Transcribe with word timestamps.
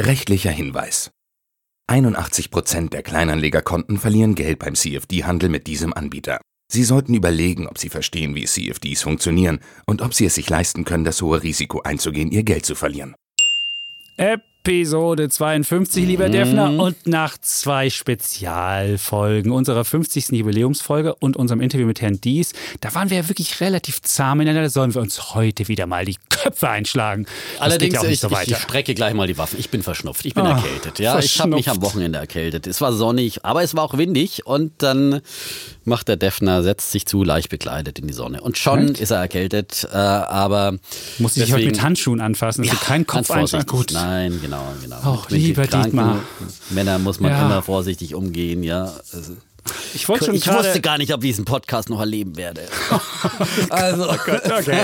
Rechtlicher 0.00 0.50
Hinweis. 0.50 1.12
81% 1.88 2.90
der 2.90 3.04
Kleinanlegerkonten 3.04 3.98
verlieren 3.98 4.34
Geld 4.34 4.58
beim 4.58 4.74
CFD-Handel 4.74 5.48
mit 5.48 5.68
diesem 5.68 5.92
Anbieter. 5.92 6.40
Sie 6.68 6.82
sollten 6.82 7.14
überlegen, 7.14 7.68
ob 7.68 7.78
Sie 7.78 7.90
verstehen, 7.90 8.34
wie 8.34 8.44
CFDs 8.44 9.02
funktionieren 9.02 9.60
und 9.86 10.02
ob 10.02 10.12
Sie 10.12 10.24
es 10.24 10.34
sich 10.34 10.50
leisten 10.50 10.84
können, 10.84 11.04
das 11.04 11.22
hohe 11.22 11.44
Risiko 11.44 11.82
einzugehen, 11.82 12.32
Ihr 12.32 12.42
Geld 12.42 12.66
zu 12.66 12.74
verlieren. 12.74 13.14
Episode 14.66 15.28
52, 15.28 16.06
lieber 16.06 16.30
Defner. 16.30 16.70
Und 16.82 17.06
nach 17.06 17.36
zwei 17.36 17.90
Spezialfolgen 17.90 19.52
unserer 19.52 19.84
50. 19.84 20.30
Jubiläumsfolge 20.30 21.14
und 21.16 21.36
unserem 21.36 21.60
Interview 21.60 21.86
mit 21.86 22.00
Herrn 22.00 22.18
Dies, 22.18 22.54
da 22.80 22.94
waren 22.94 23.10
wir 23.10 23.18
ja 23.18 23.28
wirklich 23.28 23.60
relativ 23.60 24.00
zahm 24.00 24.38
miteinander. 24.38 24.70
Sollen 24.70 24.94
wir 24.94 25.02
uns 25.02 25.34
heute 25.34 25.68
wieder 25.68 25.86
mal 25.86 26.06
die 26.06 26.16
Köpfe 26.30 26.70
einschlagen? 26.70 27.26
Das 27.26 27.60
Allerdings, 27.60 27.80
geht 27.82 27.92
ja 27.92 28.00
auch 28.00 28.04
nicht 28.04 28.12
ich, 28.14 28.20
so 28.20 28.28
ich, 28.28 28.32
weiter. 28.32 28.50
ich 28.52 28.56
strecke 28.56 28.94
gleich 28.94 29.12
mal 29.12 29.26
die 29.26 29.36
Waffen. 29.36 29.58
Ich 29.60 29.68
bin 29.68 29.82
verschnupft, 29.82 30.24
ich 30.24 30.32
bin 30.32 30.46
Ah, 30.46 30.56
erkältet. 30.56 30.98
Ja, 30.98 31.18
ich 31.18 31.38
habe 31.40 31.50
mich 31.56 31.68
am 31.68 31.82
Wochenende 31.82 32.18
erkältet. 32.18 32.66
Es 32.66 32.80
war 32.80 32.94
sonnig, 32.94 33.44
aber 33.44 33.62
es 33.62 33.74
war 33.76 33.82
auch 33.84 33.98
windig 33.98 34.46
und 34.46 34.72
dann 34.78 35.20
macht 35.84 36.08
der 36.08 36.16
Defner, 36.16 36.62
setzt 36.62 36.90
sich 36.90 37.04
zu, 37.04 37.22
leicht 37.22 37.50
bekleidet 37.50 37.98
in 37.98 38.06
die 38.06 38.14
Sonne. 38.14 38.40
Und 38.40 38.56
schon 38.56 38.88
Echt? 38.92 39.00
ist 39.00 39.10
er 39.10 39.18
erkältet, 39.18 39.86
äh, 39.92 39.96
aber 39.96 40.78
Muss 41.18 41.36
ich 41.36 41.52
heute 41.52 41.66
mit 41.66 41.82
Handschuhen 41.82 42.22
anfassen, 42.22 42.64
dass 42.64 42.72
du 42.72 42.82
keinen 42.82 43.06
Kopf 43.06 43.26
vorsichtig. 43.26 43.66
Gut. 43.66 43.90
Nein, 43.92 44.38
genau, 44.40 44.53
genau. 44.82 45.12
Mit 45.22 45.30
den 45.30 45.40
lieber 45.40 45.66
Dietmar. 45.66 46.20
Männern 46.70 47.02
muss 47.02 47.20
man 47.20 47.30
Ja. 47.32 47.46
immer 47.46 47.62
vorsichtig 47.62 48.14
umgehen, 48.14 48.62
ja. 48.62 48.92
Also, 49.12 49.36
Ich 49.94 50.02
schon 50.02 50.34
ich 50.34 50.46
wusste 50.50 50.80
gar 50.80 50.98
nicht, 50.98 51.12
ob 51.14 51.22
ich 51.24 51.30
diesen 51.30 51.44
Podcast 51.44 51.88
noch 51.90 52.00
erleben 52.00 52.36
werde. 52.36 52.62
also, 53.70 54.10
Okay. 54.10 54.82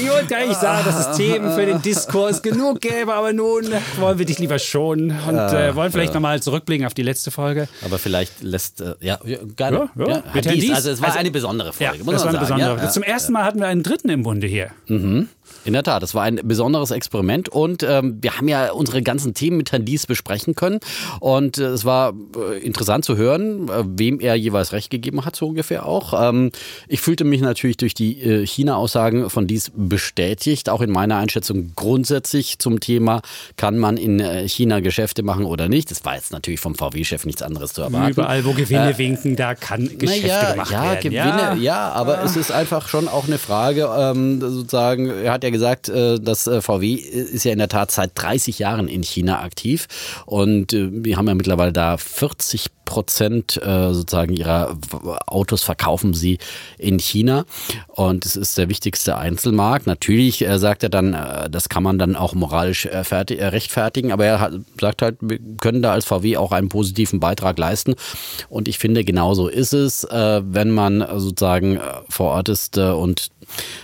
Ich 0.00 0.08
wollte 0.10 0.26
gar 0.26 0.46
nicht 0.46 0.60
sagen, 0.60 0.84
dass 0.84 1.08
es 1.10 1.16
Themen 1.16 1.52
für 1.54 1.66
den 1.66 1.82
Diskurs 1.82 2.42
genug 2.42 2.80
gäbe, 2.80 3.12
aber 3.14 3.32
nun 3.32 3.64
wollen 3.98 4.18
wir 4.18 4.26
dich 4.26 4.38
lieber 4.38 4.58
schonen 4.58 5.16
und 5.28 5.36
äh, 5.38 5.74
wollen 5.74 5.92
vielleicht 5.92 6.14
nochmal 6.14 6.40
zurückblicken 6.42 6.86
auf 6.86 6.94
die 6.94 7.02
letzte 7.02 7.30
Folge. 7.30 7.68
aber 7.84 7.98
vielleicht 7.98 8.42
lässt, 8.42 8.80
äh, 8.80 8.94
ja, 9.00 9.18
gerne. 9.56 9.90
Ja, 9.96 10.08
ja. 10.08 10.22
Ja, 10.34 10.40
Dies, 10.40 10.72
also 10.72 10.90
es 10.90 11.00
war 11.00 11.08
Also- 11.08 11.18
eine 11.18 11.30
besondere 11.30 11.72
Folge, 11.72 11.98
Ja, 11.98 12.04
muss 12.04 12.14
das 12.14 12.24
man 12.24 12.34
war 12.34 12.40
eine 12.40 12.48
sagen. 12.48 12.60
besondere. 12.62 12.90
Zum 12.92 13.02
ersten 13.02 13.32
Mal 13.32 13.44
hatten 13.44 13.58
wir 13.60 13.66
einen 13.66 13.82
Dritten 13.82 14.08
im 14.08 14.22
Bunde 14.22 14.46
hier. 14.46 14.70
In 14.88 15.72
der 15.72 15.82
Tat, 15.82 16.02
das 16.02 16.14
war 16.14 16.22
ein 16.24 16.40
besonderes 16.44 16.90
Experiment 16.90 17.48
und 17.48 17.82
ähm, 17.82 18.18
wir 18.20 18.36
haben 18.36 18.48
ja 18.48 18.70
unsere 18.72 19.02
ganzen 19.02 19.34
Themen 19.34 19.56
mit 19.56 19.72
Herrn 19.72 19.84
Dies 19.84 20.06
besprechen 20.06 20.54
können 20.54 20.80
und 21.20 21.58
äh, 21.58 21.64
es 21.66 21.84
war 21.84 22.12
äh, 22.52 22.58
interessant 22.58 23.04
zu 23.04 23.16
hören, 23.16 23.68
äh, 23.68 23.84
wem 23.98 24.20
er 24.20 24.34
jeweils 24.34 24.72
recht 24.72 24.90
gegeben 24.90 25.24
hat, 25.24 25.36
so 25.36 25.48
ungefähr 25.48 25.86
auch. 25.86 26.28
Ähm, 26.28 26.50
ich 26.86 27.00
fühlte 27.00 27.24
mich 27.24 27.40
natürlich 27.40 27.76
durch 27.76 27.94
die 27.94 28.20
äh, 28.22 28.46
China-Aussagen 28.46 29.30
von 29.30 29.46
Dies 29.46 29.70
bestätigt, 29.74 30.68
auch 30.68 30.80
in 30.80 30.90
meiner 30.90 31.16
Einschätzung 31.16 31.72
grundsätzlich 31.76 32.58
zum 32.58 32.80
Thema, 32.80 33.22
kann 33.56 33.78
man 33.78 33.96
in 33.96 34.20
äh, 34.20 34.48
China 34.48 34.80
Geschäfte 34.80 35.22
machen 35.22 35.44
oder 35.44 35.68
nicht. 35.68 35.90
Das 35.90 36.04
war 36.04 36.14
jetzt 36.14 36.32
natürlich 36.32 36.60
vom 36.60 36.74
VW-Chef 36.74 37.26
nichts 37.26 37.42
anderes 37.42 37.72
zu 37.72 37.82
erwarten. 37.82 38.12
Überall, 38.12 38.44
wo 38.44 38.52
Gewinne 38.52 38.96
winken, 38.98 39.36
da 39.36 39.54
kann 39.54 39.98
Geschäfte 39.98 40.26
naja, 40.28 40.52
gemacht 40.52 40.70
ja, 40.72 40.82
werden. 40.82 41.00
Gewinne, 41.02 41.56
ja, 41.62 41.92
aber 41.92 42.22
es 42.22 42.36
ist 42.36 42.50
einfach 42.50 42.88
schon 42.88 43.08
auch 43.08 43.26
eine 43.26 43.38
Frage, 43.38 43.88
ähm, 43.96 44.40
sozusagen, 44.40 45.08
er 45.08 45.32
hat 45.32 45.44
ja 45.44 45.50
gesagt, 45.50 45.88
äh, 45.88 46.18
dass 46.18 46.46
äh, 46.46 46.60
VW 46.60 46.94
ist 46.94 47.44
ja 47.44 47.52
in 47.52 47.58
der 47.58 47.68
Tat 47.68 47.90
seit 47.90 48.12
30 48.14 48.58
Jahren 48.58 48.88
in 48.88 49.02
China 49.02 49.42
aktiv 49.42 49.86
und 50.26 50.72
äh, 50.72 50.88
wir 50.90 51.16
haben 51.16 51.28
ja 51.28 51.34
mittlerweile 51.34 51.72
da 51.72 51.96
40 51.96 52.66
Prozent 52.88 53.60
äh, 53.62 53.92
sozusagen 53.92 54.34
ihrer 54.34 54.78
Autos 55.26 55.62
verkaufen 55.62 56.14
sie 56.14 56.38
in 56.78 56.98
China. 56.98 57.44
Und 57.88 58.24
es 58.24 58.34
ist 58.34 58.56
der 58.56 58.70
wichtigste 58.70 59.18
Einzelmarkt. 59.18 59.86
Natürlich 59.86 60.40
äh, 60.40 60.58
sagt 60.58 60.82
er 60.82 60.88
dann, 60.88 61.12
äh, 61.12 61.50
das 61.50 61.68
kann 61.68 61.82
man 61.82 61.98
dann 61.98 62.16
auch 62.16 62.34
moralisch 62.34 62.86
äh, 62.86 63.02
äh, 63.10 63.46
rechtfertigen, 63.46 64.10
aber 64.10 64.24
er 64.24 64.40
hat, 64.40 64.52
sagt 64.80 65.02
halt, 65.02 65.16
wir 65.20 65.38
können 65.60 65.82
da 65.82 65.92
als 65.92 66.06
VW 66.06 66.38
auch 66.38 66.52
einen 66.52 66.70
positiven 66.70 67.20
Beitrag 67.20 67.58
leisten. 67.58 67.94
Und 68.48 68.68
ich 68.68 68.78
finde, 68.78 69.04
genauso 69.04 69.48
ist 69.48 69.74
es, 69.74 70.04
äh, 70.04 70.40
wenn 70.42 70.70
man 70.70 71.06
sozusagen 71.16 71.78
vor 72.08 72.30
Ort 72.30 72.48
ist 72.48 72.78
und 72.78 73.28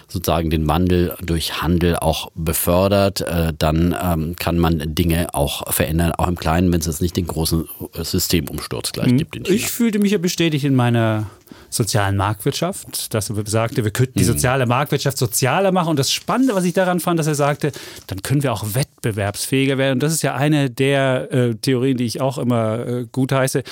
sozusagen 0.09 0.51
den 0.51 0.69
Wandel 0.69 1.15
durch 1.23 1.63
Handel 1.63 1.97
auch 1.97 2.31
befördert, 2.35 3.21
äh, 3.23 3.53
dann 3.59 3.97
ähm, 4.01 4.37
kann 4.37 4.59
man 4.59 4.95
Dinge 4.95 5.35
auch 5.35 5.73
verändern, 5.73 6.13
auch 6.13 6.29
im 6.29 6.37
Kleinen, 6.37 6.73
wenn 6.73 6.81
es 6.81 6.87
jetzt 6.87 7.03
nicht 7.03 7.17
den 7.17 7.27
großen 7.27 7.69
äh, 7.95 8.05
Systemumsturz 8.05 8.93
gleich 8.93 9.17
gibt 9.17 9.37
in 9.37 9.45
China. 9.45 9.57
Ich 9.57 9.71
fühlte 9.71 9.99
mich 9.99 10.13
ja 10.13 10.19
bestätigt 10.19 10.65
in 10.65 10.75
meiner 10.75 11.27
sozialen 11.71 12.17
Marktwirtschaft, 12.17 13.13
dass 13.15 13.31
er 13.31 13.37
sagte, 13.47 13.85
wir 13.85 13.91
könnten 13.91 14.13
Mhm. 14.15 14.21
die 14.21 14.25
soziale 14.25 14.67
Marktwirtschaft 14.67 15.19
sozialer 15.19 15.73
machen. 15.73 15.91
Und 15.91 15.99
das 15.99 16.13
Spannende, 16.13 16.55
was 16.55 16.65
ich 16.65 16.73
daran 16.73 17.01
fand, 17.01 17.19
dass 17.19 17.27
er 17.27 17.35
sagte, 17.35 17.73
dann 18.07 18.23
können 18.23 18.43
wir 18.43 18.53
auch 18.53 18.65
wettbewerbsfähiger 18.75 19.79
werden. 19.79 19.95
Und 19.95 20.03
das 20.03 20.13
ist 20.13 20.23
ja 20.23 20.35
eine 20.35 20.71
der 20.71 21.33
äh, 21.33 21.55
Theorien, 21.57 21.97
die 21.97 22.05
ich 22.05 22.21
auch 22.21 22.39
immer 22.39 22.87
äh, 22.87 23.07
gut 23.11 23.33
heiße, 23.33 23.63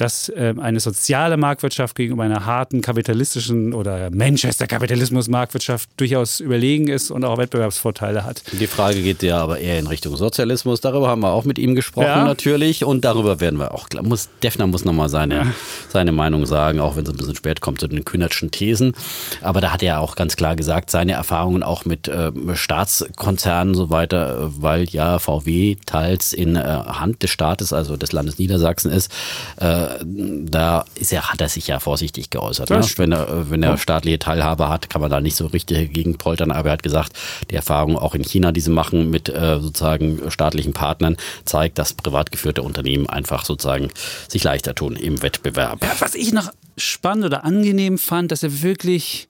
dass 0.00 0.32
ähm, 0.34 0.60
eine 0.60 0.80
soziale 0.80 1.36
Marktwirtschaft 1.36 1.94
gegenüber 1.96 2.22
einer 2.22 2.46
harten 2.46 2.80
kapitalistischen 2.80 3.74
oder 3.74 4.10
Manchester-Kapitalismus-Marktwirtschaft 4.10 5.90
durchaus 5.96 6.40
überlegen 6.40 6.88
ist 6.88 7.10
und 7.10 7.24
auch 7.24 7.38
Wettbewerbsvorteile 7.38 8.24
hat. 8.24 8.42
Die 8.52 8.66
Frage 8.66 9.02
geht 9.02 9.22
ja 9.22 9.38
aber 9.38 9.58
eher 9.58 9.78
in 9.78 9.86
Richtung 9.86 10.16
Sozialismus. 10.16 10.80
Darüber 10.80 11.08
haben 11.08 11.20
wir 11.20 11.32
auch 11.32 11.44
mit 11.44 11.58
ihm 11.58 11.74
gesprochen 11.74 12.06
Ja. 12.06 12.24
natürlich 12.24 12.84
und 12.84 13.04
darüber 13.04 13.40
werden 13.40 13.58
wir 13.58 13.74
auch, 13.74 13.88
muss, 14.02 14.28
Defner 14.42 14.66
muss 14.66 14.84
nochmal 14.84 15.08
seine, 15.08 15.54
seine 15.88 16.12
Meinung 16.12 16.46
sagen, 16.46 16.80
auch 16.80 16.96
wenn 16.96 17.04
es 17.04 17.10
ein 17.10 17.16
bisschen 17.16 17.36
spät 17.36 17.60
kommt 17.60 17.80
zu 17.80 17.88
den 17.88 18.04
Kühnertschen 18.04 18.50
Thesen. 18.50 18.94
Aber 19.42 19.60
da 19.60 19.72
hat 19.72 19.82
er 19.82 20.00
auch 20.00 20.16
ganz 20.16 20.36
klar 20.36 20.56
gesagt, 20.56 20.90
seine 20.90 21.12
Erfahrungen 21.12 21.62
auch 21.62 21.84
mit 21.84 22.08
äh, 22.08 22.32
Staatskonzernen 22.54 23.70
und 23.70 23.74
so 23.74 23.90
weiter, 23.90 24.38
äh, 24.38 24.62
weil 24.62 24.84
ja 24.84 25.18
VW 25.18 25.76
teils 25.86 26.32
in 26.32 26.56
äh, 26.56 26.60
Hand 26.60 27.22
des 27.22 27.30
Staates, 27.30 27.72
also 27.72 27.96
des 27.96 28.12
Landes 28.12 28.38
Niedersachsen 28.38 28.90
ist, 28.90 29.12
äh, 29.56 29.89
da 30.04 30.84
ist 30.94 31.12
er, 31.12 31.30
hat 31.30 31.40
er 31.40 31.48
sich 31.48 31.66
ja 31.66 31.80
vorsichtig 31.80 32.30
geäußert. 32.30 32.70
Ne? 32.70 32.80
Wenn 32.96 33.12
er, 33.12 33.50
wenn 33.50 33.62
er 33.62 33.78
staatliche 33.78 34.18
Teilhabe 34.18 34.68
hat, 34.68 34.90
kann 34.90 35.00
man 35.00 35.10
da 35.10 35.20
nicht 35.20 35.36
so 35.36 35.46
richtig 35.46 35.92
gegen 35.92 36.18
poltern. 36.18 36.50
Aber 36.52 36.68
er 36.68 36.72
hat 36.72 36.82
gesagt, 36.82 37.12
die 37.50 37.56
Erfahrung 37.56 37.96
auch 37.96 38.14
in 38.14 38.24
China, 38.24 38.52
die 38.52 38.60
sie 38.60 38.70
machen 38.70 39.10
mit 39.10 39.28
äh, 39.28 39.58
sozusagen 39.60 40.30
staatlichen 40.30 40.72
Partnern, 40.72 41.16
zeigt, 41.44 41.78
dass 41.78 41.92
privat 41.92 42.30
geführte 42.30 42.62
Unternehmen 42.62 43.08
einfach 43.08 43.44
sozusagen 43.44 43.88
sich 44.28 44.44
leichter 44.44 44.74
tun 44.74 44.96
im 44.96 45.22
Wettbewerb. 45.22 45.82
Ja, 45.82 45.92
was 46.00 46.14
ich 46.14 46.32
noch 46.32 46.50
spannend 46.76 47.24
oder 47.24 47.44
angenehm 47.44 47.98
fand, 47.98 48.32
dass 48.32 48.42
er 48.42 48.62
wirklich 48.62 49.29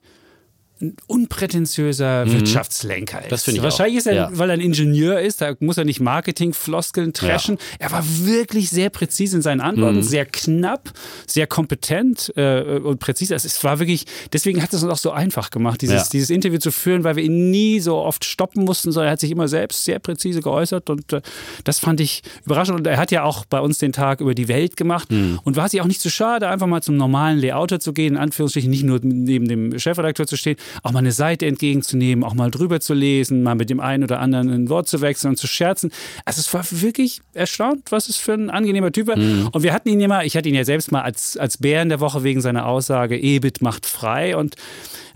ein 0.81 0.95
unprätentiöser 1.07 2.31
Wirtschaftslenker 2.31 3.19
ist. 3.19 3.25
Mhm. 3.25 3.29
Das 3.29 3.43
finde 3.43 3.57
ich 3.59 3.63
Wahrscheinlich 3.63 3.95
auch, 3.95 3.99
ist 3.99 4.07
er, 4.07 4.13
ja. 4.13 4.29
weil 4.33 4.49
er 4.49 4.53
ein 4.53 4.61
Ingenieur 4.61 5.19
ist, 5.19 5.41
da 5.41 5.53
muss 5.59 5.77
er 5.77 5.85
nicht 5.85 5.99
Marketingfloskeln 5.99 7.13
dreschen. 7.13 7.57
Er 7.79 7.91
war 7.91 8.03
wirklich 8.25 8.69
sehr 8.69 8.89
präzise 8.89 9.37
in 9.37 9.41
seinen 9.41 9.61
Antworten, 9.61 9.97
Mhm. 9.97 10.03
sehr 10.03 10.25
knapp, 10.25 10.91
sehr 11.27 11.47
kompetent 11.47 12.31
äh, 12.35 12.79
und 12.83 12.99
präzise. 12.99 13.33
Also 13.33 13.45
es 13.47 13.63
war 13.63 13.79
wirklich, 13.79 14.05
deswegen 14.33 14.61
hat 14.61 14.73
es 14.73 14.83
uns 14.83 14.91
auch 14.91 14.97
so 14.97 15.11
einfach 15.11 15.49
gemacht, 15.49 15.81
dieses, 15.81 15.95
Ja. 15.95 16.09
dieses 16.11 16.29
Interview 16.29 16.59
zu 16.59 16.71
führen, 16.71 17.03
weil 17.03 17.15
wir 17.15 17.23
ihn 17.23 17.51
nie 17.51 17.79
so 17.79 17.97
oft 17.97 18.25
stoppen 18.25 18.63
mussten, 18.63 18.91
sondern 18.91 19.09
er 19.09 19.11
hat 19.13 19.19
sich 19.19 19.31
immer 19.31 19.47
selbst 19.47 19.83
sehr 19.85 19.99
präzise 19.99 20.41
geäußert 20.41 20.89
und 20.89 21.13
äh, 21.13 21.21
das 21.63 21.79
fand 21.79 21.99
ich 22.01 22.21
überraschend. 22.45 22.77
Und 22.79 22.87
er 22.87 22.97
hat 22.97 23.11
ja 23.11 23.23
auch 23.23 23.45
bei 23.45 23.59
uns 23.59 23.77
den 23.79 23.91
Tag 23.93 24.21
über 24.21 24.33
die 24.35 24.47
Welt 24.47 24.77
gemacht 24.77 25.11
Mhm. 25.11 25.39
und 25.43 25.55
war 25.55 25.69
sich 25.69 25.81
auch 25.81 25.85
nicht 25.85 26.01
zu 26.01 26.09
schade, 26.09 26.47
einfach 26.49 26.67
mal 26.67 26.81
zum 26.81 26.97
normalen 26.97 27.39
Layouter 27.39 27.79
zu 27.79 27.93
gehen, 27.93 28.13
in 28.15 28.19
Anführungsstrichen 28.19 28.69
nicht 28.69 28.83
nur 28.83 28.99
neben 29.03 29.47
dem 29.47 29.77
Chefredakteur 29.79 30.27
zu 30.27 30.37
stehen, 30.37 30.57
auch 30.83 30.91
mal 30.91 30.99
eine 30.99 31.11
Seite 31.11 31.45
entgegenzunehmen, 31.45 32.23
auch 32.23 32.33
mal 32.33 32.51
drüber 32.51 32.79
zu 32.79 32.93
lesen, 32.93 33.43
mal 33.43 33.55
mit 33.55 33.69
dem 33.69 33.79
einen 33.79 34.03
oder 34.03 34.19
anderen 34.19 34.49
ein 34.49 34.69
Wort 34.69 34.87
zu 34.87 35.01
wechseln 35.01 35.31
und 35.31 35.37
zu 35.37 35.47
scherzen. 35.47 35.91
Also 36.25 36.39
es 36.39 36.53
war 36.53 36.63
wirklich 36.81 37.21
erstaunt, 37.33 37.91
was 37.91 38.09
es 38.09 38.17
für 38.17 38.33
ein 38.33 38.49
angenehmer 38.49 38.91
Typ 38.91 39.07
war. 39.07 39.17
Und 39.51 39.63
wir 39.63 39.73
hatten 39.73 39.89
ihn 39.89 39.99
ja 39.99 40.07
mal, 40.07 40.25
ich 40.25 40.35
hatte 40.37 40.49
ihn 40.49 40.55
ja 40.55 40.65
selbst 40.65 40.91
mal 40.91 41.01
als, 41.01 41.37
als 41.37 41.57
Bären 41.57 41.89
der 41.89 41.99
Woche 41.99 42.23
wegen 42.23 42.41
seiner 42.41 42.65
Aussage, 42.65 43.17
EBIT 43.17 43.61
macht 43.61 43.85
frei 43.85 44.35
und 44.35 44.55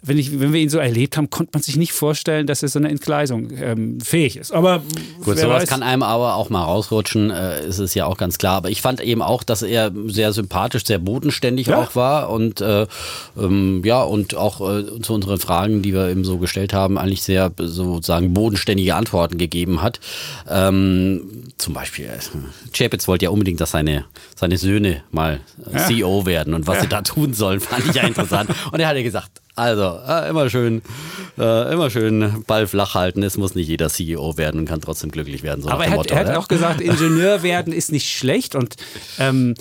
wenn, 0.05 0.17
ich, 0.17 0.39
wenn 0.39 0.53
wir 0.53 0.61
ihn 0.61 0.69
so 0.69 0.77
erlebt 0.77 1.17
haben, 1.17 1.29
konnte 1.29 1.51
man 1.53 1.63
sich 1.63 1.77
nicht 1.77 1.93
vorstellen, 1.93 2.45
dass 2.45 2.61
er 2.61 2.69
so 2.69 2.79
eine 2.79 2.89
Entgleisung 2.89 3.49
ähm, 3.57 3.99
fähig 3.99 4.37
ist. 4.37 4.51
Aber 4.51 4.83
Gut, 5.23 5.39
sowas 5.39 5.63
weiß. 5.63 5.69
kann 5.69 5.83
einem 5.83 6.03
aber 6.03 6.35
auch 6.35 6.49
mal 6.49 6.63
rausrutschen, 6.63 7.31
äh, 7.31 7.65
ist 7.65 7.79
es 7.79 7.95
ja 7.95 8.05
auch 8.05 8.17
ganz 8.17 8.37
klar. 8.37 8.57
Aber 8.57 8.69
ich 8.69 8.81
fand 8.81 9.01
eben 9.01 9.21
auch, 9.21 9.43
dass 9.43 9.63
er 9.63 9.91
sehr 10.07 10.31
sympathisch, 10.31 10.85
sehr 10.85 10.99
bodenständig 10.99 11.67
Ja. 11.67 11.81
auch 11.81 11.95
war 11.95 12.29
und 12.29 12.61
äh, 12.61 12.85
ähm, 13.37 13.81
ja, 13.83 14.03
und 14.03 14.35
auch 14.35 14.61
äh, 14.61 15.01
zu 15.01 15.13
unseren 15.13 15.39
Fragen, 15.39 15.81
die 15.81 15.93
wir 15.93 16.09
ihm 16.09 16.23
so 16.23 16.37
gestellt 16.37 16.73
haben, 16.73 16.97
eigentlich 16.97 17.23
sehr 17.23 17.51
sozusagen 17.57 18.33
bodenständige 18.33 18.95
Antworten 18.95 19.37
gegeben 19.37 19.81
hat. 19.81 19.99
Ähm, 20.47 21.45
zum 21.57 21.73
Beispiel, 21.73 22.05
äh, 22.05 22.19
Chapitz 22.73 23.07
wollte 23.07 23.25
ja 23.25 23.31
unbedingt, 23.31 23.59
dass 23.59 23.71
seine, 23.71 24.05
seine 24.35 24.57
Söhne 24.57 25.01
mal 25.11 25.39
äh, 25.65 25.73
ja. 25.73 25.85
CEO 25.87 26.25
werden 26.25 26.53
und 26.53 26.67
was 26.67 26.77
ja. 26.77 26.81
sie 26.83 26.89
da 26.89 27.01
tun 27.01 27.33
sollen, 27.33 27.59
fand 27.59 27.87
ich 27.87 27.95
ja 27.95 28.03
interessant. 28.03 28.51
und 28.71 28.79
er 28.79 28.87
hat 28.87 28.97
ja 28.97 29.03
gesagt, 29.03 29.41
also, 29.55 29.99
äh, 30.05 30.29
immer 30.29 30.49
schön, 30.49 30.81
äh, 31.37 31.73
immer 31.73 31.89
schön 31.89 32.43
Ball 32.45 32.67
flach 32.67 32.93
halten. 32.93 33.23
Es 33.23 33.37
muss 33.37 33.55
nicht 33.55 33.67
jeder 33.67 33.89
CEO 33.89 34.37
werden 34.37 34.61
und 34.61 34.65
kann 34.67 34.81
trotzdem 34.81 35.11
glücklich 35.11 35.43
werden. 35.43 35.61
So 35.61 35.69
Aber 35.69 35.85
er 35.85 35.91
hat, 35.91 35.97
Motto, 35.97 36.13
er 36.13 36.25
hat 36.25 36.35
auch 36.35 36.47
gesagt, 36.47 36.81
Ingenieur 36.81 37.41
werden 37.41 37.71
ist 37.71 37.91
nicht 37.91 38.09
schlecht 38.09 38.55
und 38.55 38.75
ähm, 39.17 39.55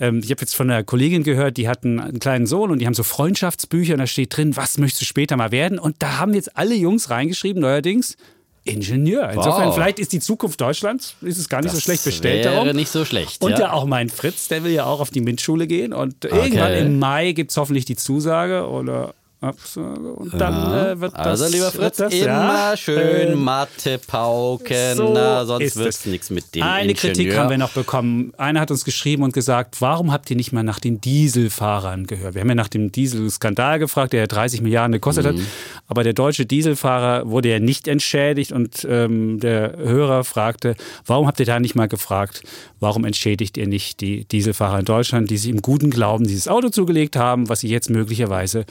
ähm, 0.00 0.20
ich 0.22 0.30
habe 0.30 0.42
jetzt 0.42 0.54
von 0.54 0.70
einer 0.70 0.84
Kollegin 0.84 1.22
gehört, 1.22 1.56
die 1.56 1.68
hatten 1.68 1.98
einen 1.98 2.20
kleinen 2.20 2.46
Sohn 2.46 2.70
und 2.70 2.78
die 2.78 2.86
haben 2.86 2.94
so 2.94 3.02
Freundschaftsbücher 3.02 3.94
und 3.94 4.00
da 4.00 4.06
steht 4.06 4.36
drin, 4.36 4.56
was 4.56 4.78
möchtest 4.78 5.02
du 5.02 5.06
später 5.06 5.36
mal 5.36 5.50
werden? 5.50 5.78
Und 5.78 5.96
da 6.00 6.18
haben 6.18 6.34
jetzt 6.34 6.56
alle 6.56 6.74
Jungs 6.74 7.10
reingeschrieben, 7.10 7.62
neuerdings, 7.62 8.16
Ingenieur. 8.64 9.30
Insofern, 9.30 9.68
wow. 9.68 9.74
vielleicht 9.74 9.98
ist 9.98 10.12
die 10.12 10.20
Zukunft 10.20 10.60
Deutschlands, 10.60 11.14
ist 11.22 11.38
es 11.38 11.48
gar 11.48 11.62
nicht 11.62 11.68
das 11.68 11.76
so 11.76 11.80
schlecht 11.80 12.04
bestellt 12.04 12.44
wäre 12.44 12.54
darum. 12.56 12.76
nicht 12.76 12.90
so 12.90 13.04
schlecht. 13.04 13.42
Und 13.42 13.52
ja. 13.52 13.60
ja. 13.60 13.72
auch 13.72 13.86
mein 13.86 14.10
Fritz, 14.10 14.48
der 14.48 14.62
will 14.62 14.72
ja 14.72 14.84
auch 14.84 15.00
auf 15.00 15.10
die 15.10 15.22
MINT-Schule 15.22 15.66
gehen. 15.66 15.94
Und 15.94 16.24
okay. 16.26 16.36
irgendwann 16.36 16.72
im 16.74 16.98
Mai 16.98 17.32
gibt 17.32 17.50
es 17.50 17.56
hoffentlich 17.56 17.86
die 17.86 17.96
Zusage 17.96 18.68
oder 18.68 19.14
Absage 19.40 20.12
und 20.14 20.34
dann 20.34 20.52
ja. 20.52 20.90
äh, 20.90 21.00
wird 21.00 21.12
das. 21.12 21.26
Also 21.26 21.46
lieber 21.46 21.70
Fritz, 21.70 21.98
das, 21.98 22.12
immer 22.12 22.26
ja, 22.26 22.76
schön 22.76 22.98
äh, 22.98 23.34
Mathe 23.36 24.00
pauken, 24.04 24.96
so 24.96 25.12
na, 25.14 25.46
sonst 25.46 25.76
wird 25.76 25.88
es 25.88 26.06
nichts 26.06 26.30
mit 26.30 26.56
dem 26.56 26.64
Eine 26.64 26.90
Ingenieur. 26.90 27.14
Kritik 27.14 27.36
haben 27.36 27.50
wir 27.50 27.58
noch 27.58 27.70
bekommen. 27.70 28.32
Einer 28.36 28.60
hat 28.60 28.72
uns 28.72 28.84
geschrieben 28.84 29.22
und 29.22 29.32
gesagt, 29.32 29.80
warum 29.80 30.10
habt 30.10 30.28
ihr 30.30 30.36
nicht 30.36 30.50
mal 30.52 30.64
nach 30.64 30.80
den 30.80 31.00
Dieselfahrern 31.00 32.08
gehört? 32.08 32.34
Wir 32.34 32.40
haben 32.40 32.48
ja 32.48 32.56
nach 32.56 32.66
dem 32.66 32.90
Dieselskandal 32.90 33.78
gefragt, 33.78 34.12
der 34.12 34.26
30 34.26 34.60
Milliarden 34.60 34.90
gekostet 34.90 35.24
mhm. 35.24 35.28
hat, 35.28 35.46
aber 35.86 36.02
der 36.02 36.14
deutsche 36.14 36.44
Dieselfahrer 36.44 37.30
wurde 37.30 37.48
ja 37.48 37.60
nicht 37.60 37.86
entschädigt 37.86 38.50
und 38.50 38.84
ähm, 38.90 39.38
der 39.38 39.76
Hörer 39.76 40.24
fragte, 40.24 40.74
warum 41.06 41.28
habt 41.28 41.38
ihr 41.38 41.46
da 41.46 41.60
nicht 41.60 41.76
mal 41.76 41.86
gefragt, 41.86 42.42
warum 42.80 43.04
entschädigt 43.04 43.56
ihr 43.56 43.68
nicht 43.68 44.00
die 44.00 44.24
Dieselfahrer 44.24 44.80
in 44.80 44.84
Deutschland, 44.84 45.30
die 45.30 45.38
sich 45.38 45.50
im 45.50 45.62
guten 45.62 45.90
Glauben 45.90 46.26
dieses 46.26 46.48
Auto 46.48 46.70
zugelegt 46.70 47.14
haben, 47.14 47.48
was 47.48 47.60
sie 47.60 47.68
jetzt 47.68 47.88
möglicherweise 47.88 48.66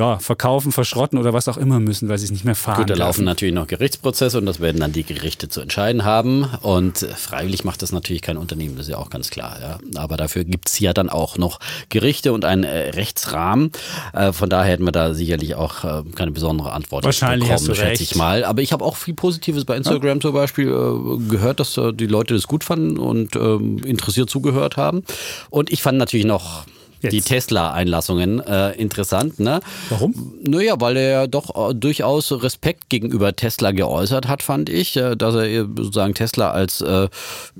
ja, 0.00 0.18
verkaufen, 0.18 0.72
verschrotten 0.72 1.18
oder 1.18 1.34
was 1.34 1.46
auch 1.46 1.58
immer 1.58 1.78
müssen, 1.78 2.08
weil 2.08 2.16
sie 2.18 2.24
es 2.24 2.30
nicht 2.30 2.44
mehr 2.46 2.54
fahren. 2.54 2.78
Gut, 2.78 2.90
da 2.90 2.94
laufen 2.94 3.24
natürlich 3.24 3.54
noch 3.54 3.66
Gerichtsprozesse 3.66 4.38
und 4.38 4.46
das 4.46 4.58
werden 4.58 4.80
dann 4.80 4.92
die 4.92 5.04
Gerichte 5.04 5.48
zu 5.48 5.60
entscheiden 5.60 6.04
haben. 6.04 6.46
Und 6.62 6.98
freiwillig 6.98 7.64
macht 7.64 7.82
das 7.82 7.92
natürlich 7.92 8.22
kein 8.22 8.38
Unternehmen, 8.38 8.76
das 8.76 8.86
ist 8.86 8.92
ja 8.92 8.98
auch 8.98 9.10
ganz 9.10 9.28
klar. 9.28 9.58
Ja. 9.60 9.78
Aber 10.00 10.16
dafür 10.16 10.44
gibt 10.44 10.70
es 10.70 10.78
ja 10.78 10.94
dann 10.94 11.10
auch 11.10 11.36
noch 11.36 11.60
Gerichte 11.90 12.32
und 12.32 12.46
einen 12.46 12.64
äh, 12.64 12.90
Rechtsrahmen. 12.90 13.72
Äh, 14.14 14.32
von 14.32 14.48
daher 14.48 14.72
hätten 14.72 14.84
wir 14.84 14.92
da 14.92 15.12
sicherlich 15.12 15.54
auch 15.54 15.84
äh, 15.84 16.02
keine 16.14 16.30
besondere 16.30 16.72
Antwort 16.72 17.04
Wahrscheinlich 17.04 17.50
bekommen, 17.50 17.74
schätze 17.74 18.02
ich 18.02 18.14
mal. 18.14 18.44
Aber 18.44 18.62
ich 18.62 18.72
habe 18.72 18.84
auch 18.84 18.96
viel 18.96 19.14
Positives 19.14 19.66
bei 19.66 19.76
Instagram 19.76 20.16
ja. 20.16 20.20
zum 20.20 20.32
Beispiel 20.32 20.68
äh, 20.68 21.28
gehört, 21.28 21.60
dass 21.60 21.76
äh, 21.76 21.92
die 21.92 22.06
Leute 22.06 22.32
das 22.32 22.46
gut 22.46 22.64
fanden 22.64 22.98
und 22.98 23.36
ähm, 23.36 23.78
interessiert 23.84 24.30
zugehört 24.30 24.78
haben. 24.78 25.04
Und 25.50 25.70
ich 25.70 25.82
fand 25.82 25.98
natürlich 25.98 26.26
noch 26.26 26.64
Jetzt. 27.00 27.12
die 27.12 27.20
Tesla-Einlassungen 27.22 28.40
äh, 28.40 28.72
interessant. 28.72 29.40
Ne? 29.40 29.60
Warum? 29.88 30.34
Naja, 30.42 30.74
weil 30.80 30.96
er 30.96 31.28
doch 31.28 31.70
äh, 31.70 31.74
durchaus 31.74 32.30
Respekt 32.42 32.90
gegenüber 32.90 33.34
Tesla 33.34 33.72
geäußert 33.72 34.28
hat, 34.28 34.42
fand 34.42 34.68
ich, 34.68 34.96
äh, 34.96 35.16
dass 35.16 35.34
er 35.34 35.44
äh, 35.44 35.60
sozusagen 35.60 36.14
Tesla 36.14 36.50
als 36.50 36.80
äh, 36.80 37.08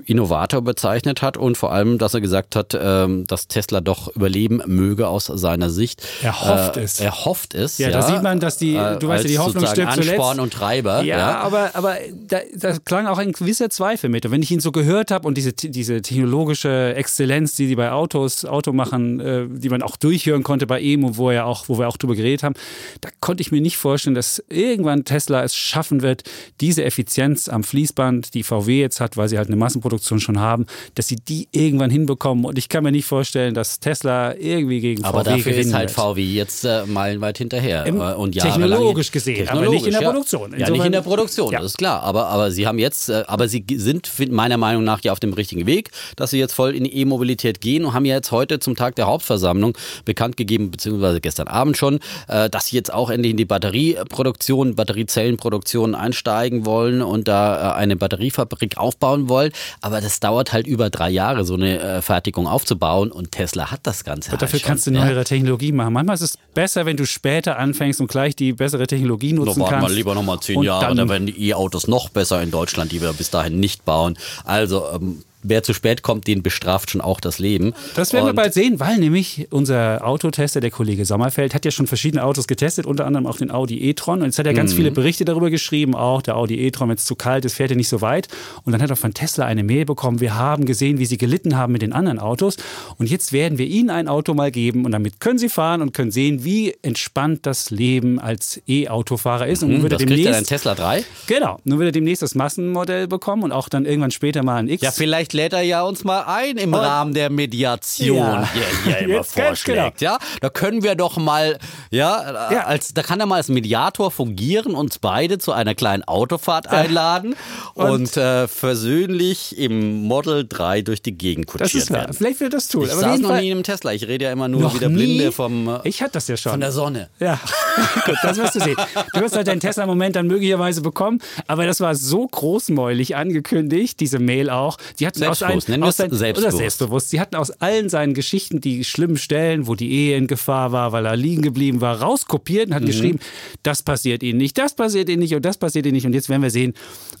Innovator 0.05 0.61
bezeichnet 0.61 1.21
hat 1.21 1.37
und 1.37 1.57
vor 1.57 1.71
allem, 1.71 1.97
dass 1.97 2.13
er 2.13 2.21
gesagt 2.21 2.55
hat, 2.55 2.73
äh, 2.73 3.07
dass 3.25 3.47
Tesla 3.47 3.81
doch 3.81 4.15
überleben 4.15 4.61
möge 4.67 5.07
aus 5.07 5.25
seiner 5.25 5.69
Sicht. 5.69 6.03
Er 6.21 6.39
hofft 6.41 6.77
es. 6.77 6.99
Er 6.99 7.25
hofft 7.25 7.55
es. 7.55 7.77
Ja, 7.77 7.89
ja, 7.89 7.99
da 7.99 8.07
sieht 8.07 8.21
man, 8.21 8.39
dass 8.39 8.57
die, 8.57 8.73
du 8.73 9.07
weißt 9.07 9.23
ja, 9.23 9.29
die 9.29 9.39
Hoffnung 9.39 9.65
stirbt 9.65 9.93
zuletzt. 9.93 10.11
Ansporn 10.11 10.39
und 10.39 10.53
Treiber. 10.53 11.01
Ja, 11.01 11.17
ja. 11.17 11.39
aber, 11.39 11.71
aber 11.73 11.95
da, 12.27 12.39
da, 12.55 12.77
klang 12.85 13.07
auch 13.07 13.17
ein 13.17 13.31
gewisser 13.31 13.69
Zweifel 13.69 14.09
mit. 14.09 14.25
Und 14.25 14.31
wenn 14.31 14.43
ich 14.43 14.51
ihn 14.51 14.59
so 14.59 14.71
gehört 14.71 15.11
habe 15.11 15.27
und 15.27 15.35
diese, 15.35 15.53
diese 15.53 16.01
technologische 16.01 16.93
Exzellenz, 16.95 17.55
die 17.55 17.67
sie 17.67 17.75
bei 17.75 17.91
Autos, 17.91 18.45
Automachen 18.45 19.19
äh, 19.31 19.47
die 19.49 19.69
man 19.69 19.81
auch 19.81 19.97
durchhören 19.97 20.43
konnte 20.43 20.67
bei 20.67 20.81
Emo, 20.81 21.17
wo, 21.17 21.29
er 21.29 21.45
auch, 21.45 21.69
wo 21.69 21.79
wir 21.79 21.87
auch 21.87 21.97
drüber 21.97 22.15
geredet 22.15 22.43
haben, 22.43 22.55
da 23.01 23.09
konnte 23.19 23.41
ich 23.41 23.51
mir 23.51 23.61
nicht 23.61 23.77
vorstellen, 23.77 24.15
dass 24.15 24.43
irgendwann 24.49 25.05
Tesla 25.05 25.43
es 25.43 25.55
schaffen 25.55 26.01
wird, 26.01 26.23
diese 26.59 26.83
Effizienz 26.83 27.47
am 27.47 27.63
Fließband, 27.63 28.33
die 28.33 28.43
VW 28.43 28.79
jetzt 28.79 28.99
hat, 28.99 29.17
weil 29.17 29.29
sie 29.29 29.37
halt 29.37 29.47
eine 29.47 29.57
Massenproduktion 29.57 30.19
schon 30.19 30.39
haben, 30.39 30.65
dass 30.95 31.07
sie 31.07 31.15
die 31.15 31.47
irgendwann 31.51 31.89
hinbekommen. 31.89 32.45
Und 32.45 32.57
ich 32.57 32.69
kann 32.69 32.83
mir 32.83 32.91
nicht 32.91 33.05
vorstellen, 33.05 33.53
dass 33.53 33.79
Tesla 33.79 34.35
irgendwie 34.35 34.79
gegen 34.79 35.03
aber 35.03 35.21
VW 35.21 35.29
Aber 35.29 35.37
dafür 35.37 35.53
ist 35.57 35.73
halt 35.73 35.91
VW 35.91 36.21
jetzt 36.21 36.65
äh, 36.65 36.85
meilenweit 36.85 37.37
hinterher. 37.37 37.85
Im, 37.85 37.99
äh, 37.99 38.13
und 38.13 38.33
technologisch 38.33 39.11
gesehen, 39.11 39.45
technologisch, 39.45 39.67
aber 39.67 39.75
nicht 39.75 39.85
in 39.85 39.91
der 39.91 40.01
ja. 40.01 40.11
Produktion. 40.11 40.53
Insofern, 40.53 40.59
ja, 40.59 40.69
nicht 40.71 40.85
in 40.85 40.91
der 40.91 41.01
Produktion, 41.01 41.51
ja. 41.51 41.59
das 41.59 41.71
ist 41.71 41.77
klar. 41.77 42.03
Aber, 42.03 42.27
aber 42.27 42.51
sie 42.51 42.67
haben 42.67 42.79
jetzt, 42.79 43.09
äh, 43.09 43.23
aber 43.27 43.47
sie 43.47 43.65
sind 43.75 44.09
meiner 44.31 44.57
Meinung 44.57 44.83
nach 44.83 45.01
ja 45.01 45.11
auf 45.11 45.19
dem 45.19 45.33
richtigen 45.33 45.65
Weg, 45.65 45.91
dass 46.15 46.31
sie 46.31 46.39
jetzt 46.39 46.53
voll 46.53 46.75
in 46.75 46.83
die 46.83 46.95
E-Mobilität 46.95 47.61
gehen 47.61 47.85
und 47.85 47.93
haben 47.93 48.05
ja 48.05 48.15
jetzt 48.15 48.31
heute 48.31 48.59
zum 48.59 48.75
Tag 48.75 48.95
der 48.95 49.07
Hauptversammlung 49.21 49.77
bekannt 50.05 50.37
gegeben, 50.37 50.71
beziehungsweise 50.71 51.21
gestern 51.21 51.47
Abend 51.47 51.77
schon, 51.77 51.99
äh, 52.27 52.49
dass 52.49 52.67
sie 52.67 52.75
jetzt 52.75 52.93
auch 52.93 53.09
endlich 53.09 53.31
in 53.31 53.37
die 53.37 53.45
Batterieproduktion, 53.45 54.75
Batteriezellenproduktion 54.75 55.95
einsteigen 55.95 56.65
wollen 56.65 57.01
und 57.01 57.27
da 57.27 57.71
äh, 57.71 57.75
eine 57.75 57.95
Batteriefabrik 57.95 58.77
aufbauen 58.77 59.29
wollen. 59.29 59.51
Aber 59.81 60.01
das 60.01 60.19
dauert 60.19 60.53
halt 60.53 60.67
über 60.67 60.89
drei 60.89 61.09
Jahre, 61.09 61.45
so 61.45 61.53
eine 61.53 61.79
äh, 61.79 62.01
Fertigung 62.01 62.47
aufzubauen 62.47 63.11
und 63.11 63.31
Tesla 63.31 63.71
hat 63.71 63.81
das 63.83 64.03
Ganze. 64.03 64.31
Und 64.31 64.41
dafür 64.41 64.59
halt 64.59 64.65
kannst 64.65 64.87
du 64.87 64.91
neuere 64.91 65.17
ja. 65.17 65.23
Technologie 65.23 65.71
machen. 65.71 65.93
Manchmal 65.93 66.15
ist 66.15 66.21
es 66.21 66.37
besser, 66.53 66.85
wenn 66.85 66.97
du 66.97 67.05
später 67.05 67.59
anfängst 67.59 68.01
und 68.01 68.07
gleich 68.07 68.35
die 68.35 68.53
bessere 68.53 68.87
Technologie 68.87 69.33
nutzen 69.33 69.59
da 69.59 69.69
kannst. 69.69 69.87
Mal 69.89 69.93
lieber 69.93 70.15
nochmal 70.15 70.39
zehn 70.39 70.61
Jahre, 70.63 70.87
dann, 70.87 70.97
dann 70.97 71.09
werden 71.09 71.27
die 71.27 71.49
E-Autos 71.49 71.87
noch 71.87 72.09
besser 72.09 72.41
in 72.41 72.51
Deutschland, 72.51 72.91
die 72.91 73.01
wir 73.01 73.13
bis 73.13 73.29
dahin 73.29 73.59
nicht 73.59 73.85
bauen. 73.85 74.17
Also 74.45 74.85
ähm, 74.93 75.23
wer 75.43 75.63
zu 75.63 75.73
spät 75.73 76.01
kommt, 76.01 76.27
den 76.27 76.43
bestraft 76.43 76.91
schon 76.91 77.01
auch 77.01 77.19
das 77.19 77.39
Leben. 77.39 77.73
Das 77.95 78.13
werden 78.13 78.25
und 78.25 78.29
wir 78.31 78.35
bald 78.35 78.53
sehen, 78.53 78.79
weil 78.79 78.97
nämlich 78.97 79.47
unser 79.51 80.05
Autotester, 80.05 80.61
der 80.61 80.71
Kollege 80.71 81.05
Sommerfeld, 81.05 81.53
hat 81.53 81.65
ja 81.65 81.71
schon 81.71 81.87
verschiedene 81.87 82.23
Autos 82.23 82.47
getestet, 82.47 82.85
unter 82.85 83.05
anderem 83.05 83.27
auch 83.27 83.37
den 83.37 83.51
Audi 83.51 83.81
e-tron. 83.81 84.19
Und 84.19 84.25
jetzt 84.25 84.39
hat 84.39 84.45
er 84.45 84.53
ganz 84.53 84.71
mhm. 84.73 84.77
viele 84.77 84.91
Berichte 84.91 85.25
darüber 85.25 85.49
geschrieben, 85.49 85.95
auch 85.95 86.21
der 86.21 86.37
Audi 86.37 86.59
e-tron, 86.59 86.89
wenn 86.89 86.95
es 86.95 87.05
zu 87.05 87.15
kalt 87.15 87.45
ist, 87.45 87.55
fährt 87.55 87.71
er 87.71 87.77
nicht 87.77 87.89
so 87.89 88.01
weit. 88.01 88.27
Und 88.63 88.73
dann 88.73 88.81
hat 88.81 88.89
er 88.89 88.95
von 88.95 89.13
Tesla 89.13 89.45
eine 89.45 89.63
Mail 89.63 89.85
bekommen, 89.85 90.19
wir 90.19 90.35
haben 90.35 90.65
gesehen, 90.65 90.99
wie 90.99 91.05
sie 91.05 91.17
gelitten 91.17 91.57
haben 91.57 91.73
mit 91.73 91.81
den 91.81 91.93
anderen 91.93 92.19
Autos. 92.19 92.57
Und 92.97 93.09
jetzt 93.09 93.33
werden 93.33 93.57
wir 93.57 93.65
Ihnen 93.65 93.89
ein 93.89 94.07
Auto 94.07 94.33
mal 94.33 94.51
geben 94.51 94.85
und 94.85 94.91
damit 94.91 95.19
können 95.19 95.39
Sie 95.39 95.49
fahren 95.49 95.81
und 95.81 95.93
können 95.93 96.11
sehen, 96.11 96.43
wie 96.43 96.75
entspannt 96.81 97.45
das 97.45 97.69
Leben 97.71 98.19
als 98.19 98.61
E-Autofahrer 98.67 99.47
ist. 99.47 99.63
Und 99.63 99.81
mhm, 99.81 99.89
das 99.89 99.99
demnächst, 99.99 100.23
kriegt 100.23 100.35
er 100.35 100.37
ein 100.37 100.45
Tesla 100.45 100.75
3? 100.75 101.03
Genau. 101.27 101.59
Nun 101.63 101.79
wird 101.79 101.89
er 101.89 101.91
demnächst 101.91 102.21
das 102.21 102.35
Massenmodell 102.35 103.07
bekommen 103.07 103.43
und 103.43 103.51
auch 103.51 103.69
dann 103.69 103.85
irgendwann 103.85 104.11
später 104.11 104.43
mal 104.43 104.57
ein 104.57 104.67
X. 104.67 104.81
Ja, 104.83 104.91
vielleicht 104.91 105.30
vielleicht 105.31 105.33
lädt 105.33 105.53
er 105.53 105.61
ja 105.61 105.83
uns 105.83 106.03
mal 106.03 106.23
ein 106.23 106.57
im 106.57 106.73
und 106.73 106.79
Rahmen 106.79 107.13
der 107.13 107.29
Mediation, 107.29 108.17
ja. 108.17 108.49
die 108.53 108.59
er 108.59 108.83
hier 108.83 108.97
immer 108.99 109.15
Jetzt 109.15 109.33
vorschlägt. 109.33 109.99
Genau. 109.99 110.13
Ja, 110.13 110.17
da 110.39 110.49
können 110.49 110.83
wir 110.83 110.95
doch 110.95 111.17
mal, 111.17 111.57
ja, 111.89 112.51
ja, 112.51 112.65
als 112.65 112.93
da 112.93 113.03
kann 113.03 113.19
er 113.19 113.25
mal 113.25 113.37
als 113.37 113.49
Mediator 113.49 114.11
fungieren, 114.11 114.75
uns 114.75 114.99
beide 114.99 115.37
zu 115.37 115.51
einer 115.51 115.75
kleinen 115.75 116.03
Autofahrt 116.03 116.67
einladen 116.67 117.35
und, 117.73 117.89
und 117.89 118.17
äh, 118.17 118.47
versöhnlich 118.47 119.57
im 119.57 120.03
Model 120.03 120.45
3 120.47 120.81
durch 120.81 121.01
die 121.01 121.17
Gegend 121.17 121.47
kutschiert 121.47 121.73
das 121.75 121.83
ist 121.83 121.91
werden. 121.91 122.13
Vielleicht 122.13 122.39
wird 122.39 122.53
das 122.53 122.67
tun. 122.67 122.85
Ich 122.85 122.91
Aber 122.91 123.01
saß 123.01 123.19
noch 123.19 123.39
nie 123.39 123.47
in 123.47 123.57
einem 123.57 123.63
Tesla. 123.63 123.93
Ich 123.93 124.07
rede 124.07 124.25
ja 124.25 124.31
immer 124.31 124.47
nur 124.47 124.73
wie 124.73 124.79
der 124.79 124.89
Blinde 124.89 125.31
vom. 125.31 125.67
Äh, 125.67 125.79
ich 125.83 126.01
hatte 126.01 126.13
das 126.13 126.27
ja 126.27 126.37
schon. 126.37 126.51
Von 126.51 126.61
der 126.61 126.71
Sonne. 126.71 127.09
Ja, 127.19 127.39
gut, 128.05 128.17
das 128.21 128.37
wirst 128.37 128.55
du 128.55 128.59
sehen. 128.59 128.77
Du 129.13 129.21
wirst 129.21 129.35
halt 129.35 129.47
deinen 129.47 129.59
Tesla-Moment 129.59 130.15
dann 130.15 130.27
möglicherweise 130.27 130.81
bekommen. 130.81 131.19
Aber 131.47 131.65
das 131.65 131.79
war 131.79 131.95
so 131.95 132.27
großmäulig 132.27 133.15
angekündigt, 133.15 133.99
diese 133.99 134.19
Mail 134.19 134.49
auch. 134.49 134.77
Die 134.99 135.07
hatten 135.07 135.20
Selbstbewusst, 135.25 135.69
nennen 135.69 135.83
aus 135.83 135.99
ein, 135.99 136.11
selbstbewusst. 136.11 136.53
Oder 136.53 136.57
selbstbewusst. 136.57 137.09
Sie 137.09 137.19
hatten 137.19 137.35
aus 137.35 137.51
allen 137.51 137.89
seinen 137.89 138.13
Geschichten 138.13 138.61
die 138.61 138.83
schlimmen 138.83 139.17
Stellen, 139.17 139.67
wo 139.67 139.75
die 139.75 139.91
Ehe 139.91 140.17
in 140.17 140.27
Gefahr 140.27 140.71
war, 140.71 140.91
weil 140.91 141.05
er 141.05 141.15
liegen 141.15 141.41
geblieben 141.41 141.81
war, 141.81 142.01
rauskopiert 142.01 142.67
und 142.67 142.75
hat 142.75 142.83
mhm. 142.83 142.87
geschrieben, 142.87 143.19
das 143.63 143.83
passiert 143.83 144.23
Ihnen 144.23 144.37
nicht, 144.37 144.57
das 144.57 144.75
passiert 144.75 145.09
Ihnen 145.09 145.19
nicht 145.19 145.35
und 145.35 145.43
das 145.45 145.57
passiert 145.57 145.85
Ihnen 145.85 145.95
nicht. 145.95 146.05
Und 146.05 146.13
jetzt 146.13 146.29
werden 146.29 146.41
wir 146.41 146.51
sehen, 146.51 146.73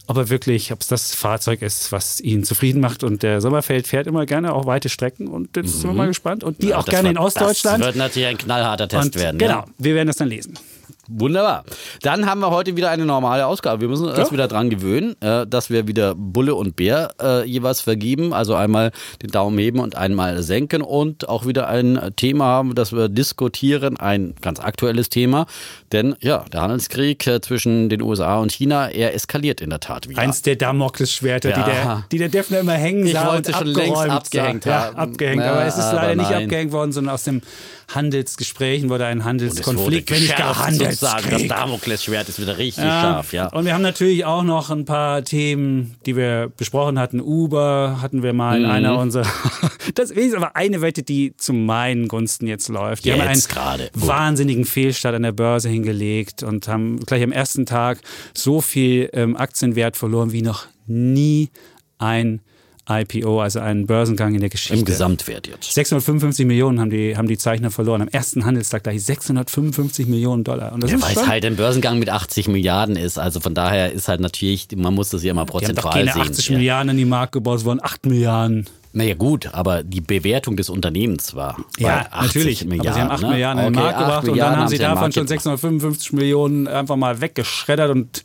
ob 0.07 0.17
er 0.17 0.29
wirklich, 0.29 0.71
ob 0.71 0.81
es 0.81 0.87
das 0.87 1.15
Fahrzeug 1.15 1.61
ist, 1.61 1.91
was 1.91 2.19
ihn 2.19 2.43
zufrieden 2.43 2.81
macht. 2.81 3.03
Und 3.03 3.23
der 3.23 3.41
Sommerfeld 3.41 3.87
fährt 3.87 4.07
immer 4.07 4.25
gerne 4.25 4.53
auch 4.53 4.65
weite 4.65 4.89
Strecken 4.89 5.27
und 5.27 5.55
jetzt 5.55 5.67
mhm. 5.67 5.79
sind 5.79 5.89
wir 5.91 5.93
mal 5.95 6.07
gespannt. 6.07 6.43
Und 6.43 6.61
die 6.61 6.69
ja, 6.69 6.77
auch 6.77 6.85
gerne 6.85 7.09
wird, 7.09 7.17
in 7.17 7.23
Ostdeutschland. 7.23 7.79
Das 7.79 7.87
wird 7.87 7.95
natürlich 7.97 8.27
ein 8.27 8.37
knallharter 8.37 8.87
Test 8.87 9.05
und 9.05 9.15
werden. 9.15 9.37
Genau, 9.37 9.51
ja. 9.51 9.65
wir 9.77 9.95
werden 9.95 10.07
das 10.07 10.17
dann 10.17 10.27
lesen. 10.27 10.53
Wunderbar. 11.13 11.63
Dann 12.01 12.25
haben 12.25 12.39
wir 12.39 12.51
heute 12.51 12.77
wieder 12.77 12.89
eine 12.89 13.05
normale 13.05 13.45
Ausgabe. 13.45 13.81
Wir 13.81 13.89
müssen 13.89 14.07
uns 14.07 14.17
ja. 14.17 14.31
wieder 14.31 14.47
dran 14.47 14.69
gewöhnen, 14.69 15.15
äh, 15.21 15.45
dass 15.45 15.69
wir 15.69 15.87
wieder 15.87 16.15
Bulle 16.15 16.55
und 16.55 16.75
Bär 16.75 17.11
äh, 17.21 17.45
jeweils 17.45 17.81
vergeben. 17.81 18.33
Also 18.33 18.55
einmal 18.55 18.91
den 19.21 19.29
Daumen 19.29 19.57
heben 19.57 19.79
und 19.79 19.95
einmal 19.95 20.41
senken 20.41 20.81
und 20.81 21.27
auch 21.27 21.45
wieder 21.45 21.67
ein 21.67 21.99
Thema 22.15 22.45
haben, 22.45 22.75
das 22.75 22.93
wir 22.93 23.09
diskutieren. 23.09 23.97
Ein 23.97 24.35
ganz 24.41 24.59
aktuelles 24.59 25.09
Thema. 25.09 25.47
Denn 25.91 26.15
ja, 26.21 26.45
der 26.51 26.61
Handelskrieg 26.61 27.25
äh, 27.27 27.41
zwischen 27.41 27.89
den 27.89 28.01
USA 28.01 28.37
und 28.39 28.51
China, 28.51 28.89
er 28.89 29.13
eskaliert 29.13 29.59
in 29.59 29.69
der 29.69 29.81
Tat 29.81 30.07
wieder. 30.07 30.21
Eins 30.21 30.41
der 30.41 30.55
Damoklesschwerter, 30.55 31.49
ja. 31.49 31.57
die, 31.57 31.63
der, 31.63 32.03
die 32.11 32.17
der 32.19 32.29
Defner 32.29 32.59
immer 32.59 32.73
hängen 32.73 33.05
sah. 33.07 33.23
Ich 33.23 33.27
wollte 33.27 33.53
schon 33.53 33.67
längst 33.67 34.09
abgehängt 34.09 34.65
haben. 34.65 34.95
Ja, 34.95 35.01
abgehängt. 35.01 35.43
aber 35.43 35.65
es 35.65 35.77
ist 35.77 35.91
leider 35.91 36.15
nicht 36.15 36.31
abgehängt 36.31 36.71
worden, 36.71 36.91
sondern 36.93 37.13
aus 37.13 37.23
dem 37.23 37.41
Handelsgesprächen 37.93 38.89
wurde 38.89 39.05
ein 39.05 39.23
Handelskonflikt, 39.23 40.11
wenn 40.11 40.21
nicht 40.21 40.37
gar 40.37 40.57
Handels 40.57 41.00
sagen, 41.01 41.27
das 41.29 41.45
Damoklesschwert 41.47 42.29
ist 42.29 42.39
wieder 42.39 42.57
richtig 42.57 42.83
Ja. 42.85 43.01
scharf, 43.01 43.33
ja. 43.33 43.47
Und 43.47 43.65
wir 43.65 43.73
haben 43.73 43.81
natürlich 43.81 44.23
auch 44.23 44.43
noch 44.43 44.69
ein 44.69 44.85
paar 44.85 45.23
Themen, 45.23 45.95
die 46.05 46.15
wir 46.15 46.51
besprochen 46.55 46.97
hatten. 46.97 47.19
Uber 47.19 47.97
hatten 48.01 48.23
wir 48.23 48.31
mal 48.33 48.55
in 48.57 48.63
Mhm. 48.63 48.69
einer 48.71 48.97
unserer. 48.97 49.25
Das 49.95 50.11
ist 50.11 50.35
aber 50.35 50.55
eine 50.55 50.81
Wette, 50.81 51.03
die 51.03 51.35
zu 51.35 51.51
meinen 51.53 52.07
Gunsten 52.07 52.47
jetzt 52.47 52.69
läuft. 52.69 53.03
Die 53.03 53.11
haben 53.11 53.19
einen 53.21 53.33
Jetzt 53.33 53.49
gerade. 53.49 53.89
Gut. 53.93 54.07
wahnsinnigen 54.07 54.63
Fehlstart 54.63 55.15
an 55.15 55.23
der 55.23 55.31
Börse 55.33 55.67
hingelegt 55.69 56.43
und 56.43 56.67
haben 56.67 56.99
gleich 57.05 57.23
am 57.23 57.31
ersten 57.31 57.65
Tag 57.65 57.99
so 58.33 58.61
viel 58.61 59.09
ähm, 59.13 59.35
Aktienwert 59.35 59.97
verloren 59.97 60.31
wie 60.31 60.43
noch 60.43 60.67
nie 60.87 61.49
ein 61.97 62.41
IPO, 62.89 63.41
also 63.41 63.59
einen 63.59 63.85
Börsengang 63.85 64.33
in 64.33 64.41
der 64.41 64.49
Geschichte. 64.49 64.79
Im 64.79 64.85
Gesamtwert 64.85 65.47
jetzt. 65.47 65.73
655 65.73 66.45
Millionen 66.45 66.79
haben 66.79 66.89
die, 66.89 67.15
haben 67.15 67.27
die 67.27 67.37
Zeichner 67.37 67.71
verloren. 67.71 68.01
Am 68.01 68.07
ersten 68.07 68.45
Handelstag 68.45 68.83
gleich 68.83 69.03
655 69.03 70.07
Millionen 70.07 70.43
Dollar. 70.43 70.73
Und 70.73 70.83
das 70.83 70.91
Ja, 70.91 71.01
weil 71.01 71.15
es 71.15 71.27
halt 71.27 71.45
ein 71.45 71.55
Börsengang 71.55 71.99
mit 71.99 72.09
80 72.09 72.47
Milliarden 72.47 72.95
ist. 72.95 73.19
Also 73.19 73.39
von 73.39 73.53
daher 73.53 73.91
ist 73.91 74.07
halt 74.07 74.19
natürlich, 74.19 74.67
man 74.75 74.93
muss 74.93 75.09
das 75.09 75.23
ja 75.23 75.31
immer 75.31 75.45
Die 75.45 75.53
haben 75.53 75.75
doch 75.75 75.83
prozentual 75.83 75.93
keine 75.93 76.11
sehen. 76.11 76.21
80 76.21 76.49
ja. 76.49 76.57
Milliarden 76.57 76.89
in 76.89 76.97
die 76.97 77.05
Markt 77.05 77.33
gebaut, 77.33 77.59
es 77.59 77.65
waren 77.65 77.81
8 77.81 78.05
Milliarden. 78.07 78.65
Naja 78.93 79.13
gut, 79.13 79.53
aber 79.53 79.83
die 79.83 80.01
Bewertung 80.01 80.57
des 80.57 80.69
Unternehmens 80.69 81.33
war 81.33 81.57
80 81.79 82.11
natürlich. 82.11 82.65
Milliarden. 82.65 82.81
aber 82.81 82.93
sie 82.93 83.01
haben 83.01 83.11
8 83.11 83.21
ne? 83.21 83.29
Milliarden 83.29 83.65
in 83.65 83.73
den 83.73 83.81
Markt 83.81 83.97
8 83.97 83.99
gebracht 83.99 84.29
und 84.29 84.37
dann 84.37 84.57
haben 84.57 84.67
sie 84.67 84.77
davon 84.77 85.11
schon 85.11 85.25
gebracht. 85.25 85.29
655 85.29 86.13
Millionen 86.13 86.67
einfach 86.67 86.97
mal 86.97 87.21
weggeschreddert 87.21 87.91
und 87.91 88.23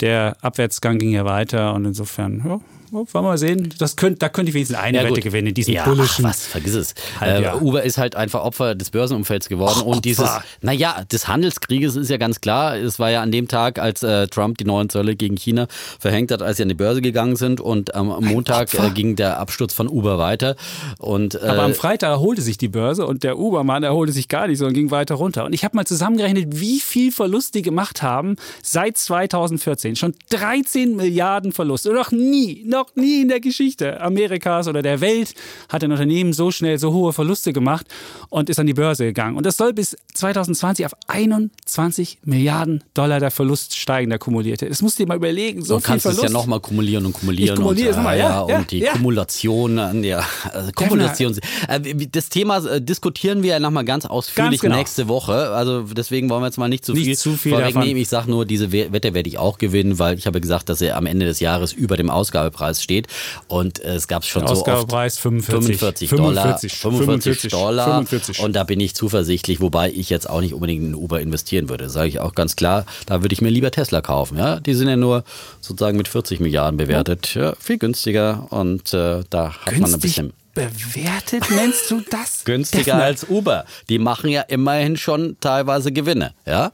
der 0.00 0.36
Abwärtsgang 0.40 0.98
ging 0.98 1.10
ja 1.10 1.24
weiter 1.24 1.74
und 1.74 1.84
insofern, 1.84 2.42
ja, 2.44 2.60
wollen 2.92 3.06
wir 3.12 3.22
mal 3.22 3.38
sehen. 3.38 3.72
Das 3.78 3.96
könnt, 3.96 4.22
da 4.22 4.28
könnte 4.28 4.50
ich 4.50 4.54
wenigstens 4.54 4.78
eine 4.78 4.98
Ja, 4.98 5.04
Wette 5.08 5.20
gewinnen 5.20 5.48
in 5.48 5.54
diesem 5.54 5.74
ja, 5.74 5.84
bullischen. 5.84 6.24
Ach, 6.26 6.30
was, 6.30 6.46
vergiss 6.46 6.74
es. 6.74 6.94
Äh. 7.20 7.50
Uber 7.60 7.82
ist 7.82 7.98
halt 7.98 8.16
einfach 8.16 8.42
Opfer 8.42 8.74
des 8.74 8.90
Börsenumfelds 8.90 9.48
geworden. 9.48 9.78
Ach, 9.80 9.86
und 9.86 10.04
dieses, 10.04 10.28
naja, 10.60 11.02
des 11.10 11.26
Handelskrieges 11.26 11.96
ist 11.96 12.10
ja 12.10 12.18
ganz 12.18 12.40
klar. 12.40 12.76
Es 12.76 12.98
war 12.98 13.10
ja 13.10 13.22
an 13.22 13.32
dem 13.32 13.48
Tag, 13.48 13.78
als 13.78 14.02
äh, 14.02 14.26
Trump 14.28 14.58
die 14.58 14.64
neuen 14.64 14.88
Zölle 14.88 15.16
gegen 15.16 15.36
China 15.36 15.66
verhängt 15.98 16.30
hat, 16.30 16.42
als 16.42 16.58
sie 16.58 16.64
an 16.64 16.68
die 16.68 16.74
Börse 16.74 17.00
gegangen 17.00 17.36
sind. 17.36 17.60
Und 17.60 17.94
am 17.94 18.08
Montag 18.24 18.64
Opfer. 18.64 18.88
äh, 18.88 18.90
ging 18.90 19.16
der 19.16 19.38
Absturz 19.38 19.72
von 19.72 19.88
Uber 19.88 20.18
weiter. 20.18 20.56
Und, 20.98 21.34
äh, 21.34 21.46
Aber 21.46 21.62
am 21.62 21.74
Freitag 21.74 22.10
erholte 22.10 22.42
sich 22.42 22.58
die 22.58 22.68
Börse 22.68 23.06
und 23.06 23.22
der 23.22 23.38
Ubermann 23.38 23.82
erholte 23.82 24.12
sich 24.12 24.28
gar 24.28 24.46
nicht, 24.48 24.58
sondern 24.58 24.74
ging 24.74 24.90
weiter 24.90 25.14
runter. 25.14 25.44
Und 25.44 25.54
ich 25.54 25.64
habe 25.64 25.76
mal 25.76 25.86
zusammengerechnet, 25.86 26.60
wie 26.60 26.80
viel 26.80 27.10
Verlust 27.12 27.54
die 27.54 27.62
gemacht 27.62 28.02
haben 28.02 28.36
seit 28.62 28.96
2014. 28.98 29.96
Schon 29.96 30.14
13 30.30 30.96
Milliarden 30.96 31.52
Verlust. 31.52 31.86
Und 31.86 31.94
noch 31.94 32.12
nie, 32.12 32.64
noch 32.66 32.81
nie 32.94 33.22
in 33.22 33.28
der 33.28 33.40
Geschichte 33.40 34.00
Amerikas 34.00 34.68
oder 34.68 34.82
der 34.82 35.00
Welt 35.00 35.34
hat 35.68 35.82
ein 35.84 35.90
Unternehmen 35.92 36.32
so 36.32 36.50
schnell 36.50 36.78
so 36.78 36.92
hohe 36.92 37.12
Verluste 37.12 37.52
gemacht 37.52 37.86
und 38.28 38.48
ist 38.50 38.58
an 38.58 38.66
die 38.66 38.74
Börse 38.74 39.04
gegangen. 39.04 39.36
Und 39.36 39.46
das 39.46 39.56
soll 39.56 39.72
bis 39.72 39.96
2020 40.14 40.86
auf 40.86 40.92
21 41.08 42.18
Milliarden 42.24 42.82
Dollar 42.94 43.20
der 43.20 43.30
Verlust 43.30 43.76
steigen, 43.78 44.10
der 44.10 44.18
kumulierte. 44.18 44.68
Das 44.68 44.82
musst 44.82 44.98
du 44.98 45.04
dir 45.04 45.08
mal 45.08 45.16
überlegen. 45.16 45.62
So 45.64 45.74
Du 45.74 45.80
viel 45.80 45.86
kannst 45.86 46.06
es 46.06 46.14
Verlust. 46.14 46.32
ja 46.34 46.38
nochmal 46.38 46.60
kumulieren 46.60 47.06
und 47.06 47.12
kumulieren. 47.12 47.54
Ich 47.54 47.60
kumuliere 47.60 47.88
und, 47.88 47.90
es 47.92 47.96
nochmal, 47.96 48.18
ja, 48.18 48.46
ja, 48.48 48.58
und 48.58 48.70
die 48.70 48.78
ja. 48.80 48.92
Kumulation, 48.92 49.78
an 49.78 50.02
der 50.02 50.24
also 50.52 50.70
Kumulation. 50.72 51.38
Äh, 51.68 52.06
Das 52.10 52.28
Thema 52.28 52.58
äh, 52.66 52.80
diskutieren 52.80 53.42
wir 53.42 53.50
ja 53.52 53.60
nochmal 53.60 53.84
ganz 53.84 54.04
ausführlich 54.06 54.52
Ganz 54.52 54.60
genau. 54.62 54.76
nächste 54.76 55.08
Woche. 55.08 55.32
Also 55.50 55.82
deswegen 55.82 56.28
wollen 56.30 56.42
wir 56.42 56.46
jetzt 56.46 56.58
mal 56.58 56.68
nicht 56.68 56.84
zu 56.84 56.92
Nicht 56.92 57.04
viel, 57.04 57.16
zu 57.16 57.36
viel 57.36 57.52
vorwegnehmen. 57.52 57.96
Ich 57.96 58.08
sage 58.08 58.30
nur, 58.30 58.44
diese 58.44 58.72
We- 58.72 58.92
Wette 58.92 59.14
werde 59.14 59.28
ich 59.28 59.38
auch 59.38 59.58
gewinnen, 59.58 59.98
weil 59.98 60.18
ich 60.18 60.26
habe 60.26 60.40
gesagt, 60.40 60.68
dass 60.68 60.80
er 60.80 60.96
am 60.96 61.06
Ende 61.06 61.26
des 61.26 61.40
Jahres 61.40 61.72
über 61.72 61.96
dem 61.96 62.10
Ausgabepreis 62.10 62.71
steht. 62.80 63.08
Und 63.48 63.82
äh, 63.84 63.96
es 63.96 64.06
gab 64.06 64.24
schon 64.24 64.46
so 64.46 64.52
oft 64.52 64.68
Ausgabepreis 64.68 65.18
45. 65.18 66.08
45 66.08 66.10
Dollar, 66.10 66.58
45, 66.58 66.78
45 66.78 67.50
Dollar 67.50 67.84
45. 68.06 68.40
und 68.40 68.54
da 68.54 68.62
bin 68.62 68.78
ich 68.78 68.94
zuversichtlich, 68.94 69.60
wobei 69.60 69.90
ich 69.90 70.08
jetzt 70.08 70.30
auch 70.30 70.40
nicht 70.40 70.54
unbedingt 70.54 70.84
in 70.84 70.94
Uber 70.94 71.20
investieren 71.20 71.68
würde, 71.68 71.90
sage 71.90 72.08
ich 72.08 72.20
auch 72.20 72.34
ganz 72.34 72.56
klar, 72.56 72.86
da 73.06 73.22
würde 73.22 73.32
ich 73.32 73.40
mir 73.40 73.50
lieber 73.50 73.70
Tesla 73.70 74.00
kaufen, 74.00 74.38
ja, 74.38 74.60
die 74.60 74.74
sind 74.74 74.88
ja 74.88 74.96
nur 74.96 75.24
sozusagen 75.60 75.96
mit 75.96 76.08
40 76.08 76.40
Milliarden 76.40 76.76
bewertet, 76.76 77.34
ja, 77.34 77.54
viel 77.58 77.78
günstiger 77.78 78.46
und 78.50 78.94
äh, 78.94 79.22
da 79.28 79.54
hat 79.54 79.66
man 79.66 79.74
ein 79.74 79.80
Günstig 79.80 80.00
bisschen 80.00 80.32
bewertet, 80.54 81.44
nennst 81.50 81.90
du 81.90 82.02
das? 82.08 82.42
günstiger 82.44 82.84
Defner. 82.84 83.04
als 83.04 83.28
Uber. 83.28 83.64
Die 83.88 83.98
machen 83.98 84.30
ja 84.30 84.42
immerhin 84.42 84.96
schon 84.96 85.36
teilweise 85.40 85.92
Gewinne, 85.92 86.34
ja. 86.46 86.70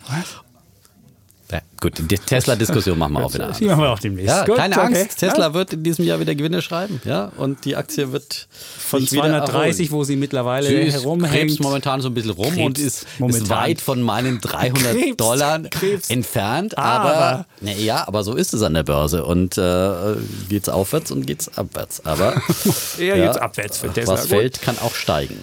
Ja, 1.51 1.61
gut, 1.81 1.95
die 1.99 2.19
Tesla-Diskussion 2.19 2.99
machen 2.99 3.15
wir 3.15 3.25
auch 3.25 3.33
wieder. 3.33 3.51
Die 3.59 3.65
machen 3.65 3.81
wir 3.81 3.91
auch 3.91 3.99
demnächst. 3.99 4.29
Ja, 4.29 4.45
Gut, 4.45 4.57
keine 4.57 4.77
okay. 4.77 5.01
Angst. 5.01 5.19
Tesla 5.19 5.55
wird 5.55 5.73
in 5.73 5.83
diesem 5.83 6.05
Jahr 6.05 6.21
wieder 6.21 6.35
Gewinne 6.35 6.61
schreiben, 6.61 7.01
ja, 7.07 7.33
und 7.39 7.65
die 7.65 7.75
Aktie 7.75 8.13
wird 8.13 8.49
Von 8.51 9.01
sich 9.01 9.13
wieder 9.13 9.23
230, 9.47 9.87
erholen. 9.87 9.99
wo 10.01 10.05
sie 10.05 10.17
mittlerweile 10.17 10.69
ist, 10.71 10.93
herumhängt. 10.93 11.33
krebst 11.33 11.61
momentan 11.61 12.03
so 12.03 12.09
ein 12.09 12.15
bisschen 12.15 12.33
rum 12.33 12.49
Krebst 12.53 12.61
und 12.67 12.79
ist, 12.79 13.07
ist 13.29 13.49
weit 13.49 13.81
von 13.81 14.03
meinen 14.03 14.43
300 14.43 14.93
Krebs, 14.93 15.17
Dollar 15.17 15.59
Krebs. 15.71 16.11
entfernt. 16.11 16.77
Aber- 16.77 17.15
Aber, 17.17 17.47
na 17.63 17.73
ja, 17.73 18.07
aber 18.07 18.25
so 18.25 18.35
ist 18.35 18.53
es 18.53 18.61
an 18.63 18.75
der 18.75 18.83
Börse. 18.83 19.25
Und 19.25 19.57
äh, 19.57 20.17
geht's 20.51 20.69
aufwärts 20.69 21.11
und 21.11 21.27
geht's 21.27 21.49
abwärts. 21.57 22.05
Aber 22.05 22.35
Ja, 22.99 23.17
jetzt 23.17 23.41
abwärts 23.41 23.79
für 23.79 23.91
Tesla. 23.91 24.15
was 24.15 24.27
fällt, 24.27 24.61
kann 24.61 24.77
auch 24.79 24.95
steigen. 24.95 25.39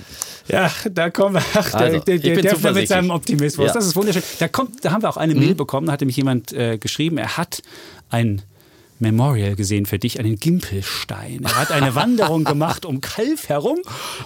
Ja, 0.47 0.71
da 0.91 1.09
kommen 1.09 1.35
wir. 1.35 1.41
Ach, 1.55 1.71
der, 1.71 1.79
Also, 1.79 1.99
der, 1.99 2.19
der 2.19 2.35
Defner 2.41 2.71
mit 2.71 2.87
seinem 2.87 3.09
Optimismus. 3.09 3.67
Ja. 3.67 3.73
Das 3.73 3.85
ist 3.85 3.95
wunderschön. 3.95 4.23
Da, 4.39 4.47
kommt, 4.47 4.85
da 4.85 4.91
haben 4.91 5.01
wir 5.01 5.09
auch 5.09 5.17
eine 5.17 5.35
Mail 5.35 5.55
bekommen, 5.55 5.87
da 5.87 5.93
hatte 5.93 6.05
mich 6.05 6.17
jemand 6.17 6.53
äh, 6.53 6.77
geschrieben, 6.77 7.17
er 7.17 7.37
hat 7.37 7.61
ein 8.09 8.41
Memorial 8.99 9.55
gesehen 9.55 9.85
für 9.85 9.99
dich, 9.99 10.19
einen 10.19 10.37
Gimpelstein. 10.37 11.41
Er 11.43 11.55
hat 11.55 11.71
eine 11.71 11.95
Wanderung 11.95 12.43
gemacht 12.45 12.85
um 12.85 13.01
Kalf 13.01 13.49
herum. 13.49 13.79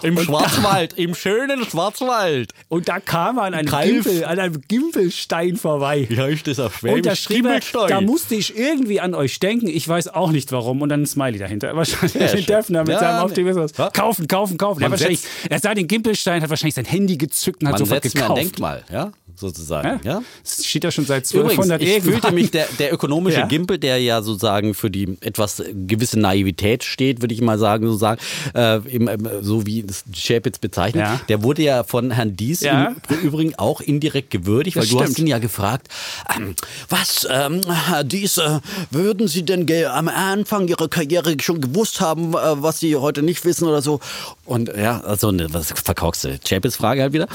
Im 0.04 0.18
Schwarzwald, 0.20 0.94
im 0.94 1.16
schönen 1.16 1.66
Schwarzwald. 1.66 2.54
Und 2.68 2.88
da 2.88 3.00
kam 3.00 3.38
er 3.38 3.44
an 3.44 3.54
einem. 3.54 3.70
Gimpel, 3.70 4.26
an 4.26 4.40
einem 4.40 4.62
Gimpelstein 4.68 5.58
vorbei. 5.58 6.06
Wie 6.10 6.18
heißt 6.20 6.46
das 6.48 6.60
auf 6.60 6.84
Und 6.84 7.06
da 7.06 7.16
schrieb 7.16 7.46
er, 7.46 7.60
da 7.88 8.02
musste 8.02 8.36
ich 8.36 8.56
irgendwie 8.58 9.00
an 9.00 9.16
euch 9.16 9.40
denken. 9.40 9.68
Ich 9.68 9.88
weiß 9.88 10.10
auch 10.10 10.32
nicht 10.32 10.52
warum. 10.52 10.82
Und 10.82 10.90
dann 10.90 11.02
ein 11.04 11.06
Smiley 11.08 11.40
dahinter. 11.40 11.76
Wahrscheinlich 11.76 12.14
Ja, 12.14 12.28
den. 12.36 12.46
Defner 12.46 12.80
mit 12.82 12.90
Ja, 12.90 13.00
seinem. 13.00 13.26
Optimismus. 13.26 13.72
Ja. 13.78 13.90
Kaufen, 13.90 14.28
kaufen, 14.28 14.58
kaufen. 14.58 14.82
Er, 14.82 14.90
Man 14.90 14.92
wahrscheinlich, 15.00 15.22
er 15.50 15.60
sah 15.60 15.74
den 15.74 15.88
Gimpelstein, 15.88 16.42
hat 16.42 16.50
wahrscheinlich 16.50 16.76
sein 16.76 16.86
Handy 16.86 17.18
gezückt 17.18 17.62
und 17.62 17.68
hat 17.68 17.74
Man 17.74 17.80
sofort 17.80 18.04
setzt 18.04 18.16
mir 18.16 18.22
ein 18.22 18.28
gekauft. 18.28 18.42
Denkmal, 18.44 18.84
ja, 18.92 19.12
sozusagen. 19.40 20.00
Ja? 20.04 20.14
Ja? 20.14 20.24
Das 20.44 20.66
steht 20.66 20.84
ja 20.84 20.92
schon 20.92 21.06
seit 21.06 21.24
Übrigens, 21.32 21.60
1200 21.70 21.82
ich 21.82 21.88
irgendwann. 21.90 22.12
fühlte 22.22 22.32
mich, 22.36 22.52
der, 22.52 22.68
der 22.80 22.94
ökonomische 22.94 23.40
Ja. 23.40 23.46
Gimpel, 23.48 23.78
der 23.78 23.98
ja 24.00 24.22
sozusagen 24.22 24.74
für 24.74 24.90
die 24.92 25.18
etwas 25.22 25.64
gewisse 25.74 26.20
Naivität 26.20 26.84
steht, 26.84 27.22
würde 27.22 27.34
ich 27.34 27.42
mal 27.42 27.58
sagen, 27.58 27.86
sozusagen, 27.88 28.20
äh, 28.54 28.78
eben, 28.90 29.10
so 29.42 29.66
wie 29.66 29.84
das 29.84 30.04
Chapitz 30.14 30.60
bezeichnet, 30.60 31.04
Ja. 31.04 31.22
der 31.30 31.44
wurde 31.44 31.62
ja 31.64 31.84
von 31.84 32.12
Herrn 32.12 32.36
Dies 32.36 32.62
im 32.62 32.96
Übrigen 33.24 33.56
auch 33.56 33.82
indirekt 33.82 34.30
gewürdigt, 34.32 34.76
weil 34.78 34.84
Das 34.84 34.90
du 34.92 35.00
hast 35.00 35.12
stimmt. 35.14 35.20
ihn 35.20 35.28
ja 35.28 35.40
gefragt, 35.40 35.88
ähm, 36.36 36.56
was, 36.90 37.28
ähm, 37.30 37.62
Herr 37.88 38.04
Dies, 38.04 38.38
äh, 38.38 38.60
würden 38.92 39.28
Sie 39.28 39.44
denn 39.44 39.66
am 39.88 40.08
Anfang 40.08 40.68
Ihrer 40.68 40.88
Karriere 40.88 41.36
schon 41.42 41.62
gewusst 41.62 42.02
haben, 42.02 42.34
äh, 42.34 42.38
was 42.62 42.80
Sie 42.80 42.96
heute 42.96 43.22
nicht 43.22 43.46
wissen 43.46 43.68
oder 43.68 43.82
so? 43.82 44.00
Und 44.46 44.70
ja, 44.76 45.00
also 45.02 45.28
eine 45.30 45.54
was 45.54 45.72
verkorkste 45.72 46.40
Chapitz-Frage 46.44 47.02
halt 47.04 47.14
wieder. 47.14 47.28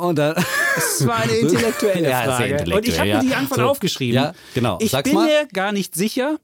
Und 0.00 0.16
dann 0.16 0.34
Das 0.74 1.06
war 1.06 1.16
eine 1.16 1.33
intellektuelle 1.40 2.08
Ja, 2.10 2.24
sehr 2.24 2.24
Frage. 2.34 2.44
intellektuell, 2.52 2.78
und 2.78 2.88
ich 2.88 2.98
habe 2.98 3.08
ja. 3.08 3.22
mir 3.22 3.28
die 3.28 3.34
Antwort 3.34 3.60
So. 3.60 3.66
aufgeschrieben. 3.68 4.14
Ja, 4.14 4.32
genau. 4.54 4.78
Ich 4.80 4.90
Sag's 4.90 5.04
bin 5.08 5.14
mal. 5.14 5.26
mir 5.26 5.46
gar 5.52 5.72
nicht 5.72 5.94
sicher, 5.94 6.38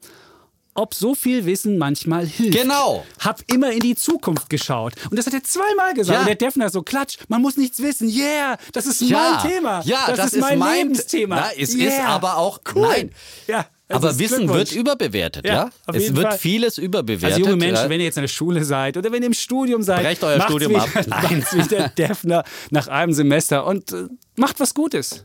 ob 0.75 0.95
so 0.95 1.15
viel 1.15 1.45
Wissen 1.47 1.79
manchmal 1.79 2.27
hilft. 2.27 2.57
Genau. 2.59 3.05
Hab 3.19 3.41
immer 3.53 3.73
in 3.73 3.81
die 3.81 3.97
Zukunft 3.97 4.49
geschaut. 4.49 4.93
Und 5.11 5.19
das 5.19 5.27
hat 5.27 5.35
er 5.35 5.43
zweimal 5.43 5.95
gesagt. 5.95 6.15
Ja. 6.15 6.21
Und 6.21 6.27
der 6.27 6.37
Defner 6.37 6.71
so, 6.71 6.83
klatsch, 6.83 7.19
man 7.29 7.43
muss 7.43 7.57
nichts 7.57 7.83
wissen. 7.83 8.09
Yeah, 8.09 8.57
das 8.73 8.87
ist 8.87 9.01
Ja, 9.03 9.39
mein 9.43 9.51
Thema. 9.53 9.83
ja, 9.85 10.05
das, 10.07 10.17
das 10.17 10.33
ist 10.35 10.41
mein, 10.41 10.53
ist 10.55 10.59
mein- 10.61 10.77
Lebensthema. 10.79 11.37
Ja, 11.37 11.51
es 11.59 11.71
ist 11.75 11.81
yeah. 11.81 12.07
aber 12.09 12.37
auch- 12.37 12.61
cool. 12.75 12.83
nein. 12.89 13.11
Ja, 13.49 13.67
Aber 13.97 14.19
Wissen 14.19 14.49
wird 14.49 14.73
überbewertet, 14.73 15.47
Ja, 15.47 15.53
ja? 15.53 15.71
Es 15.93 16.15
wird 16.15 16.29
Fall. 16.29 16.39
vieles 16.39 16.79
überbewertet. 16.79 17.39
Also 17.39 17.41
junge 17.41 17.57
Menschen, 17.57 17.85
ja. 17.85 17.89
wenn 17.91 18.01
ihr 18.01 18.07
jetzt 18.07 18.17
in 18.19 18.23
der 18.23 18.29
Schule 18.29 18.65
seid 18.65 18.97
oder 18.97 19.11
wenn 19.13 19.23
ihr 19.23 19.27
im 19.29 19.35
Studium 19.35 19.83
seid, 19.83 20.03
Brecht 20.03 20.23
euer 20.25 20.41
Studium 20.43 20.73
wie, 20.73 20.77
ab. 20.77 20.89
Nein. 21.07 21.45
wie 21.53 21.69
der 21.69 21.89
Defner 21.89 22.45
nach 22.71 22.89
einem 22.89 23.13
Semester 23.13 23.67
und 23.67 23.93
äh, 23.93 24.05
macht 24.37 24.61
was 24.61 24.75
Gutes. 24.75 25.25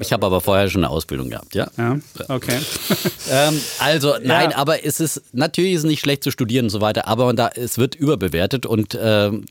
Ich 0.00 0.12
habe 0.12 0.26
aber 0.26 0.40
vorher 0.40 0.68
schon 0.70 0.82
eine 0.84 0.90
Ausbildung 0.90 1.30
gehabt, 1.30 1.54
ja. 1.54 1.68
Ja, 1.76 1.98
okay. 2.28 2.58
Ähm, 3.32 3.60
also 3.78 4.14
nein, 4.24 4.50
Ja. 4.50 4.56
aber 4.56 4.84
es 4.84 4.98
ist 4.98 5.22
natürlich 5.32 5.74
ist 5.74 5.80
es 5.80 5.84
nicht 5.84 6.00
schlecht 6.00 6.24
zu 6.24 6.32
studieren 6.32 6.64
und 6.66 6.70
so 6.70 6.80
weiter, 6.80 7.06
aber 7.06 7.32
da 7.32 7.48
es 7.54 7.78
wird 7.78 7.94
überbewertet 7.94 8.66
und 8.66 8.98
ähm, 9.00 9.44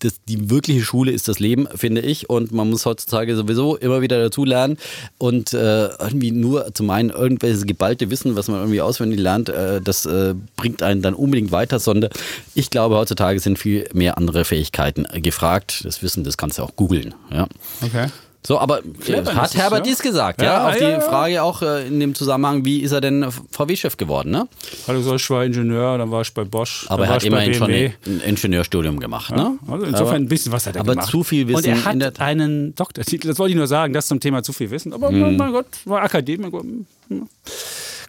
das, 0.00 0.14
die 0.28 0.50
wirkliche 0.50 0.82
Schule 0.82 1.12
ist 1.12 1.28
das 1.28 1.38
Leben, 1.38 1.68
finde 1.76 2.00
ich, 2.00 2.28
und 2.28 2.50
man 2.50 2.68
muss 2.70 2.86
heutzutage 2.86 3.36
sowieso 3.36 3.76
immer 3.76 4.00
wieder 4.00 4.20
dazulernen 4.20 4.78
und 5.18 5.52
äh, 5.54 5.86
irgendwie 5.98 6.32
nur 6.32 6.74
zu 6.74 6.82
meinen 6.82 7.10
irgendwelches 7.10 7.66
geballte 7.66 8.10
Wissen, 8.10 8.34
was 8.34 8.48
man 8.48 8.58
irgendwie 8.58 8.80
auswendig 8.80 9.20
lernt, 9.20 9.48
äh, 9.48 9.80
das 9.80 10.04
äh, 10.06 10.34
bringt 10.56 10.82
einen 10.82 11.00
dann 11.02 11.14
unbedingt 11.14 11.52
weiter, 11.52 11.78
sondern 11.78 12.10
ich 12.56 12.70
glaube 12.70 12.96
heutzutage 12.96 13.38
sind 13.38 13.60
viel 13.60 13.88
mehr 13.92 14.18
andere 14.18 14.44
Fähigkeiten 14.44 15.06
äh, 15.12 15.20
gefragt. 15.20 15.82
Das 15.84 16.02
Wissen, 16.02 16.24
das 16.24 16.36
kannst 16.36 16.58
du 16.58 16.62
auch 16.64 16.74
googeln, 16.74 17.14
ja. 17.30 17.46
Okay. 17.80 18.06
So, 18.48 18.58
aber 18.58 18.80
Clever 19.04 19.34
hat 19.34 19.54
Herbert 19.54 19.84
ja. 19.84 19.92
dies 19.92 19.98
gesagt, 20.00 20.40
ja? 20.40 20.46
Ja, 20.46 20.68
Auf 20.68 20.80
ja, 20.80 20.86
die 20.86 20.92
ja. 20.94 21.00
Frage 21.02 21.42
auch 21.42 21.60
äh, 21.60 21.86
in 21.86 22.00
dem 22.00 22.14
Zusammenhang, 22.14 22.64
wie 22.64 22.80
ist 22.80 22.92
er 22.92 23.02
denn 23.02 23.30
VW-Chef 23.50 23.98
geworden, 23.98 24.30
ne? 24.30 24.48
Also 24.86 25.02
so, 25.02 25.14
ich 25.16 25.28
war 25.28 25.44
Ingenieur, 25.44 25.98
dann 25.98 26.10
war 26.10 26.22
ich 26.22 26.32
bei 26.32 26.44
Bosch. 26.44 26.86
Aber 26.88 27.02
dann 27.02 27.04
er 27.04 27.08
war 27.10 27.16
hat 27.16 27.24
immerhin 27.24 27.52
schon 27.52 27.66
BMW. 27.66 27.92
ein 28.06 28.20
Ingenieurstudium 28.22 29.00
gemacht, 29.00 29.36
ne? 29.36 29.58
Also 29.70 29.84
insofern 29.84 30.22
ein 30.22 30.28
bisschen 30.28 30.50
was 30.52 30.66
hat 30.66 30.76
er 30.76 30.80
aber 30.80 30.92
gemacht. 30.94 31.10
zu 31.10 31.22
viel 31.24 31.46
Wissen 31.46 31.56
Und 31.58 31.66
er 31.66 31.74
in 31.74 31.84
hat 31.84 32.00
der- 32.18 32.24
einen 32.24 32.74
Doktortitel. 32.74 33.28
Das 33.28 33.38
wollte 33.38 33.50
ich 33.50 33.56
nur 33.58 33.66
sagen, 33.66 33.92
das 33.92 34.06
zum 34.06 34.18
Thema 34.18 34.42
zu 34.42 34.54
viel 34.54 34.70
Wissen. 34.70 34.94
Aber 34.94 35.10
Mhm. 35.10 35.36
mein 35.36 35.52
Gott, 35.52 35.66
war 35.84 36.00
Akademiker. 36.00 36.60
Hm. 36.60 37.28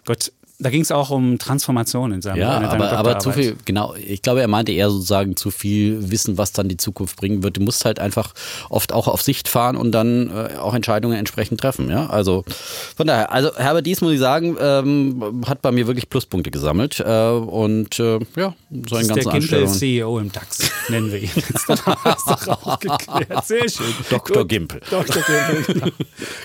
Gott, 0.06 0.32
da 0.60 0.70
ging 0.70 0.82
es 0.82 0.92
auch 0.92 1.10
um 1.10 1.38
Transformation 1.38 2.12
in 2.12 2.22
seinem 2.22 2.38
Ja, 2.38 2.58
in 2.58 2.64
aber, 2.64 2.92
aber 2.92 3.18
zu 3.18 3.32
viel, 3.32 3.56
genau, 3.64 3.94
ich 3.94 4.22
glaube, 4.22 4.40
er 4.40 4.48
meinte 4.48 4.72
eher 4.72 4.90
sozusagen 4.90 5.34
zu 5.36 5.50
viel 5.50 6.10
Wissen, 6.10 6.38
was 6.38 6.52
dann 6.52 6.68
die 6.68 6.76
Zukunft 6.76 7.16
bringen 7.16 7.42
wird. 7.42 7.56
Du 7.56 7.62
musst 7.62 7.84
halt 7.84 7.98
einfach 7.98 8.34
oft 8.68 8.92
auch 8.92 9.08
auf 9.08 9.22
Sicht 9.22 9.48
fahren 9.48 9.76
und 9.76 9.92
dann 9.92 10.30
äh, 10.30 10.56
auch 10.58 10.74
Entscheidungen 10.74 11.16
entsprechend 11.16 11.60
treffen, 11.60 11.90
ja. 11.90 12.06
Also 12.08 12.44
von 12.96 13.06
daher, 13.06 13.32
also 13.32 13.56
Herbert 13.56 13.86
Dies, 13.86 14.00
muss 14.02 14.12
ich 14.12 14.18
sagen, 14.20 14.56
ähm, 14.60 15.42
hat 15.46 15.62
bei 15.62 15.72
mir 15.72 15.86
wirklich 15.86 16.08
Pluspunkte 16.10 16.50
gesammelt 16.50 17.00
äh, 17.00 17.30
und 17.30 17.98
äh, 17.98 18.18
ja, 18.36 18.54
so 18.70 18.96
Das 18.96 19.02
in 19.02 19.10
ist 19.10 19.16
der 19.16 19.16
ganzen 19.16 19.16
Gimpel 19.16 19.34
Anstellungen. 19.34 19.74
CEO 19.74 20.18
im 20.18 20.32
DAX, 20.32 20.70
nennen 20.88 21.10
wir 21.10 21.22
ihn. 21.22 21.30
Jetzt 21.34 21.68
dann 21.68 21.86
haben 21.86 22.00
wir 22.04 22.16
es 22.16 22.24
doch 22.46 22.66
aufgeklärt. 22.66 23.44
Sehr 23.46 23.68
schön. 23.68 23.94
Dr. 24.10 24.36
Gut. 24.42 24.48
Gimpel. 24.48 24.80
Dr. 24.90 25.22
Gimpel. 25.22 25.74
genau. 25.74 25.86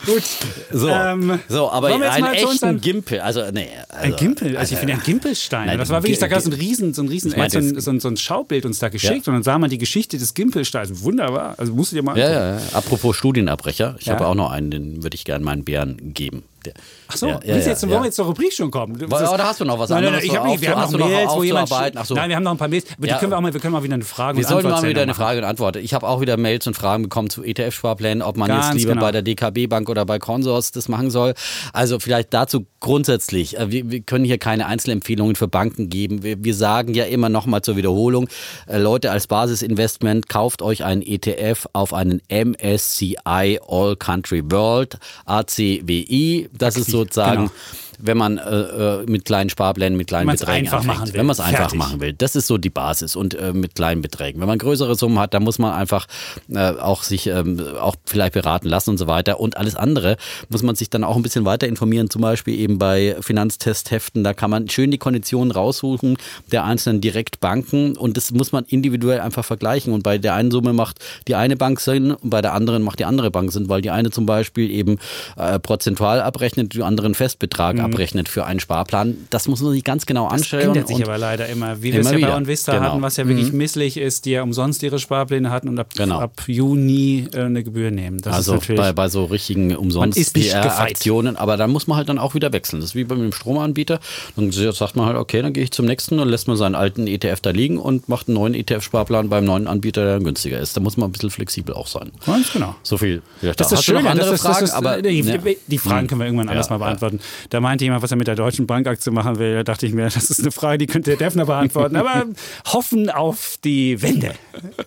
Gut. 0.06 0.24
So, 0.72 0.90
Ähm, 0.90 1.40
so, 1.48 1.70
aber 1.70 1.88
einen 1.88 2.26
echten 2.34 2.82
Gimpel, 2.82 3.20
also 3.22 3.44
nee. 3.52 3.68
Also, 4.06 4.18
Ein 4.18 4.20
Gimpel, 4.20 4.58
also 4.58 4.74
ich 4.74 4.80
finde 4.80 4.94
ein 4.94 5.02
Gimpelstein. 5.04 5.68
Nein, 5.68 5.78
das 5.78 5.90
war 5.90 6.02
wirklich, 6.04 6.20
da 6.20 6.28
gab 6.28 6.40
es 6.40 6.46
ein 6.46 6.54
riesen, 6.54 6.94
so 6.94 7.02
ein 7.02 7.08
riesen, 7.08 7.32
Ich 7.32 7.52
so, 7.52 7.58
ein, 7.60 7.80
so, 7.80 7.92
ein, 7.92 8.00
so 8.00 8.08
ein 8.08 8.18
Schaubild 8.18 8.66
uns 8.66 8.80
da 8.80 8.90
geschickt 8.90 9.26
Ja. 9.28 9.32
und 9.32 9.38
dann 9.38 9.44
sah 9.44 9.58
man 9.58 9.70
die 9.70 9.78
Geschichte 9.78 10.18
des 10.18 10.34
Gimpelsteins. 10.34 11.02
Wunderbar. 11.04 11.56
Also 11.58 11.74
musst 11.74 11.92
du 11.92 11.96
dir 11.98 12.04
mal 12.04 12.18
Ja, 12.18 12.26
angucken. 12.28 12.42
ja, 12.44 12.56
ja. 12.60 12.78
Apropos 12.78 13.16
Studienabbrecher, 13.16 13.96
ich 14.00 14.10
habe 14.10 14.26
auch 14.28 14.36
noch 14.36 14.52
einen, 14.52 14.72
den 14.72 15.04
würde 15.04 15.16
ich 15.16 15.26
gerne 15.26 15.44
meinen 15.44 15.64
Bären 15.64 16.14
geben. 16.14 16.44
Der, 16.66 16.74
Ach 17.08 17.18
so, 17.18 17.28
ja, 17.28 17.38
du 17.40 17.48
jetzt, 17.48 17.68
ja, 17.68 17.82
wollen 17.84 17.92
ja. 17.92 18.00
wir 18.00 18.06
jetzt 18.06 18.16
zur 18.16 18.26
Rubrik 18.26 18.54
schon 18.54 18.72
kommen? 18.72 18.98
Das 18.98 19.22
aber 19.22 19.38
da 19.38 19.48
hast 19.48 19.60
du 19.60 19.66
noch 19.66 19.80
was 19.80 19.90
nein, 19.90 20.04
nein, 20.04 20.14
anderes 20.16 20.26
nein, 20.26 20.32
ich 20.32 20.38
hab 20.38 20.46
so 20.46 20.52
nicht, 20.52 20.62
wir 20.62 20.76
haben 20.76 20.92
noch 20.92 21.08
Mails, 21.08 21.32
wo 21.36 21.44
jemand... 21.44 21.70
so. 22.06 22.16
Nein, 22.16 22.30
wir 22.30 22.36
haben 22.36 22.44
noch 22.44 22.52
ein 22.52 22.58
paar 22.58 22.68
Mails, 22.68 22.86
aber 22.98 23.08
Ja. 23.08 23.14
die 23.14 23.20
können 23.20 23.32
wir 23.32 23.38
auch 23.38 23.42
mal, 23.42 23.54
wir 23.54 23.60
können 23.62 23.74
mal 23.74 23.84
wieder 23.84 23.94
eine 23.94 24.04
Frage 24.04 24.38
Wir 24.38 24.46
und 24.46 24.50
sollten 24.50 24.68
mal 24.70 24.76
Antwort 24.76 24.90
wieder 24.90 25.02
eine. 25.02 25.14
Frage 25.14 25.40
und 25.40 25.46
Antwort. 25.46 25.76
Ich 25.78 25.94
habe 25.94 26.08
auch 26.08 26.22
wieder 26.22 26.38
Mails 26.38 26.68
und 26.68 26.76
Fragen 26.76 27.04
bekommen 27.04 27.30
zu 27.30 27.44
ETF-Sparplänen, 27.44 28.22
ob 28.22 28.38
man 28.38 28.48
Ganz 28.48 28.68
jetzt 28.68 28.76
lieber 28.78 28.94
genau. 28.94 29.06
bei 29.06 29.12
der 29.12 29.22
DKB 29.22 29.68
Bank 29.68 29.90
oder 29.90 30.06
bei 30.06 30.20
Consors 30.20 30.72
das 30.72 30.90
machen 30.90 31.10
soll. 31.12 31.34
Also 31.74 32.00
vielleicht 32.00 32.34
dazu 32.34 32.66
grundsätzlich. 32.80 33.58
äh, 33.58 33.72
Wir, 33.72 33.90
wir 33.90 34.02
können 34.02 34.26
hier 34.26 34.38
keine 34.38 34.66
Einzelempfehlungen 34.68 35.36
für 35.36 35.48
Banken 35.48 35.90
geben. 35.90 36.24
Wir, 36.24 36.44
wir 36.44 36.54
sagen 36.54 36.94
ja 36.94 37.06
immer 37.06 37.30
noch 37.30 37.46
mal 37.46 37.62
zur 37.62 37.76
Wiederholung, 37.78 38.28
äh, 38.68 38.78
Leute 38.78 39.12
als 39.12 39.28
Basisinvestment, 39.28 40.30
kauft 40.30 40.62
euch 40.62 40.84
einen 40.84 41.02
ETF 41.02 41.68
auf 41.74 41.94
einen 41.94 42.22
MSCI 42.30 43.60
All 43.68 43.96
Country 43.96 44.44
World, 44.52 44.98
ACWI. 45.26 46.50
Das 46.58 46.78
ist 46.78 46.90
sozusagen... 46.92 47.48
genau. 47.48 47.52
Wenn 48.00 48.18
man 48.18 48.38
äh, 48.38 48.42
äh, 48.42 49.06
mit 49.06 49.26
kleinen 49.26 49.50
Sparplänen, 49.50 49.98
mit 49.98 50.08
kleinen 50.08 50.30
Beträgen 50.30 50.66
einfach 50.66 50.80
anfängt. 50.80 50.98
machen 50.98 51.08
will. 51.08 51.20
Wenn 51.20 51.26
man 51.26 51.34
es 51.34 51.40
einfach 51.40 51.74
machen 51.74 52.00
will. 52.00 52.14
Das 52.14 52.36
ist 52.36 52.48
so 52.48 52.58
die 52.58 52.70
Basis 52.70 53.16
und 53.16 53.34
äh, 53.36 53.54
mit 53.54 53.76
kleinen 53.76 54.02
Beträgen. 54.02 54.40
Wenn 54.40 54.48
man 54.48 54.58
größere 54.58 54.96
Summen 54.96 55.20
hat, 55.20 55.34
dann 55.34 55.44
muss 55.44 55.60
man 55.60 55.74
einfach 55.74 56.08
äh, 56.50 56.60
auch 56.60 57.04
sich 57.04 57.28
ähm, 57.28 57.62
auch 57.80 57.96
vielleicht 58.06 58.34
beraten 58.34 58.68
lassen 58.68 58.92
und 58.92 58.98
so 58.98 59.08
weiter. 59.08 59.40
Und 59.40 59.58
alles 59.58 59.76
andere 59.76 60.18
muss 60.50 60.64
man 60.64 60.76
sich 60.76 60.90
dann 60.90 61.04
auch 61.04 61.16
ein 61.16 61.22
bisschen 61.22 61.46
weiter 61.46 61.68
informieren, 61.68 62.10
zum 62.10 62.22
Beispiel 62.22 62.60
eben 62.60 62.78
bei 62.78 63.16
Finanztestheften. 63.20 64.24
Da 64.24 64.34
kann 64.34 64.50
man 64.50 64.70
schön 64.70 64.92
die 64.92 64.98
Konditionen 64.98 65.52
raussuchen 65.52 66.18
der 66.52 66.66
einzelnen 66.66 67.02
Direktbanken 67.02 67.98
und 67.98 68.18
das 68.18 68.32
muss 68.32 68.52
man 68.52 68.66
individuell 68.66 69.20
einfach 69.20 69.46
vergleichen. 69.46 69.94
Und 69.94 70.04
bei 70.04 70.18
der 70.18 70.34
einen 70.34 70.52
Summe 70.52 70.74
macht 70.74 71.00
die 71.28 71.36
eine 71.36 71.56
Bank 71.56 71.80
Sinn 71.80 72.12
und 72.12 72.30
bei 72.30 72.42
der 72.42 72.54
anderen 72.54 72.84
macht 72.84 73.00
die 73.00 73.06
andere 73.06 73.32
Bank 73.32 73.52
Sinn, 73.52 73.70
weil 73.70 73.82
die 73.82 73.92
eine 73.92 74.12
zum 74.12 74.26
Beispiel 74.26 74.70
eben 74.70 74.98
äh, 75.38 75.60
prozentual 75.60 76.22
abrechnet, 76.22 76.74
die 76.74 76.84
andere 76.84 77.06
einen 77.06 77.16
Festbetrag 77.16 77.78
abrechnet 77.86 78.30
für 78.30 78.46
einen 78.46 78.60
Sparplan. 78.60 79.16
Das 79.30 79.48
muss 79.48 79.62
man 79.62 79.72
sich 79.72 79.84
ganz 79.84 80.06
genau 80.06 80.26
Mhm. 80.26 80.30
Das 80.32 80.42
anschauen. 80.42 80.62
ändert 80.62 80.88
sich 80.88 81.04
aber 81.04 81.18
leider 81.18 81.48
immer. 81.48 81.82
Wie 81.82 81.94
wir 81.94 82.00
es 82.02 82.06
ja 82.08 82.12
bei 82.14 82.18
wieder. 82.18 82.36
OnVista 82.36 82.74
Genau. 82.74 82.86
hatten, 82.92 83.02
was 83.02 83.18
ja 83.18 83.28
wirklich 83.28 83.52
misslich 83.54 83.98
ist, 83.98 84.26
die 84.26 84.32
ja 84.32 84.44
umsonst 84.44 84.82
ihre 84.84 85.00
Sparpläne 85.00 85.50
hatten 85.52 85.70
und 85.70 85.80
ab, 85.80 85.90
Genau. 85.96 86.20
ab 86.20 86.42
Juni 86.48 87.28
äh, 87.34 87.42
eine 87.42 87.64
Gebühr 87.64 87.92
nehmen. 87.92 88.20
Das 88.22 88.34
Also 88.36 88.60
bei, 88.76 88.92
bei 88.94 89.08
so 89.10 89.26
richtigen 89.26 89.76
umsonst 89.76 90.18
ist 90.18 90.36
nicht 90.36 90.48
gefeit. 90.48 90.64
PR-Aktionen, 90.64 91.36
aber 91.36 91.58
dann 91.58 91.72
muss 91.72 91.88
man 91.88 91.98
halt 91.98 92.10
dann 92.10 92.20
auch 92.20 92.34
wieder 92.36 92.52
wechseln. 92.54 92.80
Das 92.82 92.90
ist 92.92 92.96
wie 92.96 93.04
bei 93.04 93.16
dem 93.16 93.32
Stromanbieter. 93.32 94.00
Dann 94.36 94.52
sagt 94.52 94.96
man 94.96 95.06
halt, 95.06 95.18
okay, 95.18 95.42
dann 95.42 95.54
gehe 95.54 95.64
ich 95.64 95.72
zum 95.72 95.86
nächsten 95.86 96.20
und 96.20 96.28
lässt 96.30 96.48
man 96.48 96.58
seinen 96.58 96.76
alten 96.76 97.08
ETF 97.08 97.40
da 97.42 97.52
liegen 97.52 97.78
und 97.78 98.10
macht 98.10 98.28
einen 98.28 98.36
neuen 98.36 98.54
ETF-Sparplan 98.54 99.30
beim 99.30 99.46
neuen 99.46 99.68
Anbieter, 99.68 100.04
der 100.04 100.14
dann 100.16 100.24
günstiger 100.24 100.60
ist. 100.60 100.76
Da 100.76 100.82
muss 100.82 100.98
man 100.98 101.10
ein 101.10 101.12
bisschen 101.12 101.30
flexibel 101.30 101.74
auch 101.76 101.88
sein. 101.88 102.12
Ganz 102.26 102.52
genau. 102.52 102.76
So 102.84 102.98
viel. 102.98 103.22
vielleicht 103.40 103.60
Das 103.60 103.68
ist 103.68 103.72
da. 103.72 103.76
das 103.78 103.86
Schöne, 103.86 104.10
andere 104.10 104.30
das 104.32 104.36
ist, 104.40 104.46
das 104.46 104.52
Fragen? 104.54 104.66
ist, 104.66 104.74
aber 104.74 105.02
die, 105.02 105.24
ne. 105.24 105.40
die 105.68 105.78
Fragen 105.78 106.08
können 106.08 106.22
wir 106.22 106.26
irgendwann 106.26 106.50
anders 106.50 106.68
Ja, 106.70 106.78
mal 106.78 106.86
beantworten. 106.86 107.20
Da 107.50 107.60
meinte 107.76 107.84
jemand, 107.84 108.04
was 108.04 108.12
er 108.12 108.18
mit 108.18 108.28
der 108.28 108.36
Deutschen 108.36 108.68
Bankaktie 108.68 109.12
machen 109.12 109.38
will. 109.38 109.54
Da 109.56 109.64
dachte 109.64 109.86
ich 109.86 109.94
mir, 109.94 110.04
das 110.06 110.30
ist 110.30 110.40
eine 110.40 110.52
Frage, 110.52 110.78
die 110.78 110.88
könnte 110.88 111.10
der 111.10 111.18
Defner 111.18 111.46
beantworten. 111.46 111.98
Aber 111.98 112.26
hoffen 112.68 113.10
auf 113.10 113.58
die 113.66 114.02
Wende. 114.02 114.34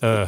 Äh, 0.00 0.26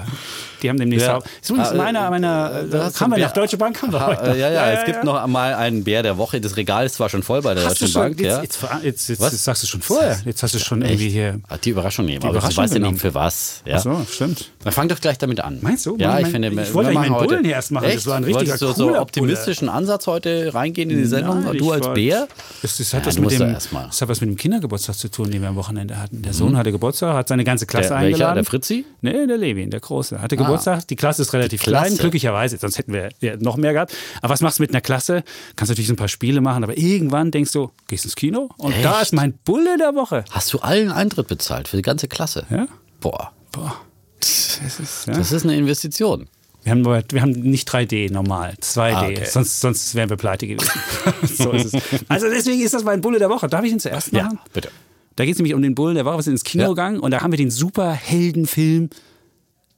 die 0.63 0.69
haben 0.69 0.79
demnächst 0.79 1.07
Ja. 1.07 1.17
auch. 1.19 1.25
Ist 1.41 1.51
übrigens 1.51 1.71
Ah, 1.71 1.75
äh, 1.75 1.77
meiner, 1.79 2.11
meiner, 2.11 2.63
da 2.71 2.79
äh, 2.79 2.81
hast 2.85 3.01
haben 3.01 3.11
wir 3.15 3.19
noch 3.25 3.33
Deutsche 3.33 3.57
Bank 3.57 3.81
haben 3.83 3.93
wir 3.93 4.01
Ha, 4.01 4.07
heute. 4.07 4.23
äh, 4.37 4.41
ja, 4.41 4.51
ja, 4.51 4.71
es 4.73 4.85
gibt 4.85 5.05
noch 5.05 5.27
mal 5.27 5.55
einen 5.55 5.85
Bär 5.85 6.03
der 6.03 6.19
Woche. 6.19 6.41
Das 6.41 6.57
Regal 6.57 6.87
ist 6.87 6.95
zwar 6.97 7.09
schon 7.09 7.23
voll 7.23 7.43
bei 7.43 7.55
der 7.55 7.65
Hast 7.65 7.81
Deutschen 7.81 7.95
Bank. 7.95 8.21
jetzt, 8.21 8.27
ja. 8.27 8.43
jetzt, 8.43 8.85
jetzt, 8.85 9.09
jetzt, 9.09 9.21
Was? 9.21 9.33
jetzt 9.33 9.45
sagst 9.45 9.63
du 9.63 9.67
schon 9.67 9.81
vorher. 9.83 10.19
Jetzt 10.25 10.43
hast 10.43 10.55
du 10.55 10.59
schon 10.59 10.83
irgendwie 10.83 11.09
hier. 11.09 11.41
Hat 11.49 11.65
die 11.65 11.71
Überraschung 11.71 12.05
nehmen, 12.07 12.23
aber 12.23 12.31
Überraschung 12.33 12.51
ich 12.65 12.71
weiß 12.71 12.79
ja 12.79 12.79
nicht 12.91 13.01
für 13.01 13.15
was. 13.15 13.63
Ja. 13.65 13.77
Ach 13.77 13.81
so, 13.83 14.07
stimmt. 14.11 14.51
Dann 14.65 14.73
fang 14.73 14.89
doch 14.89 15.01
gleich 15.01 15.19
damit 15.19 15.41
an. 15.41 15.59
Meinst 15.63 15.87
du? 15.87 15.97
Ja, 15.99 16.17
ich 16.19 16.23
mein- 16.25 16.33
finde, 16.33 16.63
ich 16.63 16.75
wollte 16.75 16.93
meinen 16.93 17.15
heute- 17.15 17.27
Bullen 17.29 17.45
hier 17.45 17.55
erst 17.55 17.71
machen. 17.71 17.85
Das 17.85 17.95
Echt? 17.97 18.07
war 18.07 18.17
ein 18.17 18.25
richtiger 18.25 18.51
Wolltest 18.61 18.63
du 18.63 18.73
so 18.73 18.99
optimistischen 18.99 19.69
Ansatz 19.69 20.07
heute 20.07 20.53
reingehen 20.55 20.91
in 20.91 20.99
die 20.99 21.05
Sendung? 21.05 21.45
Nein, 21.45 21.57
du 21.59 21.71
als 21.73 21.93
Bär? 21.95 22.29
Das, 22.63 22.77
das, 22.77 22.93
hat 22.95 23.07
Ja, 23.07 23.13
dem, 23.13 23.55
das 23.55 24.01
hat 24.01 24.09
was 24.09 24.21
mit 24.21 24.29
dem 24.31 24.37
Kindergeburtstag 24.37 24.97
zu 24.97 25.09
tun, 25.11 25.31
den 25.31 25.41
wir 25.43 25.49
am 25.49 25.57
Wochenende 25.57 25.99
hatten. 26.01 26.23
Der 26.23 26.33
Sohn 26.33 26.57
hatte 26.57 26.73
Geburtstag, 26.73 27.15
hat 27.15 27.29
seine 27.29 27.45
ganze 27.45 27.67
Klasse 27.67 27.89
Der, 27.91 27.97
welcher? 27.99 28.07
eingeladen. 28.09 28.35
Der 28.37 28.45
Fritzi? 28.45 28.85
Nee, 29.01 29.27
der 29.27 29.37
Levin, 29.39 29.71
der 29.71 29.81
Große. 29.81 30.21
Hatte 30.21 30.37
Geburtstag. 30.37 30.50
Die 30.89 30.97
Klasse 30.97 31.23
ist 31.23 31.33
relativ 31.33 31.63
Klasse. 31.63 31.87
klein, 31.89 31.99
glücklicherweise. 31.99 32.59
Sonst 32.59 32.79
hätten 32.79 32.93
wir 32.93 33.11
ja 33.21 33.37
noch 33.37 33.57
mehr 33.57 33.73
gehabt. 33.73 33.95
Aber 34.23 34.33
was 34.33 34.41
machst 34.41 34.59
du 34.59 34.63
mit 34.63 34.71
einer 34.71 34.81
Klasse? 34.81 35.23
Kannst 35.57 35.71
natürlich 35.71 35.89
so 35.89 35.95
ein 35.95 35.97
paar 35.97 36.09
Spiele 36.09 36.41
machen, 36.41 36.65
aber 36.65 36.77
irgendwann 36.79 37.31
denkst 37.31 37.53
du, 37.53 37.71
gehst 37.89 38.05
ins 38.05 38.17
Kino 38.17 38.51
und 38.59 38.75
da 38.83 38.95
Echt? 38.95 39.03
ist 39.03 39.13
mein 39.15 39.35
Bulle 39.45 39.79
der 39.79 39.95
Woche. 39.95 40.25
Hast 40.31 40.53
du 40.53 40.59
allen 40.59 40.91
Eintritt 40.91 41.29
bezahlt 41.29 41.69
für 41.69 41.77
die 41.77 41.83
ganze 41.83 42.09
Klasse? 42.09 42.47
Ja? 42.51 42.67
Boah, 43.01 43.33
Boah. 43.53 43.77
Das 44.21 44.79
ist, 44.79 45.07
ja. 45.07 45.15
das 45.15 45.33
ist 45.33 45.45
eine 45.45 45.57
Investition. 45.57 46.29
Wir 46.63 46.73
haben, 46.73 46.85
wir 46.85 47.23
haben 47.23 47.31
nicht 47.31 47.69
3D 47.71 48.13
normal, 48.13 48.55
2D. 48.61 48.93
Ah, 48.93 49.07
okay. 49.07 49.25
sonst, 49.25 49.61
sonst 49.61 49.95
wären 49.95 50.11
wir 50.11 50.19
pleite 50.19 50.47
gewesen. 50.47 50.71
so 51.23 51.53
ist 51.53 51.75
es. 51.75 51.83
Also 52.07 52.29
deswegen 52.29 52.61
ist 52.61 52.75
das 52.75 52.85
mein 52.85 53.01
Bulle 53.01 53.19
der 53.19 53.31
Woche. 53.31 53.49
Darf 53.49 53.65
ich 53.65 53.73
ihn 53.73 53.81
zuerst 53.81 54.13
machen? 54.13 54.35
Ja, 54.37 54.45
bitte. 54.53 54.71
Da 55.17 55.25
geht 55.25 55.33
es 55.35 55.39
nämlich 55.39 55.55
um 55.55 55.63
den 55.63 55.75
Bullen 55.75 55.95
der 55.95 56.05
Woche. 56.05 56.19
Wir 56.19 56.23
sind 56.23 56.35
ins 56.35 56.45
Kino 56.45 56.65
Ja. 56.65 56.69
gegangen 56.69 57.01
und 57.01 57.11
da 57.13 57.23
haben 57.23 57.31
wir 57.33 57.39
den 57.39 57.51
Superheldenfilm 57.51 58.91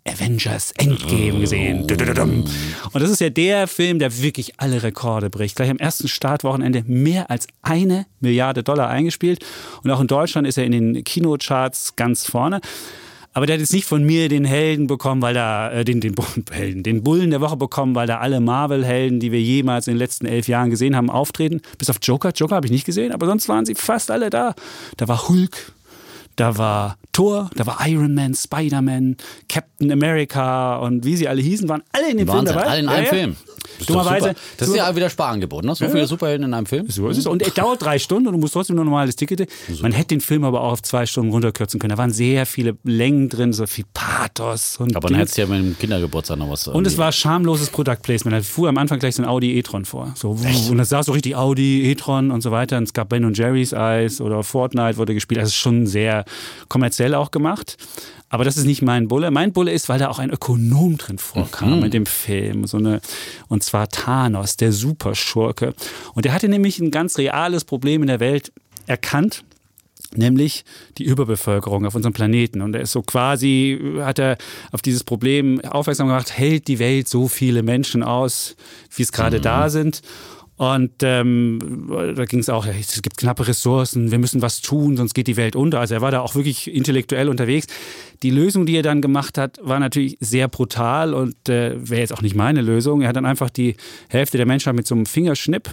Avengers 0.04 0.72
Endgame 0.78 1.40
gesehen. 1.40 1.86
Dudududum. 1.86 2.44
Und 2.92 3.02
das 3.02 3.10
ist 3.10 3.20
ja 3.20 3.30
der 3.30 3.68
Film, 3.68 3.98
der 3.98 4.20
wirklich 4.20 4.54
alle 4.58 4.82
Rekorde 4.82 5.30
bricht. 5.30 5.56
Gleich 5.56 5.70
am 5.70 5.76
ersten 5.76 6.08
Startwochenende 6.08 6.82
mehr 6.86 7.30
als 7.30 7.46
eine 7.62 8.06
Milliarde 8.20 8.62
Dollar 8.62 8.88
eingespielt. 8.88 9.44
Und 9.82 9.90
auch 9.90 10.00
in 10.00 10.08
Deutschland 10.08 10.46
ist 10.46 10.58
er 10.58 10.64
in 10.64 10.72
den 10.72 11.04
Kinocharts 11.04 11.94
ganz 11.96 12.26
vorne. 12.26 12.60
Aber 13.34 13.46
der 13.46 13.54
hat 13.54 13.60
jetzt 13.60 13.72
nicht 13.72 13.86
von 13.86 14.04
mir 14.04 14.28
den 14.28 14.44
Helden 14.44 14.86
bekommen, 14.86 15.22
weil 15.22 15.34
da, 15.34 15.70
äh, 15.70 15.84
den, 15.84 16.00
den 16.00 16.14
Bullen, 16.14 16.44
Helden, 16.50 16.82
den 16.82 17.02
Bullen 17.02 17.30
der 17.30 17.40
Woche 17.40 17.56
bekommen, 17.56 17.94
weil 17.94 18.06
da 18.06 18.18
alle 18.18 18.40
Marvel-Helden, 18.40 19.20
die 19.20 19.32
wir 19.32 19.40
jemals 19.40 19.86
in 19.86 19.94
den 19.94 19.98
letzten 19.98 20.26
elf 20.26 20.48
Jahren 20.48 20.68
gesehen 20.68 20.94
haben, 20.94 21.08
auftreten. 21.08 21.62
Bis 21.78 21.88
auf 21.88 21.96
Joker. 22.02 22.32
Joker 22.34 22.56
habe 22.56 22.66
ich 22.66 22.72
nicht 22.72 22.84
gesehen, 22.84 23.12
aber 23.12 23.26
sonst 23.26 23.48
waren 23.48 23.64
sie 23.64 23.74
fast 23.74 24.10
alle 24.10 24.28
da. 24.28 24.54
Da 24.98 25.08
war 25.08 25.28
Hulk, 25.28 25.72
da 26.36 26.58
war 26.58 26.98
Thor, 27.12 27.50
da 27.54 27.66
war 27.66 27.78
Iron 27.86 28.14
Man, 28.14 28.34
Spider-Man, 28.34 29.16
Captain 29.48 29.92
America 29.92 30.76
und 30.76 31.04
wie 31.04 31.16
sie 31.16 31.28
alle 31.28 31.42
hießen, 31.42 31.68
waren 31.68 31.82
alle 31.92 32.10
in 32.10 32.18
dem 32.18 32.28
Wahnsinn, 32.28 32.46
Film 32.46 32.56
dabei. 32.56 32.70
alle 32.70 32.80
in 32.80 32.88
einem 32.88 33.04
ja. 33.04 33.10
Film. 33.10 33.36
Das 33.86 33.94
Dummerweise. 33.94 34.34
Das 34.56 34.68
ist 34.68 34.76
ja 34.76 34.94
wieder 34.94 35.10
Sparangebot, 35.10 35.64
ne? 35.64 35.74
So 35.74 35.88
viele 35.88 36.06
Superhelden 36.06 36.46
in 36.46 36.54
einem 36.54 36.66
Film. 36.66 36.88
So 36.88 37.08
ist 37.08 37.18
es. 37.18 37.26
Und 37.26 37.42
er 37.42 37.50
dauert 37.50 37.82
drei 37.82 37.98
Stunden 37.98 38.28
und 38.28 38.34
du 38.34 38.40
musst 38.40 38.54
trotzdem 38.54 38.76
nur 38.76 38.84
ein 38.84 38.88
normales 38.88 39.16
Ticket. 39.16 39.48
Man 39.80 39.92
hätte 39.92 40.08
den 40.08 40.20
Film 40.20 40.44
aber 40.44 40.60
auch 40.60 40.72
auf 40.72 40.82
zwei 40.82 41.06
Stunden 41.06 41.30
runterkürzen 41.32 41.80
können. 41.80 41.90
Da 41.90 41.98
waren 41.98 42.12
sehr 42.12 42.46
viele 42.46 42.76
Längen 42.84 43.28
drin, 43.28 43.52
so 43.52 43.66
viel 43.66 43.84
Pathos 43.92 44.76
und 44.78 44.96
Aber 44.96 45.08
dann 45.08 45.18
hättest 45.18 45.38
du 45.38 45.42
ja 45.42 45.48
mit 45.48 45.58
dem 45.58 45.78
Kindergeburtstag 45.78 46.38
noch 46.38 46.50
was. 46.50 46.68
Und 46.68 46.86
es 46.86 46.98
war 46.98 47.12
schamloses 47.12 47.70
Product 47.70 47.98
Placement. 48.02 48.36
Da 48.36 48.42
fuhr 48.42 48.68
am 48.68 48.78
Anfang 48.78 48.98
gleich 48.98 49.16
so 49.16 49.22
ein 49.22 49.28
Audi 49.28 49.58
e-tron 49.58 49.84
vor. 49.84 50.12
So, 50.14 50.38
und 50.70 50.78
das 50.78 50.88
sah 50.88 51.02
so 51.02 51.12
richtig 51.12 51.36
Audi, 51.36 51.90
e-tron 51.90 52.30
und 52.30 52.40
so 52.40 52.50
weiter. 52.50 52.78
Und 52.78 52.84
es 52.84 52.92
gab 52.92 53.08
Ben 53.08 53.24
und 53.24 53.36
Jerry's 53.36 53.74
Eis 53.74 54.20
oder 54.20 54.42
Fortnite 54.42 54.96
wurde 54.96 55.14
gespielt. 55.14 55.40
Das 55.40 55.48
ist 55.48 55.56
schon 55.56 55.86
sehr 55.86 56.24
kommerziell 56.68 57.14
auch 57.14 57.30
gemacht. 57.30 57.76
Aber 58.28 58.44
das 58.44 58.56
ist 58.56 58.64
nicht 58.64 58.80
mein 58.80 59.08
Bulle. 59.08 59.30
Mein 59.30 59.52
Bulle 59.52 59.72
ist, 59.72 59.90
weil 59.90 59.98
da 59.98 60.08
auch 60.08 60.18
ein 60.18 60.30
Ökonom 60.30 60.96
drin 60.96 61.18
vorkam 61.18 61.84
in 61.84 61.90
dem 61.90 62.06
Film. 62.06 62.66
So 62.66 62.78
eine, 62.78 63.02
und 63.48 63.62
zwar 63.72 63.88
Thanos, 63.88 64.56
der 64.56 64.70
Superschurke. 64.70 65.74
Und 66.14 66.26
der 66.26 66.34
hatte 66.34 66.48
nämlich 66.48 66.78
ein 66.78 66.90
ganz 66.90 67.16
reales 67.16 67.64
Problem 67.64 68.02
in 68.02 68.08
der 68.08 68.20
Welt 68.20 68.52
erkannt 68.86 69.44
nämlich 70.14 70.66
die 70.98 71.04
Überbevölkerung 71.04 71.86
auf 71.86 71.94
unserem 71.94 72.12
Planeten. 72.12 72.60
Und 72.60 72.74
er 72.74 72.82
ist 72.82 72.92
so 72.92 73.00
quasi, 73.00 73.80
hat 74.00 74.18
er 74.18 74.36
auf 74.70 74.82
dieses 74.82 75.04
Problem 75.04 75.58
aufmerksam 75.62 76.08
gemacht, 76.08 76.36
hält 76.36 76.68
die 76.68 76.78
Welt 76.78 77.08
so 77.08 77.28
viele 77.28 77.62
Menschen 77.62 78.02
aus, 78.02 78.54
wie 78.94 79.04
es 79.04 79.12
gerade 79.12 79.38
mhm. 79.38 79.42
da 79.42 79.70
sind. 79.70 80.02
Und 80.56 80.92
ähm, 81.02 81.88
da 82.14 82.24
ging 82.24 82.40
es 82.40 82.48
auch, 82.48 82.66
es 82.66 83.00
gibt 83.02 83.16
knappe 83.16 83.48
Ressourcen, 83.48 84.10
wir 84.10 84.18
müssen 84.18 84.42
was 84.42 84.60
tun, 84.60 84.96
sonst 84.96 85.14
geht 85.14 85.26
die 85.26 85.36
Welt 85.36 85.56
unter. 85.56 85.80
Also 85.80 85.94
er 85.94 86.02
war 86.02 86.10
da 86.10 86.20
auch 86.20 86.34
wirklich 86.34 86.72
intellektuell 86.72 87.28
unterwegs. 87.28 87.66
Die 88.22 88.30
Lösung, 88.30 88.66
die 88.66 88.76
er 88.76 88.82
dann 88.82 89.00
gemacht 89.00 89.38
hat, 89.38 89.58
war 89.62 89.80
natürlich 89.80 90.18
sehr 90.20 90.48
brutal 90.48 91.14
und 91.14 91.48
äh, 91.48 91.74
wäre 91.78 92.00
jetzt 92.00 92.12
auch 92.12 92.22
nicht 92.22 92.36
meine 92.36 92.60
Lösung. 92.60 93.00
Er 93.00 93.08
hat 93.08 93.16
dann 93.16 93.26
einfach 93.26 93.50
die 93.50 93.76
Hälfte 94.08 94.36
der 94.36 94.46
Menschheit 94.46 94.74
mit 94.74 94.86
so 94.86 94.94
einem 94.94 95.06
Fingerschnipp 95.06 95.70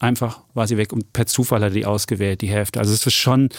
einfach 0.00 0.40
war 0.54 0.66
sie 0.66 0.76
weg 0.76 0.92
und 0.92 1.12
per 1.12 1.26
Zufall 1.26 1.60
hat 1.60 1.70
er 1.70 1.74
die 1.74 1.86
ausgewählt, 1.86 2.40
die 2.40 2.48
Hälfte. 2.48 2.80
Also 2.80 2.92
es 2.92 3.06
ist 3.06 3.14
schon 3.14 3.50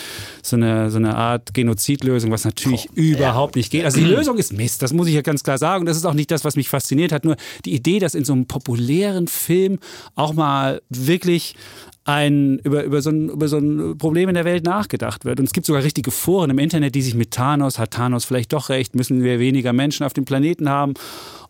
so 0.41 0.55
eine, 0.55 0.89
so 0.89 0.97
eine 0.97 1.15
Art 1.15 1.53
Genozidlösung, 1.53 2.31
was 2.31 2.43
natürlich 2.43 2.89
oh, 2.89 2.93
überhaupt 2.95 3.55
ja. 3.55 3.59
nicht 3.59 3.71
geht. 3.71 3.85
Also 3.85 3.99
die 3.99 4.05
Lösung 4.05 4.37
ist 4.37 4.51
Mist, 4.51 4.81
das 4.81 4.91
muss 4.91 5.07
ich 5.07 5.13
ja 5.13 5.21
ganz 5.21 5.43
klar 5.43 5.59
sagen. 5.59 5.85
Das 5.85 5.95
ist 5.95 6.05
auch 6.05 6.15
nicht 6.15 6.31
das, 6.31 6.43
was 6.43 6.55
mich 6.55 6.67
fasziniert 6.67 7.11
hat. 7.11 7.23
Nur 7.23 7.37
die 7.63 7.73
Idee, 7.73 7.99
dass 7.99 8.15
in 8.15 8.25
so 8.25 8.33
einem 8.33 8.47
populären 8.47 9.27
Film 9.27 9.77
auch 10.15 10.33
mal 10.33 10.81
wirklich 10.89 11.55
ein, 12.03 12.59
über, 12.59 12.83
über, 12.83 13.01
so 13.01 13.11
ein, 13.11 13.29
über 13.29 13.47
so 13.47 13.57
ein 13.57 13.97
Problem 13.97 14.29
in 14.29 14.35
der 14.35 14.45
Welt 14.45 14.63
nachgedacht 14.63 15.23
wird. 15.23 15.39
Und 15.39 15.45
es 15.45 15.53
gibt 15.53 15.67
sogar 15.67 15.83
richtige 15.83 16.11
Foren 16.11 16.49
im 16.49 16.59
Internet, 16.59 16.95
die 16.95 17.01
sich 17.01 17.13
mit 17.13 17.31
Thanos, 17.31 17.77
hat 17.77 17.91
Thanos 17.91 18.25
vielleicht 18.25 18.53
doch 18.53 18.69
recht, 18.69 18.95
müssen 18.95 19.23
wir 19.23 19.39
weniger 19.39 19.71
Menschen 19.73 20.05
auf 20.05 20.13
dem 20.13 20.25
Planeten 20.25 20.69
haben 20.69 20.95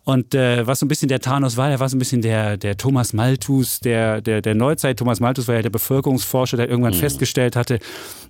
und 0.04 0.34
äh, 0.34 0.66
was 0.66 0.80
so 0.80 0.86
ein 0.86 0.88
bisschen 0.88 1.08
der 1.08 1.20
Thanos 1.20 1.56
war, 1.56 1.68
der 1.68 1.78
war 1.78 1.88
so 1.88 1.96
ein 1.96 2.00
bisschen 2.00 2.22
der, 2.22 2.56
der 2.56 2.76
Thomas 2.76 3.12
Malthus, 3.12 3.78
der, 3.78 4.20
der, 4.20 4.42
der 4.42 4.56
Neuzeit. 4.56 4.98
Thomas 4.98 5.20
Malthus 5.20 5.46
war 5.46 5.54
ja 5.54 5.62
der 5.62 5.70
Bevölkerungsforscher, 5.70 6.56
der 6.56 6.68
irgendwann 6.68 6.94
mhm. 6.94 6.98
festgestellt 6.98 7.54
hatte, 7.54 7.78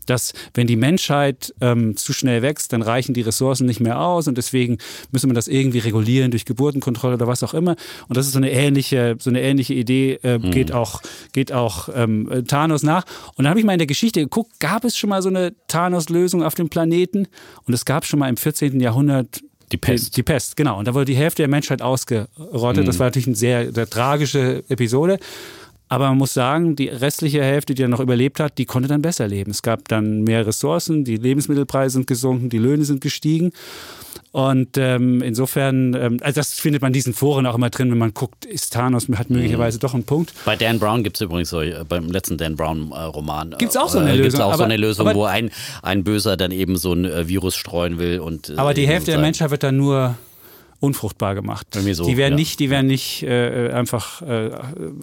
dass 0.05 0.35
wenn 0.53 0.67
die 0.67 0.77
Menschheit 0.77 1.55
ähm, 1.63 1.97
zu 1.97 2.13
schnell 2.13 2.43
wächst, 2.43 2.75
dann 2.75 2.83
reichen 2.83 3.15
die 3.15 3.23
Ressourcen 3.23 3.67
nicht 3.67 3.81
mehr 3.81 4.01
aus 4.01 4.29
und 4.29 4.37
deswegen 4.37 4.79
müssen 5.13 5.31
wir 5.31 5.35
das 5.35 5.49
irgendwie 5.49 5.79
regulieren 5.79 6.31
durch 6.31 6.45
Geburtenkontrolle 6.45 7.15
oder 7.15 7.27
was 7.27 7.43
auch 7.43 7.55
immer. 7.55 7.77
Und 8.07 8.19
das 8.19 8.27
ist 8.27 8.33
so 8.33 8.39
eine 8.39 8.51
ähnliche, 8.51 9.17
so 9.19 9.31
eine 9.31 9.41
ähnliche 9.41 9.73
Idee, 9.73 10.19
äh, 10.23 10.39
mhm. 10.39 10.51
geht 10.51 10.73
auch, 10.73 11.01
geht 11.33 11.53
auch 11.53 11.89
ähm, 11.95 12.12
Thanos 12.47 12.83
nach. 12.83 13.05
Und 13.37 13.45
dann 13.45 13.49
habe 13.49 13.61
ich 13.61 13.67
mal 13.67 13.73
in 13.73 13.79
der 13.79 13.87
Geschichte 13.87 14.21
geguckt, 14.21 14.61
gab 14.61 14.85
es 14.85 14.97
schon 14.97 15.11
mal 15.11 15.23
so 15.23 15.29
eine 15.29 15.55
Thanos-Lösung 15.69 16.43
auf 16.43 16.55
dem 16.55 16.69
Planeten? 16.69 17.29
Und 17.67 17.75
es 17.75 17.85
gab 17.85 18.05
schon 18.05 18.19
mal 18.19 18.29
im 18.29 18.37
14. 18.37 18.81
Jahrhundert 18.81 19.43
die 19.73 19.79
Pest. 19.79 20.09
Die, 20.09 20.11
die, 20.17 20.23
Pest, 20.23 20.57
genau. 20.57 20.79
Und 20.79 20.87
da 20.87 20.95
wurde 20.95 21.07
die 21.07 21.17
Hälfte 21.17 21.43
der 21.43 21.49
Menschheit 21.49 21.83
ausgerottet. 21.83 22.83
Mhm. 22.83 22.87
Das 22.87 22.99
war 22.99 23.07
natürlich 23.07 23.27
eine 23.27 23.37
sehr, 23.37 23.73
sehr 23.73 23.89
tragische 23.89 24.65
Episode. 24.69 25.19
Aber 25.93 26.09
man 26.09 26.17
muss 26.17 26.33
sagen, 26.33 26.75
die 26.75 26.89
restliche 26.89 27.43
Hälfte, 27.43 27.75
die 27.75 27.83
dann 27.83 27.91
noch 27.91 28.01
überlebt 28.01 28.41
hat, 28.41 28.57
die 28.57 28.65
konnte 28.65 28.89
dann 28.89 29.03
besser 29.03 29.29
leben. 29.29 29.51
Es 29.51 29.61
gab 29.61 29.89
dann 29.89 30.23
mehr 30.23 30.47
Ressourcen, 30.47 31.05
die 31.05 31.19
Lebensmittelpreise 31.19 31.93
sind 31.93 32.07
gesunken, 32.07 32.49
die 32.49 32.57
Löhne 32.57 32.87
sind 32.87 33.03
gestiegen. 33.03 33.53
Und 34.31 34.79
ähm, 34.79 35.21
insofern, 35.21 35.93
ähm, 35.93 36.17
also 36.23 36.41
das 36.41 36.55
findet 36.55 36.81
man 36.81 36.89
in 36.89 36.93
diesen 36.95 37.13
Foren 37.13 37.45
auch 37.45 37.55
immer 37.55 37.69
drin, 37.69 37.91
wenn 37.91 37.99
man 37.99 38.15
guckt, 38.15 38.47
ist 38.47 38.73
Thanos 38.73 39.07
hat 39.17 39.29
möglicherweise 39.29 39.77
mhm. 39.77 39.81
doch 39.81 39.93
einen 39.93 40.05
Punkt. 40.05 40.33
Bei 40.47 40.57
Dan 40.57 40.79
Brown 40.79 41.05
gibt 41.05 41.19
es 41.19 41.21
übrigens 41.21 41.51
so, 41.51 41.61
äh, 41.61 41.85
beim 41.87 42.09
letzten 42.11 42.39
Dan 42.39 42.57
Brown-Roman. 42.57 43.53
Äh, 43.53 43.57
gibt 43.59 43.73
es 43.73 43.77
auch 43.77 43.91
so 43.91 43.99
eine 43.99 44.13
äh, 44.13 44.17
Lösung? 44.17 44.31
Gibt 44.31 44.43
auch 44.43 44.47
aber, 44.47 44.57
so 44.57 44.63
eine 44.63 44.79
Lösung, 44.79 45.09
aber, 45.09 45.19
wo 45.19 45.25
ein, 45.25 45.51
ein 45.83 46.05
Böser 46.05 46.39
dann 46.39 46.53
eben 46.53 46.79
so 46.79 46.95
ein 46.95 47.05
äh, 47.05 47.29
Virus 47.29 47.55
streuen 47.55 47.99
will. 47.99 48.19
Und, 48.19 48.49
äh, 48.49 48.57
aber 48.57 48.73
die 48.73 48.87
Hälfte 48.87 49.11
der 49.11 49.21
Menschheit 49.21 49.51
wird 49.51 49.63
dann 49.63 49.77
nur 49.77 50.17
unfruchtbar 50.83 51.37
gemacht. 51.37 51.69
So, 51.93 52.05
die 52.05 52.17
werden 52.17 52.33
ja. 52.33 52.39
nicht, 52.39 52.59
die 52.59 52.69
werden 52.69 52.89
nicht 52.89 53.23
äh, 53.23 53.71
einfach 53.71 54.21
äh, 54.23 54.51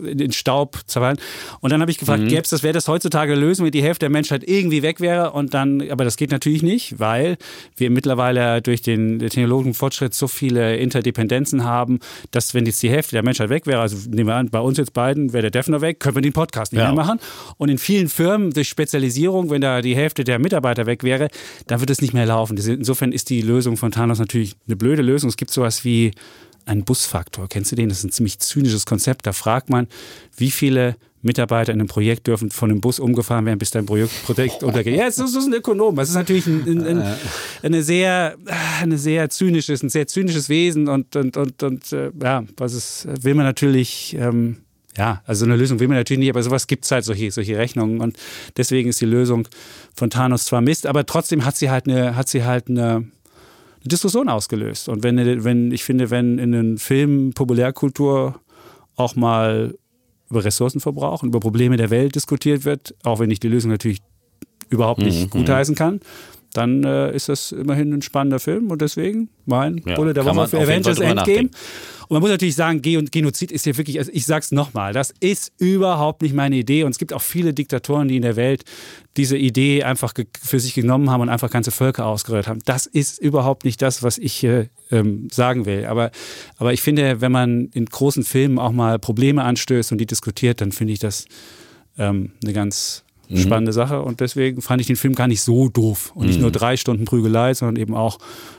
in 0.04 0.18
den 0.18 0.34
Staub 0.34 0.80
zerfallen. 0.88 1.18
Und 1.62 1.72
dann 1.72 1.80
habe 1.80 1.89
ich 1.89 1.98
gefragt, 1.98 2.22
mhm. 2.22 2.28
gäbe 2.28 2.42
es 2.42 2.50
das, 2.50 2.63
wäre 2.63 2.74
das 2.74 2.89
heutzutage 2.89 3.34
Lösung, 3.34 3.65
wenn 3.65 3.72
die 3.72 3.82
Hälfte 3.82 4.02
der 4.02 4.10
Menschheit 4.10 4.44
irgendwie 4.46 4.82
weg 4.84 5.00
wäre 5.00 5.32
und 5.32 5.54
dann, 5.54 5.89
aber 5.89 6.04
das 6.04 6.18
geht 6.18 6.32
natürlich 6.32 6.63
nicht, 6.63 7.00
weil 7.00 7.38
wir 7.78 7.89
mittlerweile 7.92 8.62
durch 8.62 8.82
den 8.82 9.20
technologischen 9.20 9.74
Fortschritt 9.74 10.13
so 10.13 10.28
viele 10.28 10.76
Interdependenzen 10.76 11.63
haben, 11.63 12.00
dass 12.32 12.54
wenn 12.54 12.65
jetzt 12.65 12.84
die 12.84 12.89
Hälfte 12.89 13.15
der 13.15 13.24
Menschheit 13.24 13.50
weg 13.50 13.65
wäre, 13.65 13.80
also 13.80 14.10
nehmen 14.10 14.28
wir 14.28 14.36
an, 14.36 14.50
bei 14.50 14.60
uns 14.60 14.78
jetzt 14.78 14.92
beiden 14.94 15.32
wäre 15.32 15.44
der 15.44 15.52
Defner 15.52 15.80
weg, 15.80 16.02
können 16.02 16.15
wir 16.15 16.22
den 16.22 16.34
Podcast 16.34 16.74
nicht 16.74 16.82
ja. 16.82 16.88
mehr 16.92 17.06
machen. 17.06 17.20
Und 17.56 17.70
in 17.70 17.78
vielen 17.78 18.10
Firmen 18.10 18.52
durch 18.52 18.68
Spezialisierung, 18.68 19.50
wenn 19.50 19.62
da 19.62 19.82
die 19.82 19.96
Hälfte 19.96 20.26
der 20.26 20.39
Mitarbeiter 20.39 20.86
weg 20.88 21.04
wäre, 21.04 21.30
dann 21.68 21.80
wird 21.80 21.89
es 21.89 22.02
nicht 22.02 22.13
mehr 22.13 22.26
laufen. 22.26 22.58
Insofern 22.58 23.13
ist 23.13 23.30
die 23.30 23.42
Lösung 23.42 23.78
von 23.78 23.92
Thanos 23.92 24.20
natürlich 24.20 24.58
eine 24.68 24.76
blöde 24.76 25.04
Lösung. 25.04 25.30
Es 25.30 25.38
gibt 25.38 25.52
sowas 25.52 25.69
sowas 25.70 25.86
wie 25.86 26.12
ein 26.66 26.84
Busfaktor. 26.84 27.48
Kennst 27.48 27.72
du 27.72 27.76
den? 27.76 27.90
Das 27.90 28.00
ist 28.00 28.04
ein 28.06 28.12
ziemlich 28.12 28.40
zynisches 28.40 28.86
Konzept. 28.86 29.26
Da 29.26 29.34
fragt 29.34 29.70
man, 29.70 29.88
wie 30.38 30.52
viele 30.52 30.96
Mitarbeiter 31.22 31.74
in 31.74 31.80
einem 31.80 31.88
Projekt 31.88 32.28
dürfen 32.28 32.50
von 32.50 32.70
einem 32.70 32.80
Bus 32.80 33.00
umgefahren 33.00 33.46
werden, 33.46 33.60
bis 33.60 33.72
dein 33.72 33.86
Projekt, 33.86 34.12
Projekt 34.24 34.64
untergeht. 34.64 34.96
Ja, 34.96 35.06
das 35.06 35.18
ist 35.18 35.36
ein 35.36 35.54
Ökonom. 35.54 35.96
Das 35.96 36.10
ist 36.10 36.16
natürlich 36.16 36.48
ein, 36.48 36.64
ein, 36.66 37.00
ein, 37.00 37.16
eine 37.64 37.84
sehr, 37.84 38.38
eine 38.82 38.98
sehr 38.98 39.30
zynisches, 39.30 39.84
ein 39.84 39.90
sehr 39.90 40.08
zynisches 40.08 40.48
Wesen 40.48 40.88
und, 40.88 41.16
und, 41.16 41.36
und, 41.36 41.62
und 41.64 41.92
äh, 41.92 42.12
ja, 42.22 42.44
was 42.56 42.74
ist, 42.74 43.08
will 43.24 43.34
man 43.34 43.46
natürlich, 43.46 44.16
ähm, 44.18 44.58
ja, 44.96 45.22
also 45.26 45.46
eine 45.46 45.58
Lösung 45.58 45.80
will 45.80 45.88
man 45.88 45.98
natürlich 45.98 46.20
nicht, 46.20 46.30
aber 46.30 46.44
sowas 46.44 46.68
gibt 46.68 46.86
es 46.86 46.92
halt, 46.92 47.04
solche, 47.04 47.32
solche 47.32 47.58
Rechnungen. 47.58 48.00
Und 48.00 48.16
deswegen 48.56 48.90
ist 48.90 49.02
die 49.02 49.06
Lösung 49.06 49.48
von 49.96 50.10
Thanos 50.10 50.46
zwar 50.46 50.62
Mist, 50.62 50.86
aber 50.86 51.06
trotzdem 51.06 51.44
hat 51.44 51.58
sie 51.58 51.70
halt 51.70 51.88
eine, 51.88 52.16
hat 52.16 52.30
sie 52.30 52.46
halt 52.46 52.70
eine, 52.70 53.08
eine 53.82 53.89
Diskussion 53.89 54.30
ausgelöst. 54.30 54.89
Und 54.89 55.04
wenn, 55.04 55.44
wenn 55.44 55.72
ich 55.72 55.84
finde, 55.84 56.10
wenn 56.10 56.38
in 56.38 56.52
den 56.52 56.78
Filmen 56.78 57.34
Populärkultur 57.34 58.39
auch 58.96 59.15
mal 59.15 59.76
über 60.30 60.44
Ressourcenverbrauch 60.44 61.24
und 61.24 61.30
über 61.30 61.39
Probleme 61.39 61.78
der 61.78 61.89
Welt 61.89 62.15
diskutiert 62.15 62.65
wird, 62.65 62.96
auch 63.04 63.20
wenn 63.20 63.32
ich 63.32 63.39
die 63.39 63.48
Lösung 63.48 63.72
natürlich 63.72 64.02
überhaupt 64.70 65.02
nicht 65.02 65.26
mhm. 65.34 65.39
gutheißen 65.39 65.76
kann, 65.76 66.00
dann 66.54 66.84
äh, 66.84 67.16
ist 67.16 67.30
das 67.30 67.52
immerhin 67.52 67.94
ein 67.94 68.02
spannender 68.02 68.40
Film 68.40 68.72
und 68.72 68.82
deswegen 68.82 69.30
mein 69.46 69.82
ja, 69.86 69.96
Bulle 69.96 70.14
der 70.14 70.26
Woche 70.26 70.48
für 70.48 70.60
Avengers 70.60 71.00
Endgame. 71.00 71.50
Und 72.10 72.16
man 72.16 72.22
muss 72.22 72.32
natürlich 72.32 72.56
sagen, 72.56 72.82
Genozid 72.82 73.52
ist 73.52 73.66
hier 73.66 73.78
wirklich, 73.78 74.00
also 74.00 74.10
ich 74.12 74.26
sag's 74.26 74.52
nochmal, 74.52 74.94
das 74.94 75.14
ist 75.20 75.52
überhaupt 75.60 76.24
nicht 76.24 76.34
meine 76.34 76.56
Idee. 76.56 76.84
Und 76.84 76.90
es 76.90 76.98
gibt 76.98 77.14
auch 77.14 77.22
viele 77.22 77.54
Diktatoren, 77.54 78.08
die 78.08 78.16
in 78.16 78.24
der 78.24 78.36
Welt 78.36 78.64
diese 79.16 79.38
Idee 79.38 79.84
einfach 79.84 80.14
für 80.42 80.60
sich 80.60 80.74
genommen 80.74 81.12
haben 81.12 81.22
und 81.22 81.30
einfach 81.30 81.52
ganze 81.52 81.70
Völker 81.70 82.08
ausgerollt 82.08 82.48
haben. 82.48 82.62
Das 82.66 82.88
ist 82.88 83.20
überhaupt 83.20 83.64
nicht 83.64 83.80
das, 83.84 84.02
was 84.02 84.18
ich 84.18 84.34
hier 84.34 84.70
ähm, 84.90 85.28
sagen 85.32 85.68
will. 85.68 85.86
Aber, 85.86 86.10
aber 86.58 86.74
ich 86.74 86.82
finde, 86.82 87.22
wenn 87.22 87.32
man 87.32 87.70
in 87.76 87.86
großen 87.86 88.24
Filmen 88.24 88.58
auch 88.58 88.72
mal 88.72 88.98
Probleme 88.98 89.44
anstößt 89.44 89.92
und 89.92 90.00
die 90.00 90.08
diskutiert, 90.08 90.62
dann 90.62 90.72
finde 90.72 90.94
ich 90.94 91.00
das 91.00 91.26
ähm, 92.00 92.32
eine 92.44 92.54
ganz 92.54 93.04
Mhm. 93.30 93.38
Spannende 93.38 93.74
Sache 93.74 94.02
und 94.02 94.20
deswegen 94.20 94.62
fand 94.62 94.82
ich 94.82 94.88
den 94.88 94.96
Film 94.96 95.13
gar 95.13 95.28
nicht 95.28 95.42
so 95.42 95.70
doof. 95.70 96.12
Und 96.15 96.26
nicht 96.26 96.38
mhm. 96.38 96.44
nur 96.44 96.52
drei 96.52 96.78
Stunden 96.78 97.06
Prügelei, 97.06 97.54
sondern 97.54 97.76
eben 97.76 97.96
auch 97.96 98.18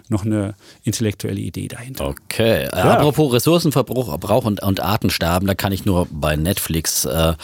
noch 0.09 0.25
eine 0.25 0.55
intellektuelle 0.85 1.41
Idee 1.41 1.69
dahinter. 1.69 2.07
Okay. 2.07 2.69
Ja. 2.73 2.99
Apropos 2.99 3.33
Ressourcenverbrauch 3.33 4.45
und, 4.45 4.63
und 4.63 4.81
Artensterben, 4.81 5.47
da 5.47 5.55
kann 5.55 5.73
ich 5.73 5.85
nur 5.85 6.07
bei 6.11 6.37
Netflix 6.37 7.05
äh, 7.05 7.35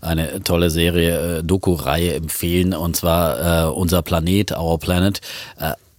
eine 0.00 0.42
tolle 0.42 0.70
Serie, 0.70 1.38
äh, 1.38 1.44
Doku-Reihe 1.44 2.14
empfehlen 2.14 2.72
und 2.72 2.96
zwar 2.96 3.66
äh, 3.66 3.70
Unser 3.70 4.02
Planet, 4.02 4.52
Our 4.52 4.78
Planet. 4.78 5.20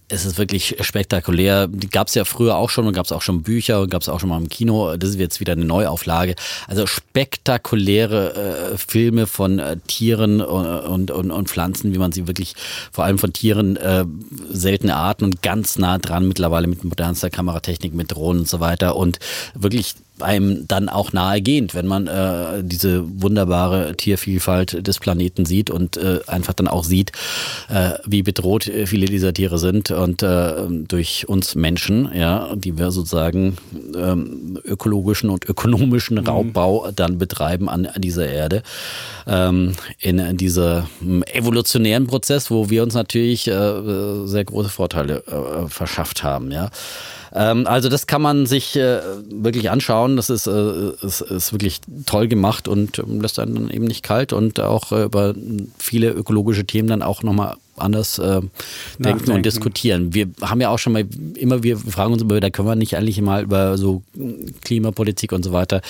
Äh, 0.08 0.14
es 0.18 0.24
ist 0.24 0.38
wirklich 0.38 0.76
spektakulär. 0.80 1.68
Die 1.68 1.88
gab 1.88 2.08
es 2.08 2.14
ja 2.14 2.24
früher 2.24 2.56
auch 2.56 2.70
schon 2.70 2.86
und 2.86 2.92
gab 2.92 3.06
es 3.06 3.12
auch 3.12 3.22
schon 3.22 3.42
Bücher 3.42 3.80
und 3.82 3.90
gab 3.90 4.02
es 4.02 4.08
auch 4.08 4.20
schon 4.20 4.28
mal 4.28 4.38
im 4.38 4.48
Kino. 4.48 4.96
Das 4.96 5.10
ist 5.10 5.18
jetzt 5.18 5.40
wieder 5.40 5.52
eine 5.52 5.64
Neuauflage. 5.64 6.34
Also 6.66 6.86
spektakuläre 6.86 8.72
äh, 8.74 8.78
Filme 8.78 9.26
von 9.26 9.58
äh, 9.58 9.76
Tieren 9.86 10.40
und, 10.40 11.10
und, 11.10 11.30
und 11.30 11.48
Pflanzen, 11.48 11.94
wie 11.94 11.98
man 11.98 12.12
sie 12.12 12.26
wirklich 12.26 12.54
vor 12.92 13.04
allem 13.04 13.18
von 13.18 13.32
Tieren 13.32 13.76
äh, 13.76 14.04
seltene 14.50 14.96
Arten 14.96 15.24
und 15.24 15.42
ganz 15.42 15.78
nah 15.78 15.98
dran 15.98 16.26
mittlerweile 16.26 16.66
mit 16.66 16.84
modernster 16.84 17.30
Kameratechnik, 17.30 17.94
mit 17.94 18.12
Drohnen 18.12 18.40
und 18.40 18.48
so 18.48 18.60
weiter 18.60 18.96
und 18.96 19.18
wirklich 19.54 19.94
einem 20.20 20.66
dann 20.68 20.88
auch 20.88 21.12
nahegehend, 21.12 21.74
wenn 21.74 21.86
man 21.86 22.06
äh, 22.06 22.62
diese 22.62 23.04
wunderbare 23.20 23.96
Tiervielfalt 23.96 24.86
des 24.86 24.98
Planeten 24.98 25.44
sieht 25.44 25.70
und 25.70 25.96
äh, 25.96 26.20
einfach 26.26 26.54
dann 26.54 26.68
auch 26.68 26.84
sieht, 26.84 27.12
äh, 27.68 27.92
wie 28.04 28.22
bedroht 28.22 28.68
äh, 28.68 28.86
viele 28.86 29.06
dieser 29.06 29.32
Tiere 29.32 29.58
sind 29.58 29.90
und 29.90 30.22
äh, 30.22 30.52
durch 30.68 31.28
uns 31.28 31.54
Menschen, 31.54 32.10
ja, 32.14 32.54
die 32.54 32.78
wir 32.78 32.90
sozusagen 32.90 33.56
ähm, 33.96 34.58
ökologischen 34.64 35.30
und 35.30 35.48
ökonomischen 35.48 36.18
mhm. 36.18 36.26
Raubbau 36.26 36.90
dann 36.94 37.18
betreiben 37.18 37.68
an, 37.68 37.86
an 37.86 38.00
dieser 38.00 38.28
Erde 38.28 38.62
ähm, 39.26 39.72
in, 39.98 40.18
in 40.18 40.36
diesem 40.36 41.22
evolutionären 41.32 42.06
Prozess, 42.06 42.50
wo 42.50 42.70
wir 42.70 42.82
uns 42.82 42.94
natürlich 42.94 43.48
äh, 43.48 44.26
sehr 44.26 44.44
große 44.44 44.68
Vorteile 44.68 45.22
verschafft 45.68 46.22
haben, 46.22 46.50
ja. 46.50 46.70
Ähm, 47.34 47.66
also 47.66 47.88
das 47.88 48.06
kann 48.06 48.22
man 48.22 48.46
sich 48.46 48.76
äh, 48.76 49.00
wirklich 49.30 49.70
anschauen. 49.70 50.16
Das 50.16 50.30
ist, 50.30 50.46
äh, 50.46 50.90
ist, 51.02 51.20
ist, 51.20 51.52
wirklich 51.52 51.80
toll 52.06 52.28
gemacht 52.28 52.68
und 52.68 52.98
ähm, 52.98 53.20
lässt 53.20 53.38
einen 53.38 53.54
dann 53.54 53.70
eben 53.70 53.86
nicht 53.86 54.02
kalt 54.02 54.32
und 54.32 54.60
auch 54.60 54.92
äh, 54.92 55.04
über 55.04 55.34
viele 55.78 56.10
ökologische 56.10 56.64
Themen 56.64 56.88
dann 56.88 57.02
auch 57.02 57.22
nochmal 57.22 57.56
anders 57.80 58.18
äh, 58.18 58.40
denken 58.98 59.32
und 59.32 59.44
diskutieren. 59.44 60.14
Wir 60.14 60.28
haben 60.42 60.60
ja 60.60 60.70
auch 60.70 60.78
schon 60.78 60.92
mal 60.92 61.06
immer, 61.36 61.62
wir 61.62 61.76
fragen 61.76 62.12
uns 62.12 62.22
immer, 62.22 62.40
da 62.40 62.50
können 62.50 62.68
wir 62.68 62.76
nicht 62.76 62.96
eigentlich 62.96 63.20
mal 63.20 63.42
über 63.42 63.78
so 63.78 64.02
Klimapolitik 64.64 65.32
und 65.32 65.44
so 65.44 65.52
weiter, 65.52 65.80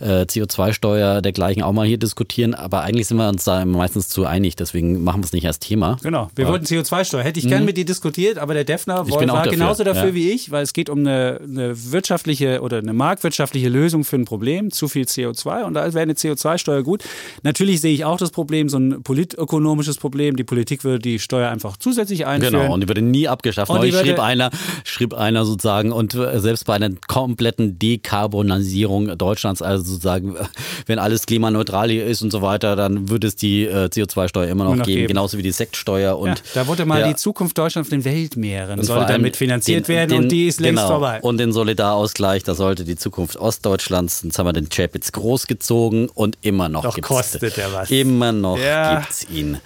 äh, 0.00 0.22
CO2-Steuer 0.22 1.22
dergleichen 1.22 1.62
auch 1.62 1.72
mal 1.72 1.86
hier 1.86 1.98
diskutieren, 1.98 2.54
aber 2.54 2.82
eigentlich 2.82 3.06
sind 3.06 3.16
wir 3.16 3.28
uns 3.28 3.44
da 3.44 3.64
meistens 3.64 4.08
zu 4.08 4.26
einig, 4.26 4.56
deswegen 4.56 5.02
machen 5.02 5.20
wir 5.20 5.26
es 5.26 5.32
nicht 5.32 5.46
als 5.46 5.58
Thema. 5.58 5.98
Genau, 6.02 6.30
wir 6.34 6.48
wollten 6.48 6.64
CO2-Steuer. 6.66 7.22
Hätte 7.22 7.40
ich 7.40 7.48
gern 7.48 7.60
mhm. 7.60 7.66
mit 7.66 7.76
dir 7.76 7.84
diskutiert, 7.84 8.38
aber 8.38 8.54
der 8.54 8.64
Defner 8.64 9.08
war 9.08 9.26
dafür. 9.26 9.50
genauso 9.50 9.84
dafür 9.84 10.08
ja. 10.08 10.14
wie 10.14 10.30
ich, 10.30 10.50
weil 10.50 10.62
es 10.62 10.72
geht 10.72 10.90
um 10.90 11.00
eine, 11.00 11.40
eine 11.42 11.92
wirtschaftliche 11.92 12.60
oder 12.60 12.78
eine 12.78 12.92
marktwirtschaftliche 12.92 13.68
Lösung 13.68 14.04
für 14.04 14.16
ein 14.16 14.24
Problem, 14.24 14.70
zu 14.70 14.88
viel 14.88 15.04
CO2 15.04 15.64
und 15.64 15.74
da 15.74 15.84
wäre 15.92 16.02
eine 16.02 16.14
CO2-Steuer 16.14 16.82
gut. 16.82 17.02
Natürlich 17.42 17.80
sehe 17.80 17.92
ich 17.92 18.04
auch 18.04 18.18
das 18.18 18.30
Problem, 18.30 18.68
so 18.68 18.78
ein 18.78 19.02
politökonomisches 19.02 19.98
Problem. 19.98 20.36
Die 20.36 20.44
Politik 20.44 20.84
würde 20.84 20.98
die 21.00 21.18
Steuer 21.18 21.35
einfach 21.44 21.76
zusätzlich 21.76 22.26
einführen. 22.26 22.54
Genau, 22.54 22.74
und 22.74 22.80
die 22.80 22.88
würde 22.88 23.02
nie 23.02 23.28
abgeschafft. 23.28 23.70
Und 23.70 23.78
Neulich 23.78 23.96
schrieb 23.96 24.18
einer, 24.18 24.50
schrieb 24.84 25.14
einer 25.14 25.44
sozusagen, 25.44 25.92
und 25.92 26.14
äh, 26.14 26.40
selbst 26.40 26.66
bei 26.66 26.74
einer 26.74 26.90
kompletten 27.06 27.78
Dekarbonisierung 27.78 29.16
Deutschlands, 29.18 29.62
also 29.62 29.84
sozusagen, 29.84 30.36
wenn 30.86 30.98
alles 30.98 31.26
klimaneutral 31.26 31.90
hier 31.90 32.06
ist 32.06 32.22
und 32.22 32.30
so 32.30 32.42
weiter, 32.42 32.76
dann 32.76 33.08
würde 33.08 33.26
es 33.26 33.36
die 33.36 33.64
äh, 33.64 33.86
CO2-Steuer 33.86 34.48
immer 34.48 34.64
noch, 34.64 34.76
noch 34.76 34.84
geben, 34.84 35.00
geben, 35.00 35.08
genauso 35.08 35.38
wie 35.38 35.42
die 35.42 35.52
Sektsteuer. 35.52 36.18
Und, 36.18 36.28
ja, 36.28 36.34
da 36.54 36.66
wurde 36.66 36.84
mal 36.84 37.00
ja. 37.00 37.08
die 37.08 37.16
Zukunft 37.16 37.58
Deutschlands 37.58 37.88
auf 37.88 37.90
den 37.90 38.04
Weltmeeren, 38.04 38.82
soll 38.82 39.06
damit 39.06 39.36
finanziert 39.36 39.88
den, 39.88 39.94
werden 39.94 40.10
den, 40.10 40.22
und 40.24 40.28
die 40.30 40.46
ist 40.46 40.60
längst 40.60 40.82
genau. 40.82 40.88
vorbei. 40.88 41.20
Und 41.22 41.38
den 41.38 41.52
Solidarausgleich, 41.52 42.42
da 42.42 42.54
sollte 42.54 42.84
die 42.84 42.96
Zukunft 42.96 43.36
Ostdeutschlands, 43.36 44.22
jetzt 44.24 44.38
haben 44.38 44.46
wir 44.46 44.52
den 44.52 44.68
Chapitz 44.68 45.12
großgezogen 45.12 46.08
und 46.08 46.38
immer 46.42 46.68
noch 46.68 46.82
Doch 46.82 47.00
kostet 47.00 47.58
er 47.58 47.72
was. 47.72 47.90
Immer 47.90 48.32
noch 48.32 48.58
ja. 48.58 48.96
gibt 48.96 49.10
es 49.10 49.30
ihn. 49.30 49.58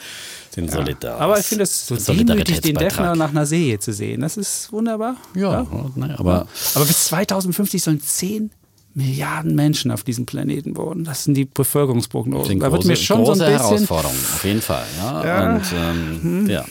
Den 0.57 0.67
ja. 0.67 0.73
Solidar. 0.73 1.21
Aber 1.21 1.39
ich 1.39 1.47
finde 1.47 1.65
es 1.65 1.87
so 1.87 1.97
demütig, 1.97 2.61
den 2.61 2.75
Defner 2.75 3.15
nach 3.15 3.31
einer 3.31 3.47
See 3.47 3.79
zu 3.79 3.93
sehen. 3.93 4.21
Das 4.21 4.37
ist 4.37 4.73
wunderbar. 4.73 5.17
Ja, 5.35 5.63
ja. 5.63 5.67
Ne, 5.95 6.19
aber, 6.19 6.47
aber 6.75 6.85
bis 6.85 7.05
2050 7.05 7.83
sollen 7.83 8.01
10 8.01 8.51
Milliarden 8.93 9.55
Menschen 9.55 9.93
auf 9.93 10.03
diesem 10.03 10.27
Planeten 10.27 10.77
wohnen. 10.77 11.05
Das 11.05 11.23
sind 11.23 11.35
die 11.35 11.45
Bevölkerungsprognosen. 11.45 12.59
Da 12.59 12.73
wird 12.73 12.85
mir 12.85 12.97
schon 12.97 13.25
so 13.25 13.33
ein 13.33 13.39
bisschen 13.39 13.57
Herausforderung, 13.57 14.17
auf 14.17 14.45
jeden 14.45 14.61
Fall. 14.61 14.85
Ja, 14.99 15.25
ja. 15.25 15.55
Und, 15.55 15.63
ähm, 15.73 16.23
hm. 16.23 16.51
ja. 16.51 16.65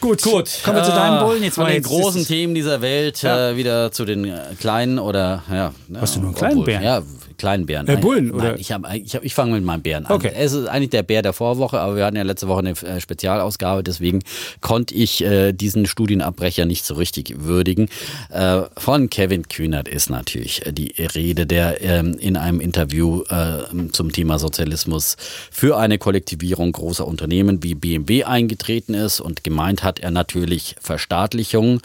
Gut, 0.00 0.22
gut. 0.22 0.50
Kommen 0.62 0.76
wir 0.76 0.84
zu 0.84 0.92
deinem 0.92 1.26
Bullen. 1.26 1.42
Jetzt 1.42 1.54
von 1.56 1.66
den 1.66 1.82
großen 1.82 2.24
Themen 2.26 2.54
dieser 2.54 2.80
Welt 2.80 3.22
ja. 3.22 3.50
äh, 3.50 3.56
wieder 3.56 3.90
zu 3.90 4.04
den 4.04 4.24
äh, 4.26 4.38
kleinen 4.60 4.98
oder 5.00 5.42
ja. 5.50 5.72
Hast 5.96 6.14
du 6.14 6.20
nur 6.20 6.28
einen 6.28 6.36
kleinen 6.36 6.62
Bären? 6.62 6.84
Ja, 6.84 7.02
kleinen 7.36 7.66
Bären. 7.66 7.86
Äh, 7.88 7.96
Bullen, 7.96 8.30
oder? 8.30 8.56
Nein, 8.56 9.02
ich, 9.02 9.14
ich, 9.14 9.14
ich 9.14 9.34
fange 9.34 9.52
mit 9.52 9.64
meinem 9.64 9.82
Bären 9.82 10.06
an. 10.06 10.12
Okay. 10.12 10.32
Es 10.34 10.52
ist 10.52 10.66
eigentlich 10.66 10.90
der 10.90 11.02
Bär 11.02 11.22
der 11.22 11.32
Vorwoche, 11.32 11.80
aber 11.80 11.96
wir 11.96 12.04
hatten 12.04 12.16
ja 12.16 12.22
letzte 12.22 12.48
Woche 12.48 12.60
eine 12.60 12.70
äh, 12.70 13.00
Spezialausgabe, 13.00 13.82
deswegen 13.82 14.20
konnte 14.60 14.94
ich 14.94 15.24
äh, 15.24 15.52
diesen 15.52 15.86
Studienabbrecher 15.86 16.64
nicht 16.64 16.84
so 16.84 16.94
richtig 16.94 17.44
würdigen. 17.44 17.88
Äh, 18.30 18.62
von 18.76 19.10
Kevin 19.10 19.48
Kühnert 19.48 19.88
ist 19.88 20.10
natürlich 20.10 20.62
die 20.70 20.94
Rede, 21.14 21.46
der 21.46 21.82
ähm, 21.82 22.16
in 22.18 22.36
einem 22.36 22.60
Interview 22.60 23.22
äh, 23.28 23.90
zum 23.92 24.12
Thema 24.12 24.38
Sozialismus 24.38 25.16
für 25.50 25.76
eine 25.76 25.98
Kollektivierung 25.98 26.72
großer 26.72 27.06
Unternehmen 27.06 27.62
wie 27.62 27.74
BMW 27.74 28.24
eingetreten 28.24 28.94
ist 28.94 29.20
und 29.20 29.44
gemeint 29.44 29.82
hat 29.82 29.98
er 29.98 30.10
natürlich 30.10 30.76
Verstaatlichung. 30.80 31.80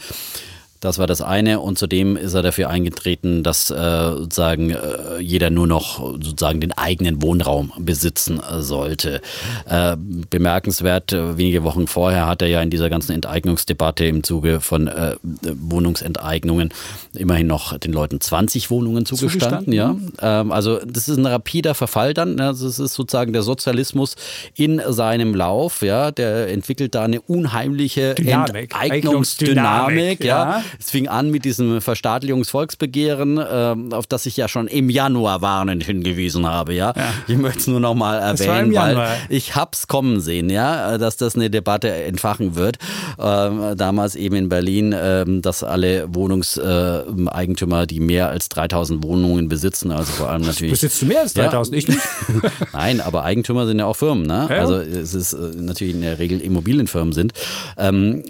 Das 0.79 0.97
war 0.97 1.07
das 1.07 1.21
eine. 1.21 1.59
Und 1.59 1.77
zudem 1.77 2.15
ist 2.15 2.33
er 2.33 2.41
dafür 2.41 2.69
eingetreten, 2.69 3.43
dass 3.43 3.69
äh, 3.69 3.75
sozusagen 3.75 4.69
äh, 4.69 5.19
jeder 5.19 5.49
nur 5.49 5.67
noch 5.67 5.99
sozusagen 5.99 6.61
den 6.61 6.71
eigenen 6.71 7.21
Wohnraum 7.21 7.73
besitzen 7.77 8.39
äh, 8.39 8.61
sollte. 8.61 9.21
Äh, 9.67 9.97
bemerkenswert, 10.29 11.11
äh, 11.11 11.37
wenige 11.37 11.63
Wochen 11.63 11.87
vorher 11.87 12.27
hat 12.27 12.41
er 12.41 12.47
ja 12.47 12.61
in 12.61 12.69
dieser 12.69 12.89
ganzen 12.89 13.11
Enteignungsdebatte 13.11 14.05
im 14.05 14.23
Zuge 14.23 14.61
von 14.61 14.87
äh, 14.87 15.15
Wohnungsenteignungen 15.43 16.69
immerhin 17.13 17.47
noch 17.47 17.77
den 17.77 17.91
Leuten 17.91 18.21
20 18.21 18.71
Wohnungen 18.71 19.05
zugestanden. 19.05 19.73
Ja. 19.73 19.95
Ähm, 20.21 20.51
also 20.53 20.79
das 20.85 21.09
ist 21.09 21.17
ein 21.17 21.25
rapider 21.25 21.75
Verfall 21.75 22.13
dann. 22.13 22.35
Ne? 22.35 22.47
Also 22.47 22.67
es 22.67 22.79
ist 22.79 22.93
sozusagen 22.93 23.33
der 23.33 23.41
Sozialismus 23.41 24.15
in 24.55 24.81
seinem 24.87 25.35
Lauf. 25.35 25.81
Ja. 25.81 26.11
Der 26.11 26.47
entwickelt 26.47 26.95
da 26.95 27.03
eine 27.03 27.19
unheimliche 27.19 28.15
Dynamik. 28.15 28.73
Enteignungsdynamik. 28.73 30.23
Ja. 30.23 30.59
ja. 30.59 30.63
Es 30.79 30.91
fing 30.91 31.07
an 31.07 31.31
mit 31.31 31.45
diesem 31.45 31.81
Verstaatlichungsvolksbegehren, 31.81 33.37
äh, 33.37 33.95
auf 33.95 34.07
das 34.07 34.25
ich 34.25 34.37
ja 34.37 34.47
schon 34.47 34.67
im 34.67 34.89
Januar 34.89 35.41
warnend 35.41 35.83
hingewiesen 35.83 36.45
habe. 36.47 36.73
Ja, 36.73 36.93
ja. 36.95 37.13
ich 37.27 37.37
möchte 37.37 37.59
es 37.59 37.67
nur 37.67 37.79
noch 37.79 37.95
mal 37.95 38.19
erwähnen, 38.19 38.73
weil 38.73 39.17
ich 39.29 39.55
hab's 39.55 39.87
kommen 39.87 40.19
sehen, 40.19 40.49
ja, 40.49 40.97
dass 40.97 41.17
das 41.17 41.35
eine 41.35 41.49
Debatte 41.49 41.89
entfachen 41.91 42.55
wird. 42.55 42.77
Ähm, 43.19 43.75
damals 43.77 44.15
eben 44.15 44.35
in 44.35 44.49
Berlin, 44.49 44.95
ähm, 44.97 45.41
dass 45.41 45.63
alle 45.63 46.13
Wohnungseigentümer, 46.13 47.85
die 47.85 47.99
mehr 47.99 48.29
als 48.29 48.49
3000 48.49 49.03
Wohnungen 49.03 49.49
besitzen, 49.49 49.91
also 49.91 50.11
vor 50.11 50.29
allem 50.29 50.41
natürlich. 50.41 50.71
Besitzt 50.71 51.01
du 51.01 51.05
mehr 51.05 51.21
als 51.21 51.33
3000? 51.33 51.75
Ja. 51.75 51.79
Ich 51.79 51.87
nicht. 51.87 52.01
Nein, 52.73 53.01
aber 53.01 53.23
Eigentümer 53.23 53.65
sind 53.65 53.79
ja 53.79 53.85
auch 53.85 53.95
Firmen, 53.95 54.25
ne? 54.25 54.47
Ja. 54.49 54.57
Also 54.57 54.75
es 54.75 55.13
ist 55.13 55.33
äh, 55.33 55.51
natürlich 55.55 55.93
in 55.93 56.01
der 56.01 56.19
Regel 56.19 56.39
Immobilienfirmen 56.41 57.13
sind. 57.13 57.33
Ähm, 57.77 58.23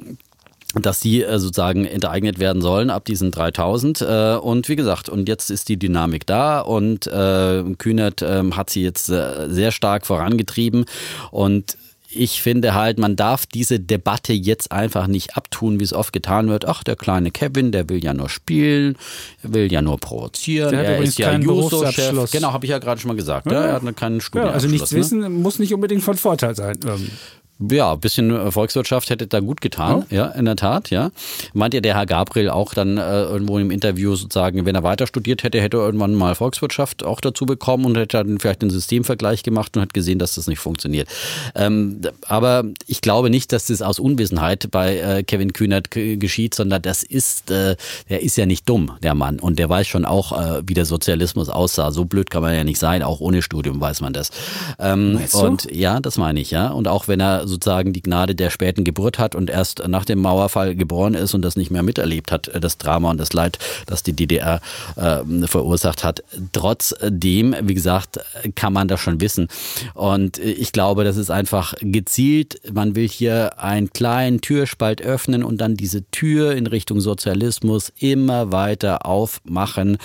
dass 0.76 1.00
die 1.00 1.24
äh, 1.24 1.40
sozusagen 1.40 1.86
enteignet 1.86 2.40
werden 2.40 2.62
sollen 2.62 2.90
ab 2.90 3.06
diesen 3.06 3.32
3000. 3.32 4.02
Äh, 4.02 4.36
und 4.36 4.70
wie 4.70 4.76
gesagt, 4.76 5.10
und 5.10 5.28
jetzt 5.28 5.50
ist 5.50 5.70
die 5.70 5.78
Dynamik 5.78 6.26
da 6.28 6.60
und 6.60 7.08
äh, 7.08 7.64
Kühnert 7.78 8.22
äh, 8.22 8.44
hat 8.52 8.70
sie 8.70 8.84
jetzt 8.84 9.10
äh, 9.10 9.50
sehr 9.50 9.72
stark 9.72 10.06
vorangetrieben 10.06 10.86
und 11.32 11.78
ich 12.12 12.42
finde 12.42 12.74
halt, 12.74 12.98
man 12.98 13.16
darf 13.16 13.46
diese 13.46 13.80
Debatte 13.80 14.34
jetzt 14.34 14.72
einfach 14.72 15.06
nicht 15.06 15.38
abtun, 15.38 15.80
wie 15.80 15.84
es 15.84 15.94
oft 15.94 16.12
getan 16.12 16.50
wird. 16.50 16.66
Ach, 16.66 16.84
der 16.84 16.96
kleine 16.96 17.30
Kevin, 17.30 17.72
der 17.72 17.88
will 17.88 18.04
ja 18.04 18.16
nur 18.16 18.30
spielen, 18.30 18.98
will 19.44 19.72
ja 19.72 19.84
nur 19.84 20.00
provozieren. 20.00 20.72
Der 20.72 20.86
er 20.86 21.02
ist 21.02 21.20
ja 21.20 21.38
Juso-Chef. 21.38 22.32
Genau, 22.32 22.52
habe 22.52 22.66
ich 22.66 22.72
ja 22.72 22.80
gerade 22.80 23.00
schon 23.00 23.10
mal 23.10 23.16
gesagt. 23.16 23.52
Ja. 23.52 23.64
Er 23.64 23.74
hat 23.74 23.96
keinen 23.96 24.22
Studienabschluss. 24.22 24.34
Ja, 24.42 24.54
also 24.54 24.68
nichts 24.68 24.92
ne? 24.92 25.00
wissen 25.00 25.42
muss 25.42 25.60
nicht 25.60 25.74
unbedingt 25.74 26.02
von 26.02 26.18
Vorteil 26.18 26.56
sein. 26.56 26.80
Ähm, 26.84 27.12
ja, 27.60 27.94
ein 27.94 28.00
bisschen 28.00 28.32
äh, 28.32 28.52
Volkswirtschaft 28.52 29.10
hätte 29.10 29.28
da 29.28 29.40
gut 29.42 29.60
getan, 29.60 30.06
ja, 30.10 30.18
ja 30.18 30.32
in 30.32 30.46
der 30.46 30.56
Tat, 30.56 30.90
ja. 30.90 31.12
Meint 31.54 31.74
ja 31.74 31.82
der 31.82 31.96
Herr 31.96 32.06
Gabriel 32.06 32.50
auch 32.50 32.74
dann 32.74 32.98
äh, 32.98 33.24
irgendwo 33.24 33.60
im 33.60 33.70
Interview 33.70 34.16
sozusagen, 34.16 34.66
wenn 34.66 34.76
er 34.76 34.84
weiter 34.84 35.08
studiert 35.08 35.44
hätte, 35.44 35.62
hätte 35.62 35.78
er 35.78 35.86
irgendwann 35.86 36.16
mal 36.16 36.36
Volkswirtschaft 36.36 37.04
auch 37.04 37.20
dazu 37.20 37.46
bekommen 37.46 37.86
und 37.86 37.98
hätte 37.98 38.18
dann 38.18 38.40
vielleicht 38.40 38.62
einen 38.62 38.72
Systemvergleich 38.72 39.44
gemacht 39.44 39.76
und 39.76 39.82
hat 39.82 39.94
gesehen, 39.94 40.20
dass 40.20 40.36
das 40.36 40.48
nicht 40.48 40.60
funktioniert. 40.60 41.10
Ähm, 41.56 42.02
aber 42.28 42.64
ich 42.88 43.02
glaube 43.02 43.30
nicht, 43.30 43.52
dass 43.52 43.68
das 43.68 43.82
aus 43.82 44.00
Unwissenheit 44.00 44.72
bei 44.72 44.98
äh, 44.98 45.24
Kevin 45.24 45.52
Kühnert 45.52 45.92
geschieht, 45.92 46.56
sondern 46.56 46.82
das 46.82 47.04
ist, 47.04 47.52
äh, 47.52 47.76
der 48.10 48.22
ist 48.24 48.38
ja 48.38 48.46
nicht 48.46 48.70
dumm, 48.70 48.92
der 49.04 49.16
Mann. 49.16 49.40
Und 49.40 49.60
der 49.60 49.70
weiß 49.70 49.88
schon 49.88 50.06
auch, 50.06 50.32
äh, 50.32 50.62
wie 50.66 50.74
der 50.74 50.86
Sozialismus 50.86 51.50
aussah. 51.50 51.92
So 51.92 52.06
blöd 52.06 52.30
kann 52.30 52.42
man 52.42 52.56
ja 52.56 52.64
nicht 52.64 52.80
sein, 52.80 53.04
auch 53.04 53.20
ohne 53.20 53.42
Studium 53.42 53.82
weiß 53.82 54.00
man 54.00 54.14
das. 54.14 54.32
Ähm, 54.80 55.20
und 55.34 55.70
ja, 55.72 56.00
das 56.00 56.18
meine 56.18 56.40
ich, 56.40 56.52
ja. 56.52 56.70
Und 56.70 56.88
auch 56.88 57.08
wenn 57.08 57.20
er 57.20 57.49
sozusagen 57.50 57.94
die 57.94 58.02
Gnade 58.02 58.36
der 58.36 58.50
späten 58.50 58.84
Geburt 58.84 59.20
hat 59.20 59.36
und 59.36 59.50
erst 59.50 59.88
nach 59.88 60.06
dem 60.06 60.20
Mauerfall 60.20 60.76
geboren 60.76 61.14
ist 61.14 61.34
und 61.34 61.42
das 61.42 61.56
nicht 61.56 61.72
mehr 61.72 61.84
miterlebt 61.84 62.32
hat, 62.32 62.50
das 62.60 62.78
Drama 62.78 63.12
und 63.12 63.18
das 63.18 63.34
Leid, 63.34 63.60
das 63.86 64.04
die 64.04 64.14
DDR 64.14 64.62
äh, 64.96 65.48
verursacht 65.48 66.04
hat. 66.04 66.24
Trotzdem, 66.52 67.56
wie 67.62 67.74
gesagt, 67.74 68.20
kann 68.56 68.74
man 68.74 68.88
das 68.88 69.00
schon 69.00 69.22
wissen. 69.22 69.48
Und 69.94 70.38
ich 70.38 70.72
glaube, 70.72 71.04
das 71.04 71.18
ist 71.18 71.32
einfach 71.32 71.74
gezielt. 71.82 72.62
Man 72.72 72.96
will 72.96 73.08
hier 73.08 73.60
einen 73.60 73.92
kleinen 73.92 74.42
Türspalt 74.42 75.02
öffnen 75.02 75.44
und 75.44 75.60
dann 75.60 75.76
diese 75.76 76.04
Tür 76.12 76.56
in 76.56 76.68
Richtung 76.68 77.02
Sozialismus 77.02 77.92
immer 78.00 78.52
weiter 78.52 79.06
aufmachen. 79.06 79.98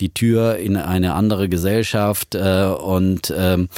Die 0.00 0.10
Tür 0.10 0.56
in 0.56 0.76
eine 0.76 1.14
andere 1.14 1.48
Gesellschaft 1.48 2.34
äh, 2.34 2.64
und 2.66 3.32
ähm, 3.36 3.68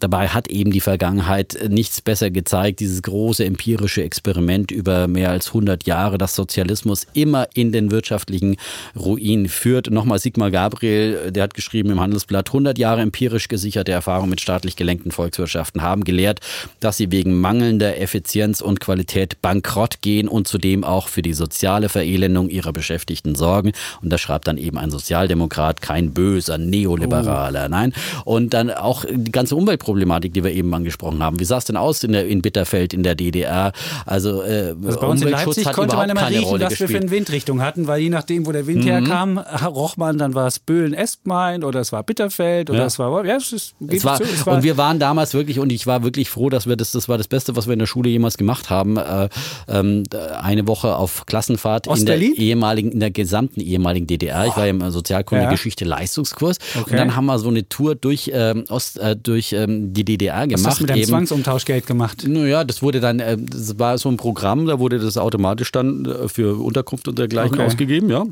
Dabei 0.00 0.28
hat 0.28 0.48
eben 0.48 0.70
die 0.70 0.80
Vergangenheit 0.80 1.58
nichts 1.68 2.00
besser 2.00 2.30
gezeigt, 2.30 2.80
dieses 2.80 3.02
große 3.02 3.44
empirische 3.44 4.02
Experiment 4.02 4.70
über 4.70 5.08
mehr 5.08 5.30
als 5.30 5.48
100 5.48 5.86
Jahre, 5.86 6.18
dass 6.18 6.34
Sozialismus 6.34 7.06
immer 7.12 7.48
in 7.54 7.72
den 7.72 7.90
wirtschaftlichen 7.90 8.56
Ruin 8.96 9.48
führt. 9.48 9.90
Nochmal 9.90 10.18
Sigmar 10.18 10.50
Gabriel, 10.50 11.32
der 11.32 11.42
hat 11.42 11.54
geschrieben 11.54 11.90
im 11.90 12.00
Handelsblatt, 12.00 12.48
100 12.48 12.78
Jahre 12.78 13.02
empirisch 13.02 13.48
gesicherte 13.48 13.92
Erfahrung 13.92 14.28
mit 14.28 14.40
staatlich 14.40 14.76
gelenkten 14.76 15.10
Volkswirtschaften 15.10 15.82
haben 15.82 16.04
gelehrt, 16.04 16.40
dass 16.80 16.96
sie 16.96 17.10
wegen 17.10 17.40
mangelnder 17.40 17.98
Effizienz 18.00 18.60
und 18.60 18.80
Qualität 18.80 19.42
bankrott 19.42 20.00
gehen 20.00 20.28
und 20.28 20.48
zudem 20.48 20.84
auch 20.84 21.08
für 21.08 21.22
die 21.22 21.34
soziale 21.34 21.88
Verelendung 21.88 22.48
ihrer 22.48 22.72
Beschäftigten 22.72 23.34
sorgen. 23.34 23.72
Und 24.02 24.10
das 24.10 24.20
schreibt 24.20 24.46
dann 24.46 24.58
eben 24.58 24.78
ein 24.78 24.90
Sozialdemokrat, 24.90 25.82
kein 25.82 26.12
böser 26.12 26.58
Neoliberaler, 26.58 27.66
oh. 27.66 27.68
nein. 27.68 27.92
Und 28.24 28.54
dann 28.54 28.70
auch 28.70 29.04
die 29.10 29.32
ganze 29.32 29.56
Umweltpolitik 29.56 29.87
Umweltschutzproblematik, 29.88 30.32
die 30.34 30.44
wir 30.44 30.52
eben 30.52 30.72
angesprochen 30.74 31.22
haben. 31.22 31.40
Wie 31.40 31.44
sah 31.44 31.58
es 31.58 31.64
denn 31.64 31.76
aus 31.76 32.02
in, 32.04 32.12
der, 32.12 32.26
in 32.26 32.42
Bitterfeld 32.42 32.92
in 32.94 33.02
der 33.02 33.14
DDR? 33.14 33.72
Also, 34.06 34.42
äh, 34.42 34.74
also 34.84 35.00
bei 35.00 35.06
uns 35.06 35.22
in 35.22 35.28
Leipzig 35.28 35.70
konnte 35.72 35.96
man 35.96 36.10
immer 36.10 36.28
riechen, 36.28 36.44
Rolle 36.44 36.64
was 36.66 36.70
wir 36.72 36.86
gespielt. 36.86 36.90
für 36.90 36.98
eine 36.98 37.10
Windrichtung 37.10 37.62
hatten, 37.62 37.86
weil 37.86 38.00
je 38.00 38.10
nachdem, 38.10 38.46
wo 38.46 38.52
der 38.52 38.66
Wind 38.66 38.84
herkam, 38.84 39.38
roch 39.38 39.96
man, 39.96 40.18
dann 40.18 40.34
war 40.34 40.46
es 40.46 40.58
Böhlen-Espmain 40.58 41.64
oder 41.64 41.80
es 41.80 41.92
war 41.92 42.02
Bitterfeld 42.02 42.70
oder 42.70 42.80
Ja. 42.80 42.86
es 42.86 42.98
war, 42.98 43.24
ja, 43.24 43.36
es 43.36 43.52
ist, 43.52 43.74
Es 43.88 44.04
war, 44.04 44.16
zu, 44.18 44.24
es 44.24 44.46
war 44.46 44.56
und 44.56 44.62
wir 44.62 44.76
waren 44.76 44.98
damals 44.98 45.34
wirklich, 45.34 45.58
und 45.58 45.70
ich 45.72 45.86
war 45.86 46.02
wirklich 46.02 46.30
froh, 46.30 46.50
dass 46.50 46.66
wir 46.66 46.76
das, 46.76 46.92
das 46.92 47.08
war 47.08 47.18
das 47.18 47.28
Beste, 47.28 47.56
was 47.56 47.66
wir 47.66 47.72
in 47.72 47.78
der 47.78 47.86
Schule 47.86 48.08
jemals 48.10 48.36
gemacht 48.36 48.70
haben. 48.70 48.96
Äh, 48.96 49.28
ähm, 49.68 50.04
eine 50.40 50.66
Woche 50.66 50.96
auf 50.96 51.26
Klassenfahrt 51.26 51.86
in 51.86 52.06
der 52.06 52.18
ehemaligen, 52.20 52.92
in 52.92 53.00
der 53.00 53.10
gesamten 53.10 53.60
ehemaligen 53.60 54.06
DDR. 54.06 54.46
Ich 54.46 54.56
war 54.56 54.64
ja 54.64 54.70
im 54.70 54.90
Sozialkunde 54.90 55.44
Ja. 55.44 55.50
Geschichte 55.50 55.84
Leistungskurs. 55.84 56.58
Okay. 56.78 56.90
Und 56.90 56.96
dann 56.98 57.16
haben 57.16 57.26
wir 57.26 57.38
so 57.38 57.48
eine 57.48 57.68
Tour 57.68 57.94
durch, 57.94 58.30
ähm, 58.34 58.64
Ost, 58.68 58.98
äh, 58.98 59.16
durch 59.16 59.52
ähm, 59.52 59.77
die 59.94 60.04
DDR 60.04 60.46
gemacht. 60.46 60.66
hast 60.66 60.78
du 60.80 60.84
mit 60.84 60.90
deinem 60.90 60.98
eben. 60.98 61.08
Zwangsumtauschgeld 61.08 61.86
gemacht? 61.86 62.24
Naja, 62.26 62.64
das 62.64 62.82
wurde 62.82 63.00
dann, 63.00 63.20
äh, 63.20 63.36
das 63.38 63.78
war 63.78 63.98
so 63.98 64.08
ein 64.08 64.16
Programm, 64.16 64.66
da 64.66 64.78
wurde 64.78 64.98
das 64.98 65.16
automatisch 65.16 65.72
dann 65.72 66.04
äh, 66.04 66.28
für 66.28 66.60
Unterkunft 66.62 67.08
und 67.08 67.18
dergleichen 67.18 67.54
Okay. 67.54 67.66
ausgegeben, 67.66 68.10
ja. 68.10 68.24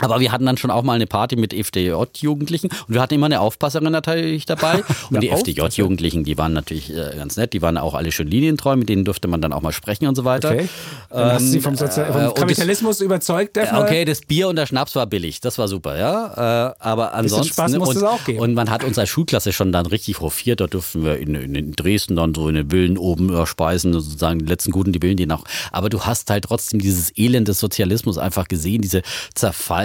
Aber 0.00 0.20
wir 0.20 0.32
hatten 0.32 0.46
dann 0.46 0.56
schon 0.56 0.70
auch 0.70 0.82
mal 0.82 0.94
eine 0.94 1.06
Party 1.06 1.36
mit 1.36 1.52
FDJ-Jugendlichen 1.52 2.68
und 2.68 2.94
wir 2.94 3.00
hatten 3.00 3.14
immer 3.14 3.26
eine 3.26 3.40
Aufpasserin 3.40 3.92
natürlich 3.92 4.46
dabei. 4.46 4.82
Und 5.10 5.22
die 5.22 5.28
FDJ-Jugendlichen, 5.28 6.24
die 6.24 6.36
waren 6.38 6.52
natürlich 6.52 6.90
äh, 6.90 7.14
ganz 7.16 7.36
nett, 7.36 7.52
die 7.52 7.62
waren 7.62 7.76
auch 7.76 7.94
alle 7.94 8.10
schon 8.10 8.26
linientreu, 8.26 8.76
mit 8.76 8.88
denen 8.88 9.04
durfte 9.04 9.28
man 9.28 9.40
dann 9.40 9.52
auch 9.52 9.60
mal 9.60 9.72
sprechen 9.72 10.06
und 10.06 10.14
so 10.14 10.24
weiter. 10.24 10.50
Okay. 10.50 10.68
Dann 11.10 11.32
hast 11.32 11.42
du 11.42 11.48
sie 11.48 11.60
vom, 11.60 11.76
Sozial 11.76 12.08
äh, 12.08 12.12
vom 12.12 12.20
und 12.22 12.26
das- 12.26 12.34
Kapitalismus 12.34 13.00
überzeugt, 13.00 13.56
Defner? 13.56 13.80
Okay, 13.82 14.04
das 14.04 14.22
Bier 14.22 14.48
und 14.48 14.56
der 14.56 14.66
Schnaps 14.66 14.94
war 14.96 15.06
billig, 15.06 15.40
das 15.40 15.58
war 15.58 15.68
super, 15.68 15.98
ja. 15.98 16.70
Äh, 16.70 16.74
aber 16.78 17.14
ansonsten. 17.14 17.52
Spaß 17.52 17.76
muss 17.76 17.90
und, 17.90 17.96
es 17.96 18.02
auch 18.02 18.24
geben. 18.24 18.40
Und 18.40 18.54
man 18.54 18.70
hat 18.70 18.84
uns 18.84 18.98
als 18.98 19.08
Schulklasse 19.08 19.52
schon 19.52 19.72
dann 19.72 19.86
richtig 19.86 20.20
hofiert. 20.20 20.60
Da 20.60 20.66
durften 20.66 21.04
wir 21.04 21.18
in, 21.18 21.34
in, 21.34 21.54
in 21.54 21.72
Dresden 21.72 22.16
dann 22.16 22.34
so 22.34 22.48
in 22.48 22.54
den 22.54 22.70
Villen 22.70 22.98
oben 22.98 23.46
speisen, 23.46 23.92
sozusagen 23.92 24.40
die 24.40 24.46
letzten 24.46 24.72
guten, 24.72 24.92
die 24.92 25.00
Villen, 25.00 25.16
die 25.16 25.26
noch. 25.26 25.44
Aber 25.70 25.88
du 25.88 26.00
hast 26.02 26.30
halt 26.30 26.44
trotzdem 26.44 26.80
dieses 26.80 27.16
Elend 27.16 27.48
des 27.48 27.60
Sozialismus 27.60 28.18
einfach 28.18 28.48
gesehen, 28.48 28.82
diese 28.82 29.02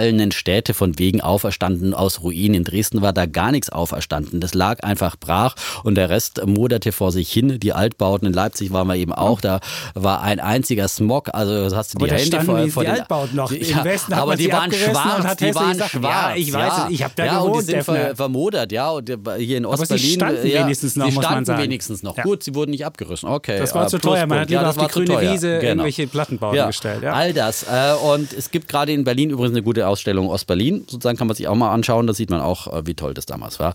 zerfallenen 0.00 0.32
Städte 0.32 0.72
von 0.72 0.98
wegen 0.98 1.20
auferstanden 1.20 1.92
aus 1.92 2.22
Ruinen. 2.22 2.54
In 2.54 2.64
Dresden 2.64 3.02
war 3.02 3.12
da 3.12 3.26
gar 3.26 3.52
nichts 3.52 3.68
auferstanden. 3.68 4.40
Das 4.40 4.54
lag 4.54 4.82
einfach 4.82 5.16
brach 5.18 5.54
und 5.84 5.94
der 5.96 6.08
Rest 6.08 6.40
moderte 6.46 6.90
vor 6.92 7.12
sich 7.12 7.30
hin. 7.30 7.60
Die 7.60 7.72
Altbauten 7.74 8.26
in 8.26 8.32
Leipzig 8.32 8.72
waren 8.72 8.86
wir 8.88 8.96
eben 8.96 9.12
auch. 9.12 9.40
Da 9.42 9.60
war 9.94 10.22
ein 10.22 10.40
einziger 10.40 10.88
Smog. 10.88 11.28
Also 11.34 11.76
hast 11.76 11.94
du 11.94 11.98
Aber 11.98 12.08
die 12.08 12.14
Hände 12.14 12.40
vor, 12.40 12.66
vor 12.68 12.82
die 12.84 12.90
den 12.90 13.00
Altbauten 13.00 13.36
noch. 13.36 13.52
Im 13.52 13.62
Ja, 13.62 13.84
Westen 13.84 14.14
hat 14.16 14.22
aber 14.22 14.36
die 14.36 14.50
waren 14.50 14.70
und 14.70 14.74
schwarz, 14.74 15.36
die 15.36 15.54
waren 15.54 15.74
Sachen. 15.76 16.00
schwarz. 16.00 16.30
Ja, 16.30 16.34
ich 16.34 16.52
weiß 16.52 16.72
es, 16.86 16.90
ich 16.90 17.02
hab 17.04 17.14
da 17.16 17.24
ja, 17.26 17.38
und 17.40 17.48
gewohnt, 17.48 17.68
die 17.68 17.72
sind 17.72 17.84
ver 17.84 18.16
vermodert, 18.16 18.72
ja. 18.72 18.90
Und 18.90 19.10
hier 19.38 19.58
in 19.58 19.66
Ostberlin. 19.66 19.98
standen 20.14 20.46
ja, 20.46 20.62
wenigstens 20.64 20.96
noch, 20.96 21.06
sie 21.08 21.12
muss 21.12 21.24
man 21.24 21.44
sagen. 21.44 21.62
wenigstens 21.62 22.02
noch. 22.02 22.16
Ja. 22.16 22.22
Gut, 22.22 22.42
sie 22.42 22.54
wurden 22.54 22.70
nicht 22.70 22.86
abgerissen. 22.86 23.28
Okay. 23.28 23.58
Das 23.58 23.74
war 23.74 23.84
äh, 23.84 23.88
zu 23.88 23.98
teuer, 23.98 24.26
man 24.26 24.40
hat 24.40 24.48
lieber 24.48 24.62
ja, 24.62 24.70
auf 24.70 24.76
die 24.78 24.86
grüne. 24.86 25.20
Wiese 25.20 25.58
Genau. 25.58 25.84
irgendwelche 25.84 26.06
Plattenbauten 26.06 26.56
ja, 26.56 26.66
gestellt. 26.68 27.02
Ja. 27.02 27.12
All 27.12 27.32
das. 27.34 27.64
Äh, 27.64 27.92
und 28.02 28.32
es 28.32 28.50
gibt 28.50 28.68
gerade 28.68 28.92
in 28.92 29.04
Berlin 29.04 29.30
übrigens 29.30 29.52
eine 29.54 29.62
gute 29.62 29.86
Ausstellung 29.90 30.28
Ostberlin. 30.28 30.84
Sozusagen 30.88 31.18
kann 31.18 31.26
man 31.26 31.36
sich 31.36 31.48
auch 31.48 31.54
mal 31.54 31.72
anschauen. 31.72 32.06
Da 32.06 32.14
sieht 32.14 32.30
man 32.30 32.40
auch, 32.40 32.72
äh, 32.72 32.86
wie 32.86 32.94
toll 32.94 33.14
das 33.14 33.26
damals 33.26 33.58
war. 33.58 33.74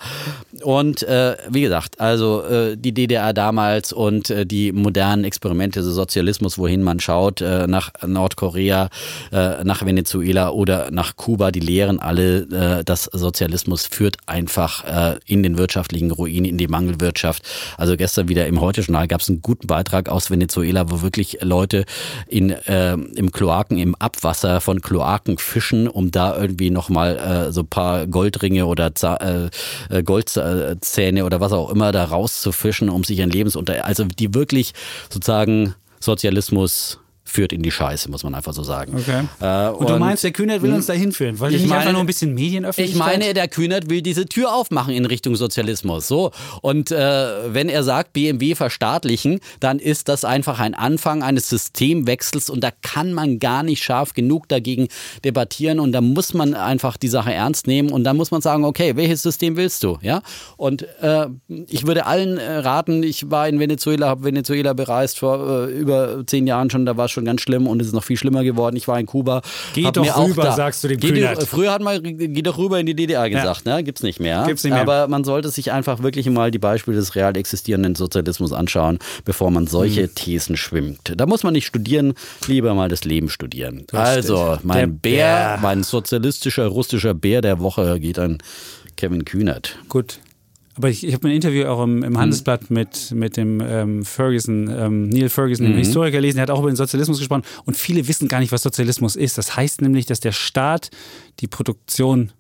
Und 0.64 1.04
äh, 1.04 1.36
wie 1.50 1.62
gesagt, 1.62 2.00
also 2.00 2.44
äh, 2.44 2.78
die 2.78 2.94
DDR 2.94 3.34
damals 3.34 3.92
und 3.94 4.30
äh, 4.30 4.46
die 4.46 4.72
modernen 4.72 5.24
Experimente 5.24 5.82
des 5.82 5.94
Sozialismus, 5.94 6.58
wohin 6.58 6.84
man 6.84 7.00
schaut, 7.00 7.42
äh, 7.42 7.68
nach 7.68 7.92
Nordkorea, 8.06 8.90
äh, 9.32 9.64
nach 9.64 9.86
Venezuela 9.86 10.50
oder 10.50 10.90
nach 10.92 11.16
Kuba, 11.18 11.52
die 11.52 11.60
lehren 11.60 12.00
alle, 12.00 12.84
dass 12.84 13.06
Sozialismus 13.06 13.86
führt 13.86 14.18
einfach 14.26 14.84
in 15.26 15.44
den 15.44 15.58
wirtschaftlichen 15.58 16.12
Ruin, 16.12 16.46
in 16.46 16.58
die 16.58 16.68
Mangelwirtschaft. 16.68 17.44
Also 17.78 17.98
gestern 17.98 18.28
wieder 18.28 18.48
im 18.48 18.62
Heute-Journal 18.62 19.08
gab 19.08 19.22
es 19.22 19.30
einen 19.30 19.42
guten 19.42 19.68
Beitrag 19.68 20.10
aus 20.10 20.30
Venezuela, 20.30 20.90
wo 20.90 21.02
wirklich 21.02 21.40
Leute 21.42 21.86
in, 22.28 22.50
im 22.50 23.32
Kloaken, 23.32 23.78
im 23.78 23.96
Abwasser 23.96 24.62
von 24.62 24.82
Kloaken 24.82 25.38
fischen, 25.38 25.88
um 25.88 26.05
da 26.12 26.36
irgendwie 26.38 26.70
nochmal 26.70 27.18
äh, 27.18 27.52
so 27.52 27.62
ein 27.62 27.68
paar 27.68 28.08
Goldringe 28.08 28.66
oder 28.66 28.92
äh, 29.04 29.50
äh, 29.90 30.04
Goldzähne 30.04 31.26
oder 31.26 31.40
was 31.40 31.52
auch 31.52 31.70
immer 31.70 31.92
da 31.92 32.06
rauszufischen, 32.06 32.90
um 32.90 33.04
sich 33.04 33.22
ein 33.22 33.30
Lebensunter... 33.30 33.86
Also 33.86 34.06
die 34.06 34.34
wirklich 34.34 34.74
sozusagen 35.10 35.76
Sozialismus 36.00 37.00
führt 37.36 37.52
in 37.52 37.62
die 37.62 37.72
Scheiße, 37.72 38.10
muss 38.10 38.24
man 38.24 38.34
einfach 38.34 38.54
so 38.54 38.64
sagen. 38.64 38.96
Okay. 38.98 39.24
Äh, 39.42 39.70
Und 39.70 39.90
du 39.90 39.98
meinst, 39.98 40.24
der 40.24 40.32
Kühnert 40.32 40.62
will 40.62 40.74
uns 40.74 40.86
da 40.86 40.94
hinführen? 40.94 41.38
Wollte 41.40 41.58
ich 41.58 41.64
nicht 41.64 41.72
einfach 41.74 41.92
nur 41.92 42.00
ein 42.00 42.08
bisschen 42.08 42.34
Medienöffentlichkeit? 42.34 42.96
ich 42.96 43.20
meine, 43.20 43.34
der 43.34 43.50
Kühnert 43.50 43.90
will 43.90 44.02
diese 44.02 44.26
Tür 44.26 44.54
aufmachen 44.54 44.94
in 44.94 45.06
Richtung 45.06 45.36
Sozialismus. 45.36 46.08
So. 46.08 46.32
Und 46.62 46.92
äh, 46.92 47.54
wenn 47.54 47.68
er 47.68 47.84
sagt, 47.84 48.14
BMW 48.14 48.56
verstaatlichen, 48.56 49.42
dann 49.60 49.80
ist 49.80 50.08
das 50.08 50.24
einfach 50.24 50.60
ein 50.62 50.74
Anfang 50.74 51.24
eines 51.24 51.50
Systemwechsels 51.50 52.50
und 52.50 52.64
da 52.64 52.70
kann 52.82 53.12
man 53.12 53.40
gar 53.40 53.64
nicht 53.64 53.84
scharf 53.84 54.14
genug 54.14 54.48
dagegen 54.48 54.88
debattieren 55.26 55.82
und 55.82 55.92
da 55.92 56.00
muss 56.00 56.34
man 56.34 56.54
einfach 56.54 56.96
die 56.96 57.10
Sache 57.10 57.34
ernst 57.34 57.68
nehmen 57.68 57.90
und 57.92 58.06
dann 58.06 58.16
muss 58.16 58.32
man 58.32 58.42
sagen, 58.42 58.64
okay, 58.64 58.96
welches 58.96 59.22
System 59.22 59.58
willst 59.58 59.84
du? 59.84 59.98
Ja. 60.02 60.22
Und 60.56 60.88
äh, 61.02 61.28
ich 61.68 61.86
würde 61.86 62.06
allen 62.06 62.38
äh, 62.38 62.60
raten, 62.60 63.04
ich 63.04 63.30
war 63.30 63.50
in 63.50 63.60
Venezuela, 63.60 64.08
habe 64.08 64.24
Venezuela 64.24 64.72
bereist 64.72 65.20
vor 65.20 65.68
äh, 65.68 65.72
über 65.72 66.26
zehn 66.26 66.48
Jahren 66.48 66.70
schon, 66.70 66.86
da 66.86 66.96
war 66.96 67.06
es 67.06 67.12
schon 67.26 67.32
ganz 67.32 67.42
schlimm 67.42 67.68
und 67.68 67.82
es 67.82 67.88
ist 67.88 67.94
noch 67.94 68.04
viel 68.04 68.18
schlimmer 68.18 68.44
geworden. 68.44 68.76
Ich 68.76 68.88
war 68.88 69.00
in 69.00 69.06
Kuba. 69.06 69.42
Geh 69.74 69.90
doch 69.92 70.06
rüber, 70.18 70.44
da, 70.44 70.52
sagst 70.54 70.84
du 70.84 70.88
dem 70.88 71.00
Geh 71.00 71.12
Kühnert. 71.12 71.44
Früher 71.44 71.72
hat 71.72 71.82
man, 71.82 72.02
geh 72.02 72.42
doch 72.42 72.58
rüber 72.58 72.80
in 72.80 72.86
die 72.86 72.96
DDR 72.96 73.30
gesagt, 73.30 73.66
ne? 73.66 73.84
Gibt's 73.84 74.04
nicht 74.04 74.20
mehr. 74.20 74.44
Gibt's 74.48 74.64
nicht 74.64 74.74
mehr. 74.74 74.82
Aber 74.82 75.08
man 75.08 75.24
sollte 75.24 75.50
sich 75.50 75.72
einfach 75.72 76.02
wirklich 76.02 76.30
mal 76.30 76.52
die 76.52 76.60
Beispiele 76.60 76.98
des 76.98 77.16
real 77.16 77.36
existierenden 77.36 77.96
Sozialismus 77.96 78.54
anschauen, 78.54 79.00
bevor 79.26 79.52
man 79.52 79.68
solche 79.68 80.04
Hm. 80.04 80.16
Thesen 80.16 80.58
schwimmt. 80.58 81.14
Da 81.16 81.26
muss 81.26 81.44
man 81.44 81.54
nicht 81.54 81.66
studieren, 81.66 82.14
lieber 82.48 82.74
mal 82.74 82.90
das 82.90 83.04
Leben 83.06 83.30
studieren. 83.30 83.86
also, 83.92 84.58
mein 84.64 85.00
Bär, 85.00 85.16
Bär. 85.56 85.60
mein 85.62 85.84
sozialistischer 85.84 86.68
russischer 86.68 87.14
Bär 87.14 87.42
der 87.42 87.60
Woche 87.60 88.00
geht 88.00 88.20
an 88.20 88.38
Kevin 88.98 89.26
Kühnert. 89.26 89.78
Gut. 89.90 90.20
Aber 90.76 90.90
ich, 90.90 91.06
ich 91.06 91.14
habe 91.14 91.28
ein 91.28 91.34
Interview 91.34 91.66
auch 91.66 91.84
im, 91.84 92.04
im 92.04 92.18
Handelsblatt 92.18 92.70
mit, 92.70 93.12
mit 93.12 93.38
dem 93.38 93.62
ähm, 93.62 94.04
Ferguson, 94.04 94.70
ähm, 94.70 95.08
Neil 95.08 95.30
Ferguson, 95.30 95.66
dem 95.66 95.78
Historiker 95.78 96.18
gelesen, 96.18 96.38
der 96.38 96.44
hat 96.44 96.50
auch 96.52 96.60
über 96.60 96.70
den 96.70 96.76
Sozialismus 96.76 97.20
gesprochen. 97.20 97.44
Und 97.66 97.78
viele 97.78 98.08
wissen 98.08 98.28
gar 98.28 98.40
nicht, 98.40 98.52
was 98.52 98.62
Sozialismus 98.62 99.16
ist. 99.16 99.38
Das 99.38 99.56
heißt 99.56 99.82
nämlich, 99.82 100.06
dass 100.06 100.20
der 100.20 100.34
Staat 100.34 100.90
die 101.40 101.48
Produktion 101.48 102.32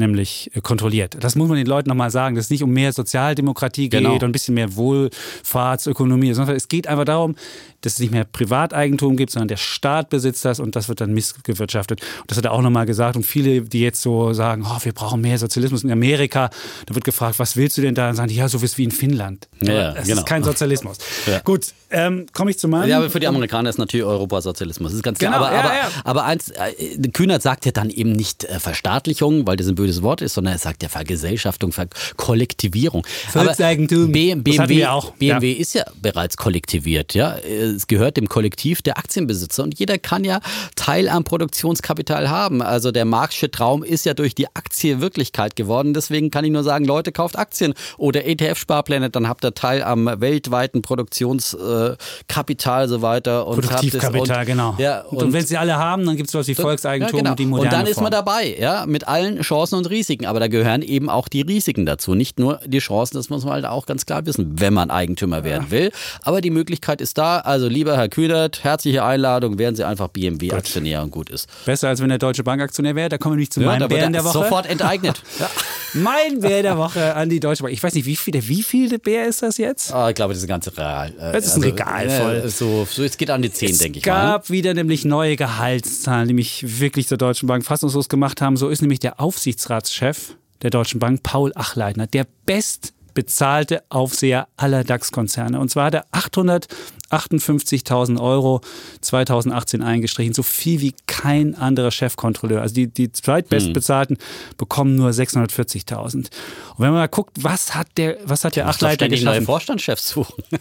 nämlich 0.00 0.50
äh, 0.54 0.60
kontrolliert. 0.60 1.16
Das 1.20 1.36
muss 1.36 1.48
man 1.48 1.56
den 1.56 1.66
Leuten 1.66 1.88
nochmal 1.88 2.10
sagen, 2.10 2.34
dass 2.34 2.46
es 2.46 2.50
nicht 2.50 2.62
um 2.64 2.70
mehr 2.70 2.92
Sozialdemokratie 2.92 3.88
geht 3.88 4.00
Genau. 4.00 4.14
und 4.14 4.24
ein 4.24 4.32
bisschen 4.32 4.54
mehr 4.54 4.74
Wohlfahrtsökonomie, 4.76 6.32
sondern 6.34 6.56
es 6.56 6.68
geht 6.68 6.86
einfach 6.86 7.04
darum, 7.04 7.36
dass 7.82 7.94
es 7.94 7.98
nicht 7.98 8.12
mehr 8.12 8.24
Privateigentum 8.24 9.16
gibt, 9.16 9.30
sondern 9.32 9.48
der 9.48 9.56
Staat 9.56 10.10
besitzt 10.10 10.44
das 10.44 10.60
und 10.60 10.76
das 10.76 10.88
wird 10.88 11.00
dann 11.00 11.14
missgewirtschaftet. 11.14 12.00
Und 12.20 12.30
das 12.30 12.36
hat 12.38 12.44
er 12.44 12.52
auch 12.52 12.60
nochmal 12.60 12.84
gesagt. 12.86 13.16
Und 13.16 13.24
viele, 13.24 13.62
die 13.62 13.80
jetzt 13.80 14.02
so 14.02 14.32
sagen, 14.32 14.64
oh, 14.66 14.78
wir 14.82 14.92
brauchen 14.92 15.20
mehr 15.20 15.38
Sozialismus 15.38 15.84
in 15.84 15.90
Amerika, 15.90 16.50
da 16.86 16.94
wird 16.94 17.04
gefragt, 17.04 17.38
was 17.38 17.56
willst 17.56 17.78
du 17.78 17.82
denn 17.82 17.94
da? 17.94 18.10
Und 18.10 18.16
sagen 18.16 18.28
die, 18.28 18.34
ja, 18.34 18.48
so 18.48 18.60
wie 18.60 18.84
in 18.84 18.90
Finnland. 18.90 19.48
Ja, 19.62 19.92
das 19.92 20.06
genau. 20.06 20.20
ist 20.20 20.26
kein 20.26 20.42
Sozialismus. 20.44 20.98
Ja. 21.26 21.40
Gut, 21.40 21.66
ähm, 21.90 22.26
komme 22.32 22.50
ich 22.50 22.58
zu 22.58 22.66
meinem. 22.66 22.88
Ja, 22.88 22.96
aber 22.98 23.10
für 23.10 23.20
die 23.20 23.26
Amerikaner 23.26 23.68
ist 23.68 23.78
natürlich 23.78 24.04
Europa 24.04 24.40
Sozialismus. 24.40 24.90
Das 24.92 24.96
ist 24.96 25.02
ganz 25.02 25.18
klar. 25.18 25.32
Genau, 25.32 25.44
aber, 25.44 25.54
ja, 25.54 25.60
aber, 25.60 26.06
aber 26.08 26.24
eins, 26.24 26.48
äh, 26.48 26.98
Kühnert 27.12 27.42
sagt 27.42 27.66
ja 27.66 27.72
dann 27.72 27.90
eben 27.90 28.12
nicht 28.12 28.44
äh, 28.44 28.58
Verstaatlichung, 28.58 29.46
weil 29.46 29.56
das 29.56 29.68
ein 29.68 29.74
böses 29.90 30.02
Wort 30.02 30.22
ist, 30.22 30.34
sondern 30.34 30.54
er 30.54 30.58
sagt 30.58 30.82
ja 30.82 30.88
Vergesellschaftung, 30.88 31.72
Verkollektivierung. 31.72 33.06
Volkseigentum. 33.28 34.12
BMW, 34.12 34.86
auch. 34.86 35.10
BMW 35.12 35.52
ist 35.52 35.74
ja 35.74 35.84
bereits 36.00 36.36
kollektiviert. 36.36 37.14
Ja? 37.14 37.36
Es 37.38 37.88
gehört 37.88 38.16
dem 38.16 38.28
Kollektiv 38.28 38.82
der 38.82 38.98
Aktienbesitzer 38.98 39.64
und 39.64 39.78
jeder 39.78 39.98
kann 39.98 40.24
ja 40.24 40.40
Teil 40.76 41.08
am 41.08 41.24
Produktionskapital 41.24 42.30
haben. 42.30 42.62
Also 42.62 42.92
der 42.92 43.04
Marxische 43.04 43.50
Traum 43.50 43.82
ist 43.82 44.06
ja 44.06 44.14
durch 44.14 44.34
die 44.34 44.46
Aktie 44.54 45.00
Wirklichkeit 45.00 45.56
geworden. 45.56 45.94
Deswegen 45.94 46.30
kann 46.30 46.44
ich 46.44 46.52
nur 46.52 46.62
sagen, 46.62 46.84
Leute, 46.84 47.10
kauft 47.10 47.38
Aktien 47.38 47.74
oder 47.96 48.26
ETF-Sparpläne, 48.26 49.10
dann 49.10 49.28
habt 49.28 49.44
ihr 49.44 49.54
Teil 49.54 49.82
am 49.82 50.06
weltweiten 50.06 50.82
Produktionskapital 50.82 52.88
so 52.88 53.02
weiter. 53.02 53.46
Und 53.46 53.60
Produktivkapital, 53.60 54.40
und, 54.40 54.46
genau. 54.46 54.74
Ja, 54.78 55.02
und, 55.02 55.22
und 55.22 55.32
wenn 55.32 55.44
sie 55.44 55.56
alle 55.56 55.76
haben, 55.76 56.06
dann 56.06 56.16
gibt 56.16 56.28
es 56.28 56.34
was 56.34 56.46
wie 56.46 56.54
Volkseigentum 56.54 57.18
ja, 57.18 57.22
genau. 57.22 57.30
und 57.32 57.38
die 57.38 57.46
moderne 57.46 57.68
Und 57.68 57.72
dann 57.72 57.86
ist 57.86 57.94
Form. 57.94 58.04
man 58.04 58.12
dabei, 58.12 58.56
ja, 58.58 58.86
mit 58.86 59.08
allen 59.08 59.40
Chancen 59.40 59.79
und 59.80 59.90
Risiken. 59.90 60.26
Aber 60.26 60.40
da 60.40 60.48
gehören 60.48 60.82
eben 60.82 61.10
auch 61.10 61.28
die 61.28 61.42
Risiken 61.42 61.84
dazu. 61.86 62.14
Nicht 62.14 62.38
nur 62.38 62.60
die 62.66 62.78
Chancen, 62.78 63.16
das 63.16 63.28
muss 63.30 63.44
man 63.44 63.54
halt 63.54 63.64
auch 63.64 63.86
ganz 63.86 64.06
klar 64.06 64.24
wissen, 64.26 64.60
wenn 64.60 64.72
man 64.74 64.90
Eigentümer 64.90 65.42
werden 65.44 65.70
will. 65.70 65.90
Aber 66.22 66.40
die 66.40 66.50
Möglichkeit 66.50 67.00
ist 67.00 67.18
da. 67.18 67.38
Also 67.40 67.68
lieber 67.68 67.96
Herr 67.96 68.08
Kühnert, 68.08 68.62
herzliche 68.64 69.02
Einladung, 69.04 69.58
werden 69.58 69.74
Sie 69.76 69.84
einfach 69.84 70.08
BMW-Aktionär 70.08 71.02
und 71.02 71.10
gut 71.10 71.30
ist. 71.30 71.48
Besser 71.66 71.88
als 71.88 72.00
wenn 72.00 72.08
der 72.08 72.18
Deutsche 72.18 72.44
Bankaktionär 72.44 72.94
wäre. 72.94 73.08
Da 73.08 73.18
kommen 73.18 73.36
wir 73.36 73.40
nicht 73.40 73.52
zu 73.52 73.60
meinem 73.60 73.80
da 73.80 73.90
wird 73.90 74.00
Bären 74.00 74.14
er 74.14 74.22
der 74.22 74.24
Woche. 74.24 74.38
sofort 74.44 74.66
enteignet. 74.68 75.22
Mein 75.92 76.38
Bär 76.40 76.62
der 76.62 76.78
Woche 76.78 77.16
an 77.16 77.28
die 77.30 77.40
Deutsche 77.40 77.64
Bank. 77.64 77.72
Ich 77.74 77.82
weiß 77.82 77.94
nicht, 77.94 78.06
wie 78.06 78.14
viel, 78.14 78.30
der 78.30 78.46
wievielte 78.46 78.98
Bär 79.00 79.26
ist 79.26 79.42
das 79.42 79.58
jetzt? 79.58 79.92
Ah, 79.92 80.08
ich 80.08 80.14
glaube, 80.14 80.32
das 80.32 80.38
ist 80.38 80.44
ein 80.44 80.48
ganzes 80.48 80.78
Real. 80.78 81.12
äh, 81.18 81.32
Das 81.32 81.46
ist 81.46 81.56
ein 81.56 81.64
Regal 81.64 82.08
voll. 82.08 82.34
äh, 82.44 82.48
So, 82.48 82.86
so, 82.88 83.02
es 83.02 83.16
geht 83.16 83.28
an 83.30 83.42
die 83.42 83.50
10, 83.52 83.70
Es 83.72 83.78
denke 83.78 83.98
ich 83.98 84.06
mal. 84.06 84.12
gab 84.12 84.50
wieder 84.50 84.72
nämlich 84.72 85.04
neue 85.04 85.34
Gehaltszahlen, 85.34 86.28
die 86.28 86.34
mich 86.34 86.78
wirklich 86.80 87.08
zur 87.08 87.18
Deutschen 87.18 87.48
Bank 87.48 87.64
fassungslos 87.64 88.08
gemacht 88.08 88.40
haben. 88.40 88.56
So 88.56 88.68
ist 88.68 88.82
nämlich 88.82 89.00
der 89.00 89.20
Aufsichtsratschef 89.60 90.36
der 90.62 90.70
Deutschen 90.70 91.00
Bank, 91.00 91.22
Paul 91.22 91.52
Achleitner, 91.54 92.06
der 92.06 92.26
best 92.46 92.94
bezahlte 93.12 93.82
Aufseher 93.88 94.46
aller 94.56 94.84
DAX-Konzerne. 94.84 95.58
Und 95.58 95.70
zwar 95.70 95.86
hat 95.86 95.94
er 95.94 96.04
858.000 96.12 98.20
Euro 98.20 98.60
2018 99.00 99.82
eingestrichen, 99.82 100.32
so 100.32 100.42
viel 100.42 100.80
wie 100.80 100.94
kein 101.06 101.56
anderer 101.56 101.90
Chefkontrolleur. 101.90 102.62
Also 102.62 102.74
die, 102.74 102.86
die 102.86 103.12
zweitbestbezahlten 103.12 104.16
hm. 104.16 104.22
bekommen 104.56 104.94
nur 104.94 105.10
640.000. 105.10 106.14
Und 106.14 106.30
wenn 106.78 106.90
man 106.90 107.00
mal 107.00 107.08
guckt, 107.08 107.42
was 107.42 107.74
hat 107.74 107.88
der, 107.96 108.16
was 108.24 108.44
hat 108.44 108.56
der 108.56 108.68
Achtleiter 108.68 109.08
geschaffen? 109.08 109.38
neue 109.38 109.42
Vorstandschefs 109.42 110.08
suchen. 110.08 110.44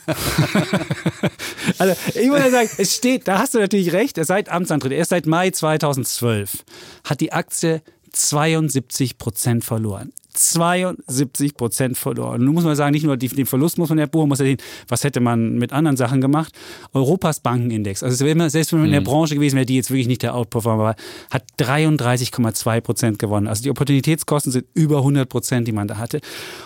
also 1.78 1.96
ich 2.16 2.28
muss 2.28 2.40
ja 2.40 2.50
sagen, 2.50 2.70
es 2.78 2.96
steht, 2.96 3.28
da 3.28 3.38
hast 3.40 3.54
du 3.54 3.60
natürlich 3.60 3.94
recht, 3.94 4.18
er 4.18 4.26
seit 4.26 4.50
Amtsantritt, 4.50 4.92
erst 4.92 5.12
seit 5.12 5.28
Mai 5.28 5.52
2012 5.52 6.66
hat 7.06 7.22
die 7.22 7.32
Aktie 7.32 7.82
72 8.16 9.18
Prozent 9.18 9.64
verloren. 9.64 10.12
72 10.40 11.56
Prozent 11.56 11.98
verloren. 11.98 12.44
Nun 12.44 12.54
muss 12.54 12.64
man 12.64 12.76
sagen, 12.76 12.94
nicht 12.94 13.04
nur 13.04 13.18
den 13.18 13.46
Verlust 13.46 13.78
muss 13.78 13.90
man 13.90 13.98
ja 13.98 14.06
buchen, 14.06 14.30
muss 14.30 14.40
ja 14.40 14.46
sehen, 14.46 14.58
was 14.88 15.04
hätte 15.04 15.20
man 15.20 15.58
mit 15.58 15.74
anderen 15.74 15.98
Sachen 15.98 16.22
gemacht. 16.22 16.54
Europas 16.94 17.42
Bankenindex, 17.42 18.04
also 18.04 18.16
selbst 18.16 18.72
wenn 18.72 18.80
man 18.80 18.86
in 18.88 18.92
der 18.92 19.02
mhm. 19.02 19.06
Branche 19.06 19.36
gewesen 19.36 19.56
wäre, 19.56 19.66
die 19.66 19.76
jetzt 19.76 19.92
wirklich 19.92 20.08
nicht 20.08 20.24
der 20.24 20.36
Outperformer 20.36 20.84
war, 20.84 20.96
hat 21.30 21.44
33,2 21.60 22.82
Prozent 22.82 23.20
gewonnen. 23.20 23.48
Also 23.48 23.64
die 23.64 23.70
Opportunitätskosten 23.70 24.52
sind 24.52 24.66
über 24.74 24.98
100 24.98 25.28
Prozent, 25.28 25.68
die 25.68 25.72
man 25.72 25.88
da 25.88 25.98
hatte. 25.98 26.22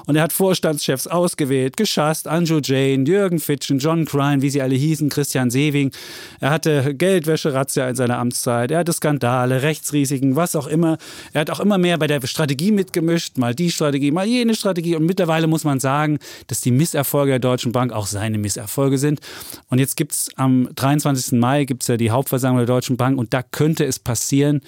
Und 0.05 0.15
er 0.15 0.23
hat 0.23 0.33
Vorstandschefs 0.33 1.07
ausgewählt, 1.07 1.77
geschasst, 1.77 2.27
Anjo 2.27 2.59
Jane, 2.63 3.05
Jürgen 3.05 3.39
Fitschen, 3.39 3.79
John 3.79 4.05
Crine, 4.05 4.41
wie 4.41 4.49
sie 4.49 4.61
alle 4.61 4.75
hießen, 4.75 5.09
Christian 5.09 5.49
Sewing. 5.49 5.91
Er 6.39 6.51
hatte 6.51 6.93
Geldwäsche-Razzia 6.95 7.89
in 7.89 7.95
seiner 7.95 8.19
Amtszeit. 8.19 8.71
Er 8.71 8.79
hatte 8.79 8.93
Skandale, 8.93 9.61
Rechtsrisiken, 9.61 10.35
was 10.35 10.55
auch 10.55 10.67
immer. 10.67 10.97
Er 11.33 11.41
hat 11.41 11.49
auch 11.49 11.59
immer 11.59 11.77
mehr 11.77 11.97
bei 11.97 12.07
der 12.07 12.25
Strategie 12.25 12.71
mitgemischt, 12.71 13.37
mal 13.37 13.55
die 13.55 13.62
Strategie, 13.71 14.11
mal 14.11 14.25
jene 14.25 14.55
Strategie. 14.55 14.95
Und 14.95 15.05
mittlerweile 15.05 15.47
muss 15.47 15.63
man 15.63 15.79
sagen, 15.79 16.19
dass 16.47 16.61
die 16.61 16.71
Misserfolge 16.71 17.31
der 17.31 17.39
Deutschen 17.39 17.71
Bank 17.71 17.91
auch 17.91 18.07
seine 18.07 18.37
Misserfolge 18.37 18.97
sind. 18.97 19.19
Und 19.69 19.79
jetzt 19.79 19.95
gibt 19.95 20.13
es 20.13 20.29
am 20.35 20.69
23. 20.75 21.39
Mai 21.39 21.65
gibt's 21.65 21.87
ja 21.87 21.97
die 21.97 22.11
Hauptversammlung 22.11 22.59
der 22.65 22.75
Deutschen 22.75 22.97
Bank 22.97 23.17
und 23.17 23.33
da 23.33 23.43
könnte 23.43 23.85
es 23.85 23.99
passieren, 23.99 24.61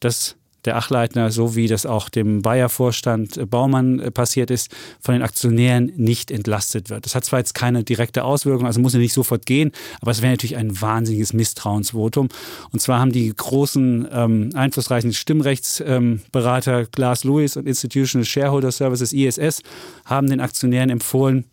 dass 0.00 0.36
der 0.64 0.76
Achleitner, 0.76 1.30
so 1.30 1.56
wie 1.56 1.66
das 1.66 1.86
auch 1.86 2.08
dem 2.08 2.42
Bayer-Vorstand 2.42 3.36
äh, 3.36 3.46
Baumann 3.46 3.98
äh, 4.00 4.10
passiert 4.10 4.50
ist, 4.50 4.70
von 5.00 5.14
den 5.14 5.22
Aktionären 5.22 5.92
nicht 5.96 6.30
entlastet 6.30 6.90
wird. 6.90 7.06
Das 7.06 7.14
hat 7.14 7.24
zwar 7.24 7.38
jetzt 7.38 7.54
keine 7.54 7.84
direkte 7.84 8.24
Auswirkung, 8.24 8.66
also 8.66 8.80
muss 8.80 8.94
er 8.94 9.00
nicht 9.00 9.12
sofort 9.12 9.46
gehen, 9.46 9.72
aber 10.00 10.10
es 10.10 10.22
wäre 10.22 10.32
natürlich 10.32 10.56
ein 10.56 10.80
wahnsinniges 10.80 11.32
Misstrauensvotum. 11.32 12.28
Und 12.72 12.80
zwar 12.80 13.00
haben 13.00 13.12
die 13.12 13.32
großen 13.34 14.08
ähm, 14.12 14.50
einflussreichen 14.54 15.12
Stimmrechtsberater 15.12 16.80
ähm, 16.80 16.86
Glass 16.92 17.24
Lewis 17.24 17.56
und 17.56 17.66
Institutional 17.66 18.24
Shareholder 18.24 18.72
Services 18.72 19.12
ISS 19.12 19.62
haben 20.04 20.28
den 20.28 20.40
Aktionären 20.40 20.90
empfohlen, 20.90 21.44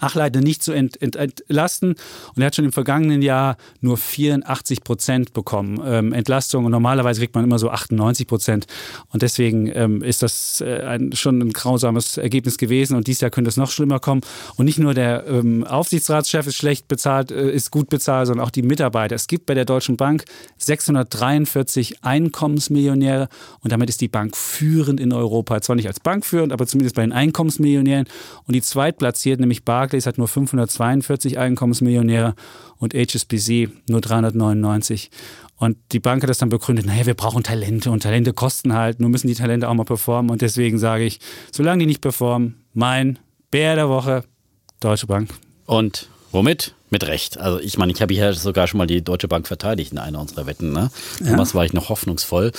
Achleiter 0.00 0.40
nicht 0.40 0.62
zu 0.62 0.72
ent, 0.72 1.00
ent, 1.00 1.16
entlasten. 1.16 1.90
Und 2.34 2.42
er 2.42 2.46
hat 2.46 2.54
schon 2.54 2.64
im 2.64 2.72
vergangenen 2.72 3.22
Jahr 3.22 3.56
nur 3.80 3.96
84 3.96 4.84
Prozent 4.84 5.32
bekommen 5.32 5.80
ähm, 5.84 6.12
Entlastung. 6.12 6.64
Und 6.64 6.72
normalerweise 6.72 7.20
kriegt 7.20 7.34
man 7.34 7.44
immer 7.44 7.58
so 7.58 7.70
98 7.70 8.26
Prozent. 8.26 8.66
Und 9.10 9.22
deswegen 9.22 9.70
ähm, 9.74 10.02
ist 10.02 10.22
das 10.22 10.60
äh, 10.60 10.82
ein, 10.82 11.12
schon 11.12 11.40
ein 11.40 11.52
grausames 11.52 12.16
Ergebnis 12.16 12.58
gewesen. 12.58 12.96
Und 12.96 13.06
dieses 13.06 13.20
Jahr 13.20 13.30
könnte 13.30 13.48
es 13.48 13.56
noch 13.56 13.70
schlimmer 13.70 14.00
kommen. 14.00 14.20
Und 14.56 14.66
nicht 14.66 14.78
nur 14.78 14.94
der 14.94 15.26
ähm, 15.26 15.64
Aufsichtsratschef 15.64 16.46
ist 16.46 16.56
schlecht 16.56 16.88
bezahlt, 16.88 17.30
äh, 17.30 17.50
ist 17.50 17.70
gut 17.70 17.88
bezahlt, 17.88 18.26
sondern 18.26 18.46
auch 18.46 18.50
die 18.50 18.62
Mitarbeiter. 18.62 19.14
Es 19.14 19.26
gibt 19.26 19.46
bei 19.46 19.54
der 19.54 19.64
Deutschen 19.64 19.96
Bank 19.96 20.24
643 20.58 22.04
Einkommensmillionäre. 22.04 23.28
Und 23.60 23.72
damit 23.72 23.88
ist 23.88 24.00
die 24.00 24.08
Bank 24.08 24.36
führend 24.36 25.00
in 25.00 25.12
Europa. 25.12 25.60
Zwar 25.60 25.76
nicht 25.76 25.88
als 25.88 26.00
Bank 26.00 26.24
führend, 26.24 26.52
aber 26.52 26.66
zumindest 26.66 26.96
bei 26.96 27.02
den 27.02 27.12
Einkommensmillionären. 27.12 28.06
Und 28.46 28.54
die 28.54 28.62
zweitplatziert, 28.62 29.40
nämlich 29.40 29.64
Bar 29.64 29.85
Barclays 29.86 30.06
hat 30.06 30.18
nur 30.18 30.26
542 30.26 31.38
Einkommensmillionäre 31.38 32.34
und 32.78 32.92
HSBC 32.92 33.68
nur 33.88 34.00
399. 34.00 35.10
Und 35.58 35.78
die 35.92 36.00
Bank 36.00 36.22
hat 36.22 36.28
das 36.28 36.38
dann 36.38 36.48
begründet, 36.48 36.86
naja, 36.86 37.06
wir 37.06 37.14
brauchen 37.14 37.44
Talente 37.44 37.92
und 37.92 38.02
Talente 38.02 38.32
kosten 38.32 38.74
halt, 38.74 38.98
nur 38.98 39.08
müssen 39.08 39.28
die 39.28 39.34
Talente 39.34 39.68
auch 39.68 39.74
mal 39.74 39.84
performen. 39.84 40.30
Und 40.30 40.42
deswegen 40.42 40.78
sage 40.78 41.04
ich, 41.04 41.20
solange 41.52 41.80
die 41.80 41.86
nicht 41.86 42.00
performen, 42.00 42.56
mein 42.74 43.20
Bär 43.52 43.76
der 43.76 43.88
Woche, 43.88 44.24
Deutsche 44.80 45.06
Bank. 45.06 45.30
Und 45.66 46.08
womit? 46.32 46.74
Mit 46.90 47.06
Recht. 47.06 47.38
Also 47.38 47.60
ich 47.60 47.78
meine, 47.78 47.92
ich 47.92 48.02
habe 48.02 48.12
hier 48.12 48.32
sogar 48.32 48.66
schon 48.66 48.78
mal 48.78 48.86
die 48.86 49.02
Deutsche 49.02 49.28
Bank 49.28 49.46
verteidigt 49.46 49.92
in 49.92 49.98
einer 49.98 50.20
unserer 50.20 50.46
Wetten. 50.46 50.72
Ne? 50.72 50.90
Ja. 51.20 51.30
Damals 51.30 51.54
war 51.54 51.64
ich 51.64 51.72
noch 51.72 51.90
hoffnungsvoll. 51.90 52.50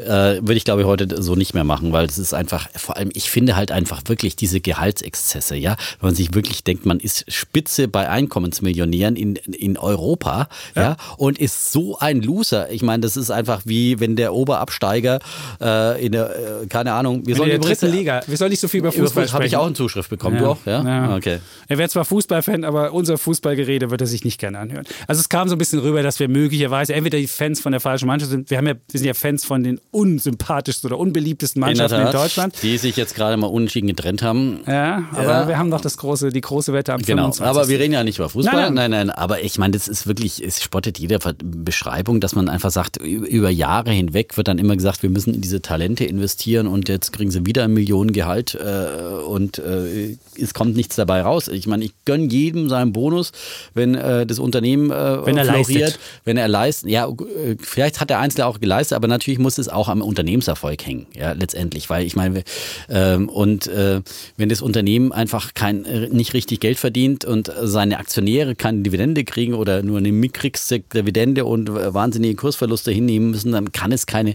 Äh, 0.00 0.40
Würde 0.40 0.54
ich, 0.54 0.64
glaube 0.64 0.82
ich, 0.82 0.86
heute 0.86 1.22
so 1.22 1.34
nicht 1.34 1.54
mehr 1.54 1.64
machen, 1.64 1.92
weil 1.92 2.06
es 2.06 2.18
ist 2.18 2.34
einfach, 2.34 2.68
vor 2.76 2.96
allem, 2.96 3.10
ich 3.14 3.30
finde 3.30 3.56
halt 3.56 3.72
einfach 3.72 4.02
wirklich 4.06 4.36
diese 4.36 4.60
Gehaltsexzesse, 4.60 5.56
ja. 5.56 5.76
Wenn 6.00 6.08
man 6.08 6.14
sich 6.14 6.34
wirklich 6.34 6.62
denkt, 6.62 6.86
man 6.86 7.00
ist 7.00 7.24
Spitze 7.32 7.88
bei 7.88 8.08
Einkommensmillionären 8.08 9.16
in, 9.16 9.36
in 9.36 9.78
Europa, 9.78 10.48
ja. 10.76 10.82
ja, 10.82 10.96
und 11.16 11.38
ist 11.38 11.72
so 11.72 11.98
ein 11.98 12.22
Loser. 12.22 12.70
Ich 12.70 12.82
meine, 12.82 13.00
das 13.00 13.16
ist 13.16 13.30
einfach 13.30 13.62
wie 13.64 13.98
wenn 14.00 14.16
der 14.16 14.34
Oberabsteiger 14.34 15.20
äh, 15.60 16.04
in 16.04 16.12
der, 16.12 16.62
äh, 16.62 16.66
keine 16.66 16.92
Ahnung, 16.92 17.26
wir 17.26 17.36
sollen 17.36 17.50
in 17.50 17.60
der 17.60 17.68
dritten 17.68 17.90
Liga. 17.90 18.20
Wir 18.26 18.36
sollen 18.36 18.50
nicht 18.50 18.60
so 18.60 18.68
viel 18.68 18.80
über 18.80 18.92
Fußball 18.92 19.24
sprechen. 19.24 19.32
Habe 19.32 19.46
ich 19.46 19.56
auch 19.56 19.66
eine 19.66 19.74
Zuschrift 19.74 20.10
bekommen, 20.10 20.36
ja. 20.36 20.42
du 20.42 20.48
auch, 20.48 20.58
ja? 20.66 20.84
ja. 20.84 21.16
Okay. 21.16 21.38
Er 21.68 21.78
wäre 21.78 21.88
zwar 21.88 22.04
Fußballfan, 22.04 22.64
aber 22.64 22.92
unser 22.92 23.16
Fußballgerät 23.18 23.70
Rede 23.70 23.90
wird 23.90 24.00
er 24.00 24.06
sich 24.06 24.24
nicht 24.24 24.38
gerne 24.38 24.58
anhören. 24.58 24.84
Also 25.06 25.20
es 25.20 25.28
kam 25.28 25.48
so 25.48 25.54
ein 25.54 25.58
bisschen 25.58 25.78
rüber, 25.78 26.02
dass 26.02 26.20
wir 26.20 26.28
möglicherweise 26.28 26.94
entweder 26.94 27.18
die 27.18 27.26
Fans 27.26 27.60
von 27.60 27.72
der 27.72 27.80
falschen 27.80 28.06
Mannschaft 28.06 28.30
sind. 28.30 28.50
Wir, 28.50 28.58
haben 28.58 28.66
ja, 28.66 28.74
wir 28.74 29.00
sind 29.00 29.06
ja 29.06 29.14
Fans 29.14 29.44
von 29.44 29.62
den 29.62 29.80
unsympathischsten 29.90 30.88
oder 30.88 30.98
unbeliebtesten 30.98 31.60
Mannschaften 31.60 32.00
in, 32.00 32.06
in 32.06 32.12
Deutschland. 32.12 32.54
Die 32.62 32.78
sich 32.78 32.96
jetzt 32.96 33.14
gerade 33.14 33.36
mal 33.36 33.46
unentschieden 33.46 33.88
getrennt 33.88 34.22
haben. 34.22 34.60
Ja, 34.66 35.04
aber 35.12 35.24
ja. 35.24 35.48
wir 35.48 35.58
haben 35.58 35.70
doch 35.70 35.80
das 35.80 35.96
große, 35.96 36.30
die 36.30 36.40
große 36.40 36.72
Wette 36.72 36.92
am 36.92 37.02
genau. 37.02 37.24
25. 37.24 37.46
Aber 37.46 37.68
wir 37.68 37.78
reden 37.78 37.94
ja 37.94 38.04
nicht 38.04 38.18
über 38.18 38.28
Fußball. 38.28 38.54
Nein, 38.54 38.74
nein, 38.74 38.90
nein. 38.90 39.06
nein. 39.08 39.16
Aber 39.16 39.42
ich 39.42 39.58
meine, 39.58 39.72
das 39.72 39.88
ist 39.88 40.06
wirklich, 40.06 40.44
es 40.44 40.62
spottet 40.62 40.98
jede 40.98 41.18
Beschreibung, 41.42 42.20
dass 42.20 42.34
man 42.34 42.48
einfach 42.48 42.70
sagt, 42.70 42.98
über 42.98 43.50
Jahre 43.50 43.90
hinweg 43.90 44.36
wird 44.36 44.48
dann 44.48 44.58
immer 44.58 44.76
gesagt, 44.76 45.02
wir 45.02 45.10
müssen 45.10 45.34
in 45.34 45.40
diese 45.40 45.60
Talente 45.60 46.04
investieren 46.04 46.66
und 46.66 46.88
jetzt 46.88 47.12
kriegen 47.12 47.30
sie 47.30 47.46
wieder 47.46 47.64
ein 47.64 47.72
Millionengehalt 47.72 48.54
äh, 48.54 49.22
und 49.24 49.58
äh, 49.58 50.16
es 50.40 50.54
kommt 50.54 50.76
nichts 50.76 50.96
dabei 50.96 51.22
raus. 51.22 51.48
Ich 51.48 51.66
meine, 51.66 51.84
ich 51.84 51.92
gönne 52.04 52.26
jedem 52.26 52.68
seinen 52.68 52.92
Bonus, 52.92 53.32
wenn 53.74 53.94
äh, 53.94 54.26
das 54.26 54.38
Unternehmen 54.38 54.90
äh, 54.90 55.26
wenn 55.26 55.36
er 55.36 55.44
floriert, 55.44 55.80
leistet. 55.80 56.00
wenn 56.24 56.36
er 56.36 56.48
leistet. 56.48 56.90
Ja, 56.90 57.08
äh, 57.08 57.56
vielleicht 57.60 58.00
hat 58.00 58.10
der 58.10 58.18
Einzelne 58.20 58.46
auch 58.46 58.60
geleistet, 58.60 58.96
aber 58.96 59.08
natürlich 59.08 59.38
muss 59.38 59.58
es 59.58 59.68
auch 59.68 59.79
am 59.88 60.02
Unternehmenserfolg 60.02 60.84
hängen, 60.86 61.06
ja, 61.14 61.32
letztendlich. 61.32 61.90
Weil 61.90 62.06
ich 62.06 62.16
meine, 62.16 62.42
ähm, 62.88 63.28
und 63.28 63.66
äh, 63.68 64.02
wenn 64.36 64.48
das 64.48 64.62
Unternehmen 64.62 65.12
einfach 65.12 65.54
kein, 65.54 65.84
äh, 65.84 66.08
nicht 66.08 66.34
richtig 66.34 66.60
Geld 66.60 66.78
verdient 66.78 67.24
und 67.24 67.50
seine 67.62 67.98
Aktionäre 67.98 68.54
keine 68.54 68.82
Dividende 68.82 69.24
kriegen 69.24 69.54
oder 69.54 69.82
nur 69.82 69.98
eine 69.98 70.12
mickrigste 70.12 70.80
Dividende 70.80 71.44
und 71.44 71.72
wahnsinnige 71.72 72.34
Kursverluste 72.34 72.90
hinnehmen 72.90 73.30
müssen, 73.30 73.52
dann 73.52 73.72
kann 73.72 73.92
es 73.92 74.06
keine, 74.06 74.34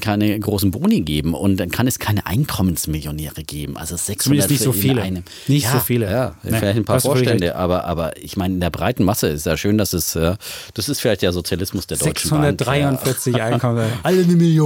keine 0.00 0.38
großen 0.38 0.70
Boni 0.70 1.00
geben 1.02 1.34
und 1.34 1.58
dann 1.58 1.70
kann 1.70 1.86
es 1.86 1.98
keine 1.98 2.26
Einkommensmillionäre 2.26 3.42
geben. 3.42 3.76
Also 3.76 3.96
600 3.96 4.50
nicht 4.50 4.62
so 4.62 4.72
viele. 4.72 5.02
Einem. 5.02 5.22
Nicht 5.46 5.64
ja, 5.64 5.72
so 5.72 5.78
viele. 5.78 6.10
Ja, 6.10 6.34
vielleicht 6.42 6.78
ein 6.78 6.84
paar 6.84 7.00
Vorstände, 7.00 7.56
aber, 7.56 7.84
aber 7.84 8.16
ich 8.16 8.36
meine, 8.36 8.54
in 8.54 8.60
der 8.60 8.70
breiten 8.70 9.04
Masse 9.04 9.28
ist 9.28 9.46
ja 9.46 9.56
schön, 9.56 9.78
dass 9.78 9.92
es, 9.92 10.16
äh, 10.16 10.36
das 10.74 10.88
ist 10.88 11.00
vielleicht 11.00 11.22
der 11.22 11.32
Sozialismus 11.32 11.86
der 11.86 11.98
Deutschen 11.98 12.28
643 12.30 13.32
Bank. 13.32 13.44
Einkommen, 13.52 13.92
alle 14.02 14.22
eine 14.22 14.34
Million. 14.34 14.59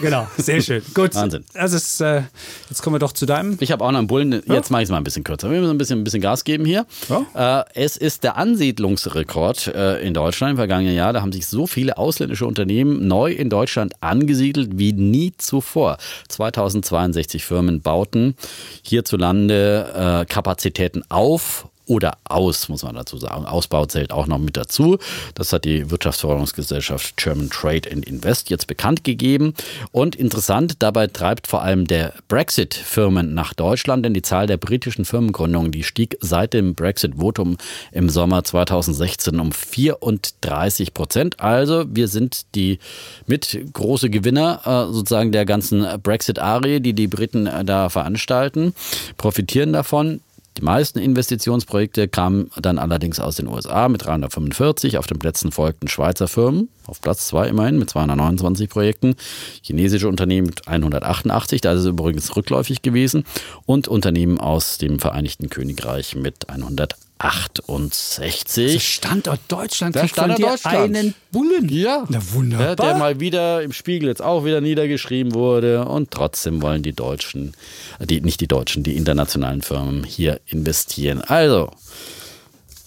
Genau, 0.00 0.26
sehr 0.36 0.60
schön. 0.60 0.82
Gut. 0.94 1.14
Wahnsinn. 1.14 1.44
Also 1.54 1.76
ist, 1.76 2.00
äh, 2.00 2.22
jetzt 2.68 2.82
kommen 2.82 2.94
wir 2.94 2.98
doch 2.98 3.12
zu 3.12 3.26
deinem. 3.26 3.56
Ich 3.60 3.72
habe 3.72 3.84
auch 3.84 3.90
noch 3.90 3.98
einen 3.98 4.06
Bullen, 4.06 4.42
jetzt 4.46 4.70
mache 4.70 4.82
ich 4.82 4.86
es 4.86 4.90
mal 4.90 4.98
ein 4.98 5.04
bisschen 5.04 5.24
kürzer. 5.24 5.50
Wir 5.50 5.60
müssen 5.60 5.72
ein 5.72 5.78
bisschen, 5.78 6.00
ein 6.00 6.04
bisschen 6.04 6.20
Gas 6.20 6.44
geben 6.44 6.64
hier. 6.64 6.86
Ja. 7.08 7.60
Äh, 7.60 7.64
es 7.74 7.96
ist 7.96 8.24
der 8.24 8.36
Ansiedlungsrekord 8.36 9.68
äh, 9.68 10.06
in 10.06 10.14
Deutschland 10.14 10.52
im 10.52 10.56
vergangenen 10.56 10.94
Jahr. 10.94 11.12
Da 11.12 11.22
haben 11.22 11.32
sich 11.32 11.46
so 11.46 11.66
viele 11.66 11.98
ausländische 11.98 12.46
Unternehmen 12.46 13.08
neu 13.08 13.32
in 13.32 13.50
Deutschland 13.50 13.94
angesiedelt 14.00 14.70
wie 14.74 14.92
nie 14.92 15.32
zuvor. 15.36 15.98
2062 16.28 17.44
Firmen 17.44 17.80
bauten 17.80 18.34
hierzulande 18.82 20.22
äh, 20.22 20.26
Kapazitäten 20.26 21.02
auf 21.08 21.69
oder 21.90 22.18
aus, 22.22 22.68
muss 22.68 22.84
man 22.84 22.94
dazu 22.94 23.16
sagen. 23.18 23.46
Ausbau 23.46 23.84
zählt 23.84 24.12
auch 24.12 24.28
noch 24.28 24.38
mit 24.38 24.56
dazu. 24.56 24.98
Das 25.34 25.52
hat 25.52 25.64
die 25.64 25.90
Wirtschaftsförderungsgesellschaft 25.90 27.16
German 27.16 27.50
Trade 27.50 27.90
and 27.90 28.06
Invest 28.06 28.48
jetzt 28.48 28.68
bekannt 28.68 29.02
gegeben. 29.02 29.54
Und 29.90 30.14
interessant, 30.14 30.76
dabei 30.78 31.08
treibt 31.08 31.48
vor 31.48 31.62
allem 31.62 31.88
der 31.88 32.12
Brexit 32.28 32.74
Firmen 32.74 33.34
nach 33.34 33.54
Deutschland, 33.54 34.04
denn 34.04 34.14
die 34.14 34.22
Zahl 34.22 34.46
der 34.46 34.56
britischen 34.56 35.04
Firmengründungen, 35.04 35.72
die 35.72 35.82
stieg 35.82 36.16
seit 36.20 36.54
dem 36.54 36.76
Brexit-Votum 36.76 37.56
im 37.90 38.08
Sommer 38.08 38.44
2016 38.44 39.40
um 39.40 39.50
34 39.50 40.94
Prozent. 40.94 41.40
Also 41.40 41.86
wir 41.88 42.06
sind 42.06 42.54
die 42.54 42.78
mit 43.26 43.58
große 43.72 44.10
Gewinner 44.10 44.60
äh, 44.64 44.92
sozusagen 44.92 45.32
der 45.32 45.44
ganzen 45.44 45.84
Brexit-Arie, 46.00 46.78
die 46.78 46.92
die 46.92 47.08
Briten 47.08 47.48
äh, 47.48 47.64
da 47.64 47.88
veranstalten, 47.88 48.74
profitieren 49.16 49.72
davon. 49.72 50.20
Die 50.60 50.66
meisten 50.66 50.98
Investitionsprojekte 50.98 52.06
kamen 52.06 52.50
dann 52.60 52.78
allerdings 52.78 53.18
aus 53.18 53.36
den 53.36 53.48
USA 53.48 53.88
mit 53.88 54.04
345. 54.04 54.98
Auf 54.98 55.06
den 55.06 55.18
Plätzen 55.18 55.52
folgten 55.52 55.88
Schweizer 55.88 56.28
Firmen, 56.28 56.68
auf 56.86 57.00
Platz 57.00 57.28
2 57.28 57.48
immerhin 57.48 57.78
mit 57.78 57.88
229 57.88 58.68
Projekten, 58.68 59.14
chinesische 59.62 60.06
Unternehmen 60.06 60.48
mit 60.48 60.68
188, 60.68 61.62
da 61.62 61.72
ist 61.72 61.80
es 61.80 61.86
übrigens 61.86 62.36
rückläufig 62.36 62.82
gewesen, 62.82 63.24
und 63.64 63.88
Unternehmen 63.88 64.38
aus 64.38 64.76
dem 64.76 64.98
Vereinigten 64.98 65.48
Königreich 65.48 66.14
mit 66.14 66.50
168. 66.50 67.09
68. 67.20 68.82
Standort 68.82 69.40
Deutschland 69.48 69.94
Der 69.94 70.02
kriegt 70.02 70.14
von 70.16 70.24
Standort 70.24 70.38
dir 70.40 70.52
Deutschland. 70.52 70.96
einen 70.96 71.14
Bullen. 71.30 71.68
Ja. 71.68 72.04
Na 72.08 72.18
wunderbar. 72.32 72.68
Ja, 72.68 72.74
der 72.74 72.94
mal 72.96 73.20
wieder 73.20 73.62
im 73.62 73.72
Spiegel 73.72 74.08
jetzt 74.08 74.22
auch 74.22 74.44
wieder 74.44 74.60
niedergeschrieben 74.60 75.34
wurde. 75.34 75.84
Und 75.84 76.10
trotzdem 76.10 76.62
wollen 76.62 76.82
die 76.82 76.94
Deutschen, 76.94 77.54
die, 78.00 78.20
nicht 78.22 78.40
die 78.40 78.48
Deutschen, 78.48 78.82
die 78.82 78.96
internationalen 78.96 79.60
Firmen 79.62 80.04
hier 80.04 80.40
investieren. 80.46 81.20
Also, 81.20 81.70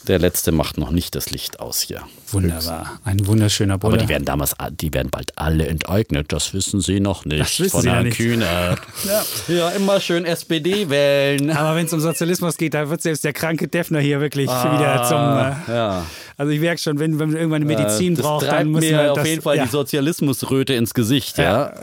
der 0.07 0.19
letzte 0.19 0.51
macht 0.51 0.77
noch 0.77 0.91
nicht 0.91 1.15
das 1.15 1.31
Licht 1.31 1.59
aus 1.59 1.81
hier. 1.81 2.01
Wunderbar. 2.31 2.99
Ein 3.05 3.25
wunderschöner 3.25 3.77
Bulle. 3.77 3.93
Aber 3.93 4.03
die 4.03 4.09
werden 4.09 4.25
damals, 4.25 4.55
die 4.71 4.93
werden 4.93 5.09
bald 5.09 5.37
alle 5.37 5.67
enteignet. 5.67 6.31
Das 6.31 6.53
wissen 6.53 6.81
sie 6.81 6.99
noch 6.99 7.25
nicht. 7.25 7.41
Das 7.41 7.59
wissen 7.59 7.71
von 7.71 7.81
sie 7.81 7.89
Herrn 7.89 8.03
nicht. 8.05 8.17
Kühnert. 8.17 8.79
ja. 9.47 9.69
immer 9.69 9.99
schön 9.99 10.25
SPD 10.25 10.89
wählen. 10.89 11.51
Aber 11.51 11.75
wenn 11.75 11.85
es 11.85 11.93
um 11.93 11.99
Sozialismus 11.99 12.57
geht, 12.57 12.73
da 12.73 12.89
wird 12.89 13.01
selbst 13.01 13.23
der 13.23 13.33
kranke 13.33 13.67
Defner 13.67 13.99
hier 13.99 14.19
wirklich 14.19 14.49
wieder 14.49 15.03
zum. 15.07 15.73
Äh, 15.73 15.75
Ja. 15.77 16.05
also 16.37 16.51
ich 16.51 16.59
merke 16.59 16.81
schon, 16.81 16.99
wenn, 16.99 17.19
wenn 17.19 17.29
man 17.29 17.37
irgendwann 17.37 17.63
eine 17.63 17.65
Medizin 17.65 18.15
das 18.15 18.25
braucht, 18.25 18.47
dann 18.47 18.71
muss 18.71 18.81
mir 18.81 18.97
man 18.97 19.09
auf 19.09 19.17
das, 19.17 19.27
jeden 19.27 19.41
Fall 19.41 19.57
ja. 19.57 19.63
die 19.63 19.69
Sozialismusröte 19.69 20.73
ins 20.73 20.93
Gesicht. 20.93 21.37
Ja. 21.37 21.73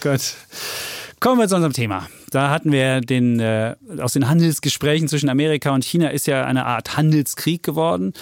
Gut. 0.00 0.20
Kommen 1.22 1.38
wir 1.38 1.46
zu 1.46 1.54
unserem 1.54 1.72
Thema. 1.72 2.08
Da 2.30 2.50
hatten 2.50 2.72
wir 2.72 3.00
den, 3.00 3.38
äh, 3.38 3.76
aus 4.00 4.12
den 4.12 4.28
Handelsgesprächen 4.28 5.06
zwischen 5.06 5.28
Amerika 5.28 5.70
und 5.72 5.84
China 5.84 6.08
ist 6.08 6.26
ja 6.26 6.44
eine 6.44 6.66
Art 6.66 6.96
Handelskrieg 6.96 7.62
geworden. 7.62 8.12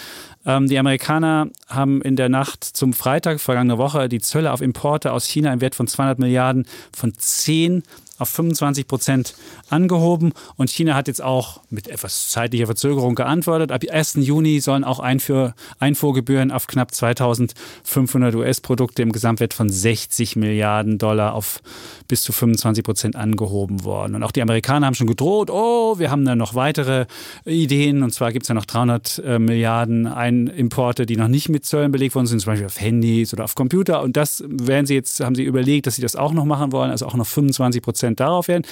Ähm, 0.45 0.69
die 0.69 0.79
Amerikaner 0.79 1.49
haben 1.67 2.03
in 2.03 2.17
der 2.17 2.29
Nacht 2.29 2.63
zum 2.63 2.93
Freitag 2.93 3.41
vergangene 3.41 3.79
Woche 3.79 4.11
die 4.11 4.21
Zölle 4.21 4.53
auf 4.53 4.61
Importe 4.61 5.13
aus 5.13 5.25
China 5.25 5.51
im 5.51 5.63
Wert 5.63 5.75
von 5.75 5.87
200 5.87 6.19
Milliarden 6.19 6.67
von 6.95 7.15
10 7.17 7.85
auf 8.21 8.29
25 8.29 8.87
Prozent 8.87 9.35
angehoben. 9.69 10.33
Und 10.57 10.71
China 10.71 10.95
hat 10.95 11.09
jetzt 11.09 11.23
auch 11.23 11.61
mit 11.71 11.89
etwas 11.89 12.29
zeitlicher 12.29 12.67
Verzögerung 12.67 13.15
geantwortet. 13.15 13.73
Ab 13.73 13.83
1. 13.91 14.15
Juni 14.21 14.61
sollen 14.61 14.85
auch 14.85 15.01
Einfuhr, 15.01 15.55
Einfuhrgebühren 15.79 16.51
auf 16.51 16.67
knapp 16.67 16.95
2500 16.95 18.35
US-Produkte 18.35 19.03
im 19.03 19.13
Gesamtwert 19.13 19.55
von 19.55 19.71
60 19.71 20.37
Milliarden 20.37 20.99
Dollar 20.99 21.35
auf 21.35 21.63
bis 22.09 22.23
zu 22.23 22.33
25 22.33 22.85
Prozent 22.85 23.17
angehoben 23.17 23.85
worden. 23.85 24.15
Und 24.15 24.23
auch 24.23 24.33
die 24.33 24.43
Amerikaner 24.43 24.87
haben 24.87 24.95
schon 24.95 25.07
gedroht, 25.07 25.51
oh, 25.51 25.99
wir 25.99 26.11
haben 26.11 26.25
da 26.25 26.37
noch 26.37 26.55
weitere 26.55 27.07
Ideen. 27.45 28.03
Und 28.03 28.13
zwar 28.13 28.33
gibt 28.33 28.45
es 28.45 28.49
ja 28.49 28.55
noch 28.55 28.67
300 28.67 29.23
äh, 29.25 29.39
Milliarden 29.39 30.07
Importe, 30.49 31.07
die 31.07 31.17
noch 31.17 31.29
nicht 31.29 31.49
mit 31.49 31.65
Zöllen 31.65 31.93
belegt 31.93 32.15
worden 32.15 32.27
sind, 32.27 32.41
zum 32.41 32.53
Beispiel 32.53 32.67
auf 32.67 32.81
Handys 32.81 33.33
oder 33.33 33.45
auf 33.45 33.55
Computer. 33.55 34.03
Und 34.03 34.17
das 34.17 34.45
werden 34.47 34.87
sie 34.87 34.95
jetzt, 34.95 35.21
haben 35.21 35.35
sie 35.35 35.45
überlegt, 35.45 35.87
dass 35.87 35.97
sie 35.97 36.03
das 36.03 36.17
auch 36.17 36.33
noch 36.33 36.45
machen 36.45 36.73
wollen, 36.73 36.91
also 36.91 37.07
auch 37.07 37.15
noch 37.15 37.27
25 37.27 37.83
Prozent 37.83 38.10
darauf 38.17 38.49
werden. 38.49 38.65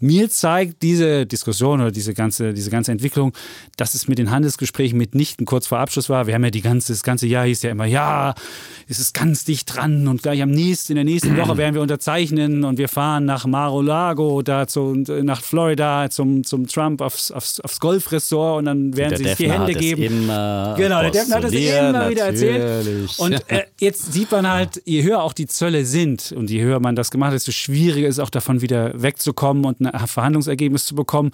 Mir 0.00 0.30
zeigt 0.30 0.82
diese 0.82 1.26
Diskussion 1.26 1.80
oder 1.80 1.90
diese 1.90 2.14
ganze, 2.14 2.54
diese 2.54 2.70
ganze 2.70 2.90
Entwicklung, 2.90 3.32
dass 3.76 3.94
es 3.94 4.08
mit 4.08 4.18
den 4.18 4.30
Handelsgesprächen 4.30 4.96
mitnichten 4.96 5.44
kurz 5.44 5.66
vor 5.66 5.78
Abschluss 5.78 6.08
war. 6.08 6.26
Wir 6.26 6.34
haben 6.34 6.44
ja 6.44 6.50
die 6.50 6.62
ganze, 6.62 6.94
das 6.94 7.02
ganze 7.02 7.26
Jahr 7.26 7.44
hieß 7.44 7.62
ja 7.62 7.70
immer, 7.70 7.84
ja, 7.84 8.34
es 8.88 8.98
ist 8.98 9.12
ganz 9.12 9.44
dicht 9.44 9.74
dran 9.74 10.08
und 10.08 10.22
gleich 10.22 10.40
am 10.40 10.50
nächsten, 10.50 10.92
in 10.92 10.96
der 10.96 11.04
nächsten 11.04 11.36
Woche 11.36 11.58
werden 11.58 11.74
wir 11.74 11.82
unterzeichnen 11.82 12.64
und 12.64 12.78
wir 12.78 12.88
fahren 12.88 13.26
nach 13.26 13.46
Mar-a-Lago, 13.46 14.40
da 14.40 14.66
zu, 14.66 14.94
nach 15.22 15.42
Florida 15.42 16.08
zum, 16.08 16.44
zum 16.44 16.66
Trump 16.66 17.02
aufs, 17.02 17.30
aufs, 17.30 17.60
aufs 17.60 17.78
Golfressort 17.78 18.58
und 18.58 18.64
dann 18.64 18.96
werden 18.96 19.18
sie 19.18 19.24
sich 19.24 19.36
die 19.36 19.52
Hände 19.52 19.74
geben. 19.74 20.02
immer 20.02 20.74
Genau, 20.76 21.02
der 21.02 21.10
Defner 21.10 21.36
hat 21.36 21.44
das 21.44 21.52
immer 21.52 22.10
wieder 22.10 22.24
erzählt. 22.24 22.86
natürlich. 22.86 23.18
Und 23.18 23.50
äh, 23.50 23.64
jetzt 23.78 24.12
sieht 24.12 24.30
man 24.30 24.48
halt, 24.48 24.82
je 24.84 25.02
höher 25.02 25.22
auch 25.22 25.32
die 25.32 25.46
Zölle 25.46 25.84
sind 25.84 26.32
und 26.32 26.50
je 26.50 26.62
höher 26.62 26.80
man 26.80 26.96
das 26.96 27.10
gemacht 27.10 27.28
hat, 27.28 27.34
desto 27.34 27.52
schwieriger 27.52 28.08
ist 28.08 28.18
auch 28.18 28.30
davon 28.30 28.62
wieder 28.62 28.79
wegzukommen 28.94 29.64
und 29.64 29.80
ein 29.80 30.06
Verhandlungsergebnis 30.06 30.84
zu 30.84 30.94
bekommen. 30.94 31.30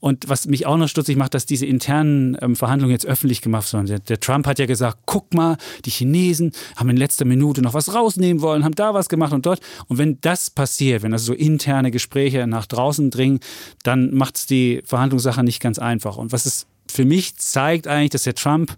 Und 0.00 0.28
was 0.28 0.46
mich 0.46 0.66
auch 0.66 0.76
noch 0.76 0.88
stutzig 0.88 1.16
macht, 1.16 1.34
dass 1.34 1.46
diese 1.46 1.66
internen 1.66 2.36
ähm, 2.40 2.56
Verhandlungen 2.56 2.92
jetzt 2.92 3.06
öffentlich 3.06 3.42
gemacht 3.42 3.72
wurden. 3.72 3.86
Der, 3.86 3.98
der 3.98 4.20
Trump 4.20 4.46
hat 4.46 4.58
ja 4.58 4.66
gesagt, 4.66 4.98
guck 5.06 5.34
mal, 5.34 5.56
die 5.84 5.90
Chinesen 5.90 6.52
haben 6.76 6.90
in 6.90 6.96
letzter 6.96 7.24
Minute 7.24 7.62
noch 7.62 7.74
was 7.74 7.94
rausnehmen 7.94 8.42
wollen, 8.42 8.64
haben 8.64 8.74
da 8.74 8.94
was 8.94 9.08
gemacht 9.08 9.32
und 9.32 9.46
dort. 9.46 9.60
Und 9.88 9.98
wenn 9.98 10.18
das 10.20 10.50
passiert, 10.50 11.02
wenn 11.02 11.12
also 11.12 11.32
so 11.32 11.34
interne 11.34 11.90
Gespräche 11.90 12.46
nach 12.46 12.66
draußen 12.66 13.10
dringen, 13.10 13.40
dann 13.82 14.14
macht 14.14 14.36
es 14.36 14.46
die 14.46 14.82
Verhandlungssache 14.84 15.42
nicht 15.42 15.60
ganz 15.60 15.78
einfach. 15.78 16.16
Und 16.16 16.32
was 16.32 16.46
es 16.46 16.66
für 16.90 17.04
mich 17.04 17.36
zeigt 17.36 17.86
eigentlich, 17.86 18.10
dass 18.10 18.22
der 18.22 18.34
Trump 18.34 18.76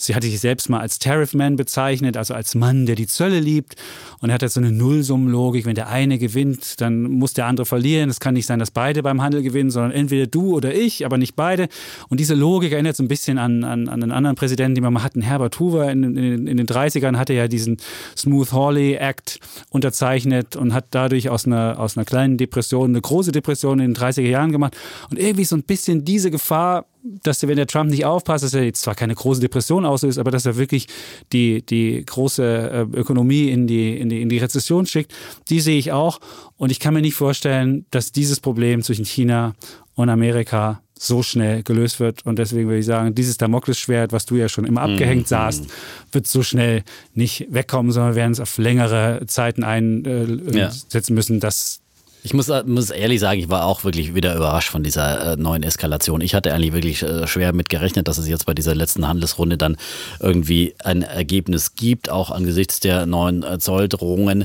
Sie 0.00 0.14
hatte 0.14 0.28
sich 0.28 0.38
selbst 0.38 0.70
mal 0.70 0.78
als 0.78 1.00
Tariff-Man 1.00 1.56
bezeichnet, 1.56 2.16
also 2.16 2.32
als 2.32 2.54
Mann, 2.54 2.86
der 2.86 2.94
die 2.94 3.08
Zölle 3.08 3.40
liebt. 3.40 3.74
Und 4.20 4.30
er 4.30 4.34
hat 4.34 4.42
jetzt 4.42 4.54
so 4.54 4.60
eine 4.60 4.70
Nullsummenlogik. 4.70 5.66
Wenn 5.66 5.74
der 5.74 5.88
eine 5.88 6.18
gewinnt, 6.18 6.80
dann 6.80 7.02
muss 7.02 7.34
der 7.34 7.46
andere 7.46 7.66
verlieren. 7.66 8.08
Es 8.08 8.20
kann 8.20 8.34
nicht 8.34 8.46
sein, 8.46 8.60
dass 8.60 8.70
beide 8.70 9.02
beim 9.02 9.20
Handel 9.20 9.42
gewinnen, 9.42 9.72
sondern 9.72 9.90
entweder 9.90 10.28
du 10.28 10.54
oder 10.54 10.72
ich, 10.72 11.04
aber 11.04 11.18
nicht 11.18 11.34
beide. 11.34 11.68
Und 12.08 12.20
diese 12.20 12.36
Logik 12.36 12.72
erinnert 12.72 12.94
so 12.94 13.02
ein 13.02 13.08
bisschen 13.08 13.38
an, 13.38 13.64
an, 13.64 13.88
an 13.88 14.02
einen 14.04 14.12
anderen 14.12 14.36
Präsidenten, 14.36 14.76
den 14.76 14.84
wir 14.84 14.90
mal 14.92 15.02
hatten. 15.02 15.20
Herbert 15.20 15.58
Hoover 15.58 15.90
in, 15.90 16.16
in, 16.16 16.46
in 16.46 16.56
den 16.56 16.66
30ern 16.66 17.16
hatte 17.16 17.32
ja 17.32 17.48
diesen 17.48 17.78
Smooth 18.16 18.52
Hawley 18.52 18.94
Act 18.94 19.40
unterzeichnet 19.70 20.54
und 20.54 20.74
hat 20.74 20.86
dadurch 20.92 21.28
aus 21.28 21.44
einer, 21.44 21.80
aus 21.80 21.96
einer 21.96 22.04
kleinen 22.04 22.36
Depression 22.36 22.90
eine 22.90 23.00
große 23.00 23.32
Depression 23.32 23.80
in 23.80 23.94
den 23.94 24.00
30er 24.00 24.22
Jahren 24.22 24.52
gemacht. 24.52 24.76
Und 25.10 25.18
irgendwie 25.18 25.44
so 25.44 25.56
ein 25.56 25.64
bisschen 25.64 26.04
diese 26.04 26.30
Gefahr 26.30 26.86
dass 27.02 27.38
der, 27.40 27.48
wenn 27.48 27.56
der 27.56 27.66
Trump 27.66 27.90
nicht 27.90 28.04
aufpasst, 28.04 28.44
dass 28.44 28.54
er 28.54 28.64
jetzt 28.64 28.82
zwar 28.82 28.94
keine 28.94 29.14
große 29.14 29.40
Depression 29.40 29.84
auslöst, 29.86 30.18
aber 30.18 30.30
dass 30.30 30.46
er 30.46 30.56
wirklich 30.56 30.86
die, 31.32 31.62
die 31.64 32.04
große 32.04 32.88
äh, 32.92 32.98
Ökonomie 32.98 33.48
in 33.50 33.66
die, 33.66 33.96
in, 33.98 34.08
die, 34.08 34.20
in 34.22 34.28
die 34.28 34.38
Rezession 34.38 34.86
schickt, 34.86 35.12
die 35.48 35.60
sehe 35.60 35.78
ich 35.78 35.92
auch. 35.92 36.20
Und 36.56 36.70
ich 36.70 36.80
kann 36.80 36.94
mir 36.94 37.00
nicht 37.02 37.14
vorstellen, 37.14 37.86
dass 37.90 38.12
dieses 38.12 38.40
Problem 38.40 38.82
zwischen 38.82 39.04
China 39.04 39.54
und 39.94 40.08
Amerika 40.08 40.82
so 41.00 41.22
schnell 41.22 41.62
gelöst 41.62 42.00
wird. 42.00 42.26
Und 42.26 42.40
deswegen 42.40 42.66
würde 42.68 42.80
ich 42.80 42.86
sagen, 42.86 43.14
dieses 43.14 43.36
Damoklesschwert, 43.36 44.12
was 44.12 44.26
du 44.26 44.34
ja 44.34 44.48
schon 44.48 44.64
immer 44.64 44.80
abgehängt 44.82 45.22
Mhm. 45.22 45.26
sahst, 45.26 45.64
wird 46.10 46.26
so 46.26 46.42
schnell 46.42 46.82
nicht 47.14 47.46
wegkommen, 47.50 47.92
sondern 47.92 48.12
wir 48.14 48.16
werden 48.16 48.32
es 48.32 48.40
auf 48.40 48.58
längere 48.58 49.20
Zeiten 49.28 49.62
einsetzen 49.62 51.12
Ja. 51.12 51.14
müssen, 51.14 51.38
dass 51.40 51.80
Ich 52.28 52.34
muss, 52.34 52.52
muss 52.66 52.90
ehrlich 52.90 53.20
sagen, 53.20 53.40
ich 53.40 53.48
war 53.48 53.64
auch 53.64 53.84
wirklich 53.84 54.14
wieder 54.14 54.36
überrascht 54.36 54.68
von 54.68 54.82
dieser 54.82 55.32
äh, 55.32 55.36
neuen 55.36 55.62
Eskalation. 55.62 56.20
Ich 56.20 56.34
hatte 56.34 56.52
eigentlich 56.52 56.74
wirklich 56.74 57.02
äh, 57.02 57.26
schwer 57.26 57.54
mit 57.54 57.70
gerechnet, 57.70 58.06
dass 58.06 58.18
es 58.18 58.28
jetzt 58.28 58.44
bei 58.44 58.52
dieser 58.52 58.74
letzten 58.74 59.08
Handelsrunde 59.08 59.56
dann 59.56 59.78
irgendwie 60.20 60.74
ein 60.84 61.00
Ergebnis 61.00 61.74
gibt, 61.74 62.10
auch 62.10 62.30
angesichts 62.30 62.80
der 62.80 63.06
neuen 63.06 63.42
äh, 63.44 63.58
Zolldrohungen. 63.58 64.44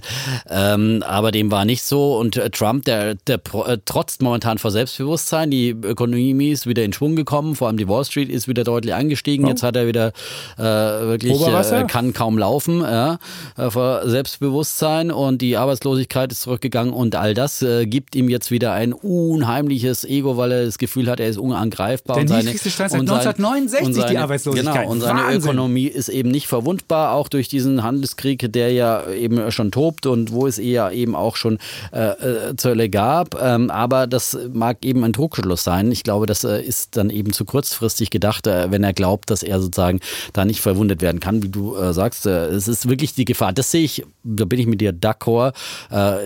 Ähm, 0.49 1.03
aber 1.05 1.34
dem 1.34 1.51
war 1.51 1.65
nicht 1.65 1.84
so. 1.84 2.17
Und 2.17 2.38
äh, 2.38 2.49
Trump, 2.51 2.86
der, 2.86 3.15
der 3.15 3.41
äh, 3.67 3.77
trotzt 3.84 4.21
momentan 4.21 4.59
vor 4.59 4.71
Selbstbewusstsein. 4.71 5.51
Die 5.51 5.71
Ökonomie 5.71 6.51
ist 6.51 6.65
wieder 6.65 6.86
in 6.86 6.93
Schwung 6.93 7.17
gekommen, 7.17 7.53
vor 7.53 7.67
allem 7.67 7.75
die 7.75 7.89
Wall 7.89 8.05
Street 8.05 8.29
ist 8.29 8.47
wieder 8.47 8.63
deutlich 8.63 8.93
angestiegen. 8.93 9.45
Jetzt 9.45 9.61
hat 9.61 9.75
er 9.75 9.88
wieder 9.88 10.13
äh, 10.57 10.63
wirklich 10.63 11.34
äh, 11.34 11.84
kann 11.89 12.13
kaum 12.13 12.38
laufen 12.38 12.79
ja, 12.79 13.19
äh, 13.57 13.69
vor 13.69 14.07
Selbstbewusstsein 14.07 15.11
und 15.11 15.41
die 15.41 15.57
Arbeitslosigkeit 15.57 16.31
ist 16.31 16.43
zurückgegangen 16.43 16.93
und 16.93 17.17
all 17.17 17.34
das 17.34 17.61
äh, 17.82 17.86
gibt 17.86 18.15
ihm 18.15 18.30
jetzt 18.30 18.51
wieder 18.51 18.74
ein 18.74 18.93
unheimliches 18.93 20.03
Ego, 20.03 20.38
weil 20.38 20.51
er 20.51 20.65
das 20.65 20.78
Gefühl 20.78 21.09
hat, 21.09 21.19
er 21.19 21.28
ist 21.28 21.38
unangreifbar. 21.38 22.15
Der 22.15 22.21
und 22.21 22.28
seine, 22.28 22.43
niedrigste 22.43 22.69
Stand 22.69 22.91
seit 22.91 22.99
und 22.99 23.07
sein- 23.07 23.17
1969 23.17 23.88
und 23.88 23.93
seine, 23.93 24.11
die 24.11 24.17
Arbeitslosigkeit. 24.17 24.76
Genau, 24.76 24.91
und 24.91 25.01
seine 25.01 25.19
Wahnsinn. 25.21 25.41
Ökonomie 25.41 25.88
ist 25.88 26.09
eben 26.09 26.32
nicht 26.32 26.47
verwundbar, 26.47 27.13
auch 27.13 27.28
durch 27.28 27.47
diesen 27.47 27.84
Handelskrieg, 27.84 28.51
der 28.51 28.71
ja 28.71 29.09
eben 29.11 29.51
schon 29.51 29.71
tobt 29.71 30.05
und 30.05 30.32
wo 30.32 30.47
es 30.47 30.59
eher 30.59 30.91
eben 30.91 31.15
auch 31.15 31.36
schon 31.36 31.57
äh, 31.91 32.05
äh, 32.09 32.55
Zölle 32.57 32.89
gab. 32.89 33.41
Ähm, 33.41 33.69
aber 33.69 34.07
das 34.07 34.38
mag 34.51 34.78
eben 34.86 35.03
ein 35.03 35.13
Trugschluss 35.13 35.63
sein. 35.63 35.91
Ich 35.91 36.03
glaube, 36.03 36.26
das 36.26 36.43
äh, 36.43 36.61
ist 36.61 36.95
dann 36.97 37.09
eben 37.09 37.34
zu 37.34 37.45
kurzfristig 37.45 38.09
gedacht, 38.09 38.47
äh, 38.47 38.71
wenn 38.71 38.84
er 38.84 38.93
glaubt, 38.93 39.30
dass 39.30 39.43
er 39.43 39.61
sozusagen 39.61 39.99
da 40.34 40.45
nicht 40.45 40.61
verwundet 40.61 41.01
werden 41.01 41.19
kann, 41.19 41.43
wie 41.43 41.49
du 41.49 41.76
äh, 41.76 41.93
sagst. 41.93 42.26
Es 42.26 42.67
ist 42.67 42.89
wirklich 42.89 43.13
die 43.13 43.26
Gefahr. 43.26 43.53
Das 43.53 43.71
sehe 43.71 43.84
ich, 43.84 44.03
da 44.24 44.45
bin 44.45 44.59
ich 44.59 44.67
mit 44.67 44.82
dir 44.82 44.93
d'accord. 44.93 45.53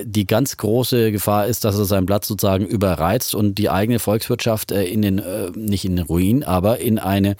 Die 0.04 0.26
ganz 0.26 0.58
große 0.58 1.12
Gefahr 1.12 1.26
ist, 1.28 1.63
dass 1.65 1.78
er 1.78 1.86
seinen 1.86 2.05
Platz 2.05 2.28
sozusagen 2.28 2.65
überreizt 2.65 3.36
und 3.36 3.55
die 3.55 3.69
eigene 3.69 3.99
Volkswirtschaft 3.99 4.71
äh, 4.71 4.84
in 4.86 5.01
den, 5.01 5.19
äh, 5.19 5.51
nicht 5.55 5.86
in 5.86 5.95
den 5.95 6.05
Ruin, 6.05 6.43
aber 6.43 6.80
in 6.80 6.97
eine 6.99 7.36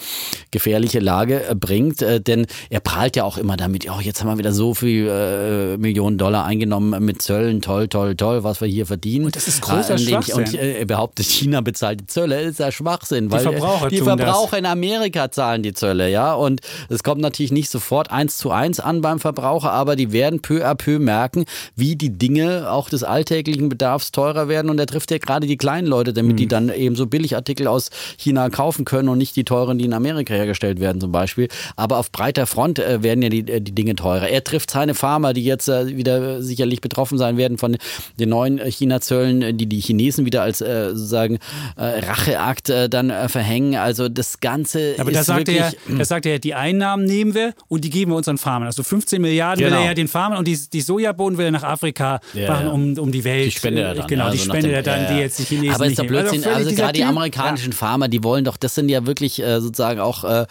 gefährliche 0.52 1.00
Lage 1.00 1.48
äh, 1.50 1.56
bringt. 1.56 2.02
Denn 2.02 2.46
er 2.70 2.80
prahlt 2.80 3.16
ja 3.16 3.24
auch 3.24 3.38
immer 3.38 3.58
damit, 3.58 3.90
oh, 3.90 4.00
jetzt 4.02 4.22
haben 4.22 4.30
wir 4.30 4.38
wieder 4.38 4.52
so 4.52 4.74
viel 4.74 5.78
Millionen 5.78 6.18
Dollar 6.18 6.46
eingenommen 6.46 7.04
mit 7.04 7.22
Zöllen, 7.22 7.62
toll, 7.62 7.88
toll, 7.88 8.16
toll, 8.16 8.44
was 8.44 8.62
wir 8.62 8.68
hier 8.68 8.86
verdienen. 8.86 9.26
Und 9.26 9.36
das 9.36 9.48
ist 9.48 9.62
großer 9.62 9.94
und 9.94 10.00
den- 10.02 10.08
Schwachsinn. 10.08 10.36
Und 10.36 10.54
äh, 10.56 10.80
er 10.80 10.86
behauptet, 10.86 11.26
China 11.26 11.62
bezahlt 11.62 12.02
die 12.02 12.06
Zölle, 12.08 12.42
ist 12.42 12.60
ja 12.60 12.72
Schwachsinn. 12.72 13.32
weil 13.32 13.40
Verbraucher 13.42 13.90
die 13.90 14.00
tun 14.00 14.08
das. 14.08 14.18
Verbraucher 14.20 14.58
in 14.58 14.66
Amerika 14.66 15.32
zahlen 15.32 15.64
die 15.64 15.74
Zölle, 15.74 16.10
ja. 16.10 16.34
Und 16.34 16.62
es 16.90 17.04
kommt 17.04 17.22
natürlich 17.22 17.52
nicht 17.52 17.70
sofort 17.70 18.12
eins 18.12 18.38
zu 18.38 18.52
eins 18.52 18.80
an 18.80 19.02
beim 19.02 19.20
Verbraucher, 19.20 19.72
aber 19.72 19.96
die 19.96 20.12
werden 20.12 20.42
peu 20.42 20.66
à 20.66 20.76
peu 20.76 21.00
merken, 21.00 21.46
wie 21.76 21.96
die 21.96 22.18
Dinge 22.18 22.70
auch 22.72 22.90
des 22.90 23.04
alltäglichen 23.04 23.70
Bedarfs 23.78 24.12
teurer 24.12 24.48
werden 24.48 24.70
und 24.72 24.80
er 24.80 24.88
trifft 24.88 25.12
ja 25.12 25.20
gerade 25.20 25.46
die 25.46 25.58
kleinen 25.58 25.88
Leute, 25.88 26.12
damit 26.12 26.34
mhm. 26.34 26.38
die 26.38 26.48
dann 26.48 26.70
eben 26.70 26.96
so 26.96 27.06
Billigartikel 27.06 27.68
aus 27.68 27.90
China 28.18 28.50
kaufen 28.50 28.86
können 28.86 29.08
und 29.08 29.20
nicht 29.20 29.36
die 29.36 29.44
teuren, 29.44 29.78
die 29.78 29.86
in 29.86 29.94
Amerika 29.94 30.34
hergestellt 30.34 30.80
werden 30.80 31.00
zum 31.00 31.12
Beispiel. 31.12 31.48
Aber 31.76 31.98
auf 31.98 32.12
breiter 32.12 32.48
Front 32.48 32.80
äh, 32.80 33.04
werden 33.04 33.22
ja 33.22 33.30
die, 33.30 33.48
äh, 33.48 33.62
die 33.62 33.74
Dinge 33.74 33.96
teurer. 33.96 34.28
Er 34.28 34.44
trifft 34.44 34.72
seine 34.72 34.96
Farmer, 34.96 35.34
die 35.34 35.44
jetzt 35.44 35.70
äh, 35.70 35.96
wieder 35.96 36.42
sicherlich 36.42 36.82
betroffen 36.82 37.18
sein 37.18 37.38
werden 37.38 37.58
von 37.58 37.78
den 38.20 38.30
neuen 38.30 38.60
China-Zöllen, 38.60 39.58
die 39.58 39.68
die 39.68 39.80
Chinesen 39.80 40.26
wieder 40.26 40.42
als 40.42 40.62
äh, 40.62 40.90
sozusagen 40.90 41.38
äh, 41.76 41.84
Racheakt 41.84 42.70
äh, 42.70 42.90
dann 42.90 43.12
verhängen. 43.30 43.76
Also 43.76 44.10
das 44.10 44.40
Ganze 44.40 44.96
Aber 44.98 45.12
ist 45.12 45.18
da 45.18 45.24
sagt 45.24 45.48
wirklich... 45.48 45.60
Er, 45.60 45.98
da 45.98 46.06
sagt 46.06 46.26
er, 46.26 46.40
die 46.40 46.56
Einnahmen 46.56 47.06
nehmen 47.06 47.36
wir 47.36 47.54
und 47.68 47.84
die 47.84 47.90
geben 47.92 48.12
wir 48.12 48.16
unseren 48.16 48.40
Farmern. 48.40 48.68
Also 48.68 48.82
15 48.82 49.22
Milliarden 49.22 49.64
genau. 49.64 49.78
will 49.78 49.84
er 49.84 49.90
ja 49.90 49.94
den 49.94 50.08
Farmern 50.08 50.40
und 50.40 50.48
die, 50.48 50.58
die 50.74 50.82
Sojabohnen 50.82 51.38
will 51.38 51.46
er 51.46 51.52
nach 51.52 51.64
Afrika 51.64 52.20
ja, 52.34 52.50
machen, 52.50 52.68
um, 52.70 52.98
um 52.98 53.12
die 53.12 53.24
Welt... 53.24 53.54
Spendet 53.68 53.86
er 53.86 53.96
dann. 53.96 54.08
Genau, 54.08 54.26
also 54.26 54.38
die 54.38 54.44
spendet 54.44 54.72
er 54.72 54.84
dann, 54.84 55.08
die 55.08 55.22
jetzt 55.22 55.40
die 55.40 55.44
Chinesen 55.44 55.76
Aber 55.76 55.86
ist 55.86 56.00
doch 56.00 56.06
Blödsinn. 56.06 56.44
Also, 56.44 56.70
also 56.70 56.76
gerade 56.76 56.94
die 56.94 57.04
amerikanischen. 57.04 57.74
Farmer, 57.74 58.08
die 58.08 58.24
wollen 58.24 58.44
doch, 58.44 58.58
das 58.58 58.76
sind 58.76 58.90
ja 58.90 59.06
wirklich 59.06 59.42
äh, 59.42 59.62
sozusagen 59.62 60.00
auch 60.00 60.24
äh, 60.24 60.46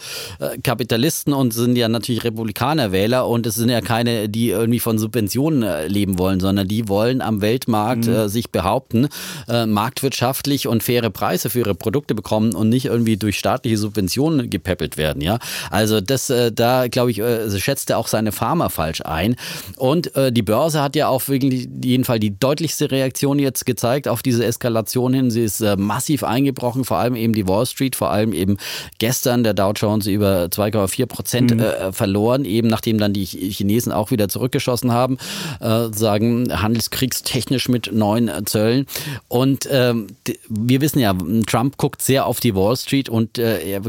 Kapitalisten 0.63 1.33
und 1.33 1.53
sind 1.53 1.75
ja 1.75 1.89
natürlich 1.89 2.23
Republikanerwähler 2.23 3.27
und 3.27 3.45
es 3.45 3.55
sind 3.55 3.69
ja 3.69 3.81
keine, 3.81 4.29
die 4.29 4.49
irgendwie 4.49 4.79
von 4.79 4.97
Subventionen 4.97 5.63
äh, 5.63 5.87
leben 5.87 6.17
wollen, 6.17 6.39
sondern 6.39 6.67
die 6.67 6.87
wollen 6.87 7.21
am 7.21 7.41
Weltmarkt 7.41 8.07
mhm. 8.07 8.13
äh, 8.13 8.29
sich 8.29 8.51
behaupten, 8.51 9.07
äh, 9.47 9.65
marktwirtschaftlich 9.65 10.67
und 10.67 10.83
faire 10.83 11.09
Preise 11.09 11.49
für 11.49 11.59
ihre 11.59 11.75
Produkte 11.75 12.15
bekommen 12.15 12.55
und 12.55 12.69
nicht 12.69 12.85
irgendwie 12.85 13.17
durch 13.17 13.37
staatliche 13.37 13.77
Subventionen 13.77 14.49
gepäppelt 14.49 14.97
werden. 14.97 15.21
Ja, 15.21 15.39
also 15.69 16.01
das, 16.01 16.29
äh, 16.29 16.51
da 16.51 16.87
glaube 16.87 17.11
ich, 17.11 17.19
äh, 17.19 17.49
schätzt 17.59 17.89
er 17.89 17.97
auch 17.97 18.07
seine 18.07 18.31
Farmer 18.31 18.69
falsch 18.69 19.01
ein. 19.01 19.35
Und 19.77 20.15
äh, 20.15 20.31
die 20.31 20.41
Börse 20.41 20.81
hat 20.81 20.95
ja 20.95 21.07
auch 21.07 21.27
wirklich 21.27 21.67
jeden 21.83 22.03
Fall 22.03 22.19
die 22.19 22.37
deutlichste 22.37 22.91
Reaktion 22.91 23.06
jetzt 23.39 23.65
gezeigt 23.65 24.07
auf 24.07 24.21
diese 24.21 24.45
Eskalation 24.45 25.13
hin. 25.13 25.31
Sie 25.31 25.43
ist 25.43 25.61
äh, 25.61 25.75
massiv 25.75 26.23
eingebrochen, 26.23 26.85
vor 26.85 26.97
allem 26.97 27.15
eben 27.15 27.33
die 27.33 27.47
Wall 27.47 27.65
Street, 27.65 27.95
vor 27.95 28.11
allem 28.11 28.33
eben 28.33 28.57
gestern 28.99 29.43
der 29.43 29.53
Dow 29.53 29.71
Jones 29.75 30.07
über 30.07 30.45
2,4 30.45 31.05
Prozent 31.05 31.55
mhm. 31.55 31.59
äh, 31.59 31.91
verloren, 31.91 32.45
eben 32.45 32.67
nachdem 32.67 32.97
dann 32.97 33.13
die 33.13 33.25
Chinesen 33.25 33.91
auch 33.91 34.11
wieder 34.11 34.29
zurückgeschossen 34.29 34.91
haben, 34.91 35.17
äh, 35.59 35.87
sagen 35.91 36.47
handelskriegstechnisch 36.61 37.69
mit 37.69 37.91
neuen 37.91 38.29
Zöllen. 38.45 38.85
Und 39.27 39.67
ähm, 39.71 40.07
wir 40.49 40.81
wissen 40.81 40.99
ja, 40.99 41.15
Trump 41.47 41.77
guckt 41.77 42.01
sehr 42.01 42.25
auf 42.25 42.39
die 42.39 42.55
Wall 42.55 42.75
Street 42.75 43.09
und 43.09 43.37
äh, 43.37 43.59
er 43.59 43.81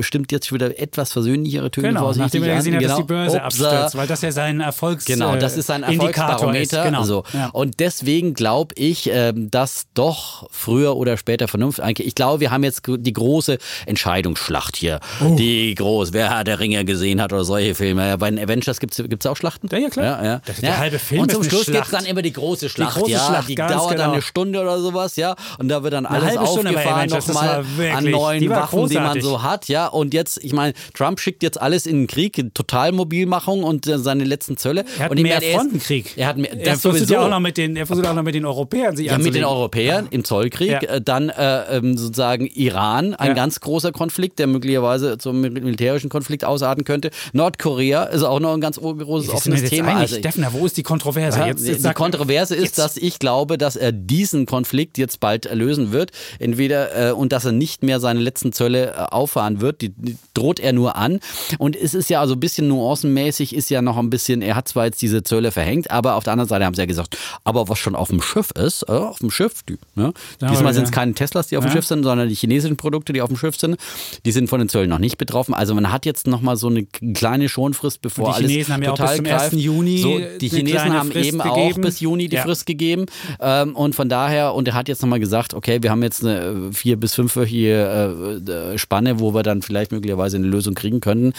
stimmt 0.00 0.32
jetzt 0.32 0.52
wieder 0.52 0.78
etwas 0.78 1.12
versöhnlichere 1.12 1.70
Töne 1.70 1.88
genau, 1.88 2.12
nachdem 2.12 2.42
er 2.44 2.56
gesehen 2.56 2.74
hat, 2.74 2.80
genau. 2.80 2.96
dass 2.96 3.06
die 3.06 3.12
Börse 3.12 3.36
Upsa. 3.36 3.70
abstürzt, 3.70 3.96
weil 3.96 4.06
das 4.06 4.22
ja 4.22 4.32
sein 4.32 4.60
Erfolgs 4.60 5.04
Genau, 5.04 5.36
das 5.36 5.56
ist 5.56 5.66
sein 5.66 5.82
Erfolgsbarometer. 5.82 6.84
Genau. 6.84 7.04
So. 7.04 7.24
Ja. 7.32 7.48
Und 7.48 7.80
deswegen 7.80 8.34
glaube 8.34 8.59
ich, 8.76 9.10
äh, 9.10 9.32
dass 9.34 9.86
doch 9.94 10.48
früher 10.50 10.96
oder 10.96 11.16
später 11.16 11.48
Vernunft 11.48 11.80
eigentlich, 11.80 12.06
ich 12.06 12.14
glaube, 12.14 12.40
wir 12.40 12.50
haben 12.50 12.64
jetzt 12.64 12.82
die 12.86 13.12
große 13.12 13.58
Entscheidungsschlacht 13.86 14.76
hier. 14.76 15.00
Oh. 15.24 15.34
Die 15.36 15.74
groß, 15.74 16.12
wer 16.12 16.30
hat 16.30 16.46
der 16.46 16.60
Ringer 16.60 16.84
gesehen 16.84 17.20
hat 17.20 17.32
oder 17.32 17.44
solche 17.44 17.74
Filme. 17.74 18.18
Bei 18.18 18.30
den 18.30 18.38
Avengers 18.38 18.80
gibt 18.80 18.98
es 18.98 19.26
auch 19.26 19.36
Schlachten? 19.36 19.68
Ja, 19.70 19.78
ja 19.78 19.88
klar. 19.90 20.04
Ja, 20.04 20.24
ja. 20.24 20.42
Das 20.44 20.56
ist 20.56 20.62
der 20.62 20.78
halbe 20.78 20.98
Film 20.98 21.22
Und 21.22 21.32
zum 21.32 21.44
Schluss 21.44 21.66
gibt 21.66 21.84
es 21.84 21.90
dann 21.90 22.04
immer 22.04 22.22
die 22.22 22.32
große 22.32 22.68
Schlacht. 22.68 22.96
Die 22.96 23.00
große 23.00 23.12
ja, 23.12 23.26
Schlacht, 23.26 23.48
die 23.48 23.54
dauert 23.54 23.90
genau. 23.90 24.02
dann 24.02 24.12
eine 24.12 24.22
Stunde 24.22 24.60
oder 24.60 24.80
sowas, 24.80 25.16
ja. 25.16 25.34
Und 25.58 25.68
da 25.68 25.82
wird 25.82 25.92
dann 25.92 26.06
alles 26.06 26.36
aufgefahren 26.36 27.08
nochmal 27.08 27.64
an 27.94 28.04
neuen 28.04 28.48
Waffen, 28.50 28.78
großartig. 28.78 28.88
die 28.88 28.98
man 28.98 29.20
so 29.20 29.42
hat, 29.42 29.68
ja. 29.68 29.86
Und 29.86 30.14
jetzt, 30.14 30.42
ich 30.42 30.52
meine, 30.52 30.74
Trump 30.94 31.20
schickt 31.20 31.42
jetzt 31.42 31.60
alles 31.60 31.86
in 31.86 32.02
den 32.02 32.06
Krieg, 32.06 32.40
Totalmobilmachung 32.54 33.62
und 33.62 33.86
äh, 33.86 33.98
seine 33.98 34.24
letzten 34.24 34.56
Zölle. 34.56 34.84
Er 34.98 35.04
hat 35.04 35.10
und 35.12 35.22
mehr 35.22 35.40
meine, 35.40 35.54
Frontenkrieg. 35.54 36.16
Er, 36.16 36.28
hat 36.28 36.36
mehr, 36.36 36.52
er 36.52 36.76
versucht 36.76 37.10
ja 37.10 37.20
auch 37.20 37.28
noch 37.28 37.40
mit 37.40 37.56
den, 37.56 37.76
er 37.76 37.86
versucht 37.86 38.06
auch 38.06 38.14
noch 38.14 38.22
mit 38.22 38.34
den 38.34 38.44
Europäern 38.50 38.96
sich 38.96 39.06
Ja, 39.06 39.18
mit 39.18 39.34
den 39.34 39.44
Europäern 39.44 40.08
im 40.10 40.24
Zollkrieg. 40.24 40.70
Ja. 40.70 40.80
Äh, 40.80 41.00
dann 41.00 41.28
äh, 41.28 41.76
ähm, 41.76 41.96
sozusagen 41.96 42.46
Iran, 42.46 43.14
ein 43.14 43.28
ja. 43.28 43.34
ganz 43.34 43.60
großer 43.60 43.92
Konflikt, 43.92 44.38
der 44.38 44.46
möglicherweise 44.46 45.18
zum 45.18 45.40
militärischen 45.40 46.10
Konflikt 46.10 46.44
ausarten 46.44 46.84
könnte. 46.84 47.10
Nordkorea 47.32 48.04
ist 48.04 48.22
auch 48.22 48.40
noch 48.40 48.54
ein 48.54 48.60
ganz 48.60 48.78
großes 48.80 49.30
offenes 49.30 49.64
Thema. 49.64 49.96
Also, 49.96 50.16
Stefan, 50.16 50.46
wo 50.52 50.66
ist 50.66 50.76
die 50.76 50.82
Kontroverse? 50.82 51.40
Jetzt, 51.44 51.66
jetzt 51.66 51.84
die 51.84 51.92
Kontroverse 51.92 52.54
ist, 52.54 52.62
jetzt. 52.62 52.78
dass 52.78 52.96
ich 52.96 53.18
glaube, 53.18 53.58
dass 53.58 53.76
er 53.76 53.92
diesen 53.92 54.46
Konflikt 54.46 54.98
jetzt 54.98 55.20
bald 55.20 55.52
lösen 55.52 55.92
wird. 55.92 56.10
Entweder 56.38 57.10
äh, 57.10 57.12
und 57.12 57.32
dass 57.32 57.44
er 57.44 57.52
nicht 57.52 57.82
mehr 57.82 58.00
seine 58.00 58.20
letzten 58.20 58.52
Zölle 58.52 58.92
äh, 58.92 58.96
auffahren 59.10 59.60
wird. 59.60 59.80
Die, 59.80 59.90
die, 59.90 60.16
droht 60.34 60.60
er 60.60 60.72
nur 60.72 60.96
an. 60.96 61.20
Und 61.58 61.76
es 61.76 61.94
ist 61.94 62.10
ja 62.10 62.20
also 62.20 62.34
ein 62.34 62.40
bisschen 62.40 62.68
nuancenmäßig, 62.68 63.54
ist 63.54 63.70
ja 63.70 63.82
noch 63.82 63.98
ein 63.98 64.10
bisschen, 64.10 64.42
er 64.42 64.56
hat 64.56 64.68
zwar 64.68 64.86
jetzt 64.86 65.02
diese 65.02 65.22
Zölle 65.22 65.52
verhängt, 65.52 65.90
aber 65.90 66.14
auf 66.14 66.24
der 66.24 66.32
anderen 66.32 66.48
Seite 66.48 66.64
haben 66.64 66.74
sie 66.74 66.80
ja 66.80 66.86
gesagt, 66.86 67.16
aber 67.44 67.68
was 67.68 67.78
schon 67.78 67.94
auf 67.94 68.08
dem 68.08 68.22
Schiff 68.22 68.39
ist, 68.52 68.84
äh, 68.88 68.92
auf 68.92 69.18
dem 69.18 69.30
Schiff, 69.30 69.62
die, 69.68 69.76
ne? 69.94 70.12
diesmal 70.40 70.74
sind 70.74 70.84
es 70.84 70.92
keine 70.92 71.14
Teslas, 71.14 71.48
die 71.48 71.56
auf 71.56 71.64
dem 71.64 71.72
Schiff 71.72 71.86
sind, 71.86 72.02
sondern 72.02 72.28
die 72.28 72.34
chinesischen 72.34 72.76
Produkte, 72.76 73.12
die 73.12 73.20
auf 73.20 73.28
dem 73.28 73.36
Schiff 73.36 73.56
sind, 73.56 73.76
die 74.24 74.32
sind 74.32 74.48
von 74.48 74.58
den 74.58 74.68
Zöllen 74.68 74.88
noch 74.88 74.98
nicht 74.98 75.18
betroffen. 75.18 75.54
Also 75.54 75.74
man 75.74 75.92
hat 75.92 76.06
jetzt 76.06 76.26
noch 76.26 76.40
mal 76.40 76.56
so 76.56 76.68
eine 76.68 76.84
kleine 76.84 77.48
Schonfrist, 77.48 78.00
bevor 78.02 78.34
alles 78.34 78.50
Chinesen 78.50 78.74
haben 78.74 78.82
ja 78.82 78.90
total 78.90 79.26
1. 79.26 79.52
Juni 79.52 79.98
so, 79.98 80.20
die 80.40 80.48
Chinesen 80.48 80.92
haben 80.92 81.10
Frist 81.10 81.28
eben 81.28 81.38
gegeben. 81.38 81.56
auch 81.56 81.78
bis 81.80 82.00
Juni 82.00 82.28
die 82.28 82.36
ja. 82.36 82.42
Frist 82.42 82.66
gegeben 82.66 83.06
ähm, 83.40 83.76
und 83.76 83.94
von 83.94 84.08
daher 84.08 84.54
und 84.54 84.68
er 84.68 84.74
hat 84.74 84.88
jetzt 84.88 85.02
noch 85.02 85.08
mal 85.08 85.20
gesagt, 85.20 85.54
okay, 85.54 85.82
wir 85.82 85.90
haben 85.90 86.02
jetzt 86.02 86.24
eine 86.24 86.40
äh, 86.40 86.72
vier 86.72 86.96
bis 86.96 87.14
fünfwöchige 87.14 88.72
äh, 88.74 88.78
Spanne, 88.78 89.20
wo 89.20 89.34
wir 89.34 89.42
dann 89.42 89.62
vielleicht 89.62 89.92
möglicherweise 89.92 90.36
eine 90.36 90.46
Lösung 90.46 90.74
kriegen 90.74 91.00
können. 91.00 91.32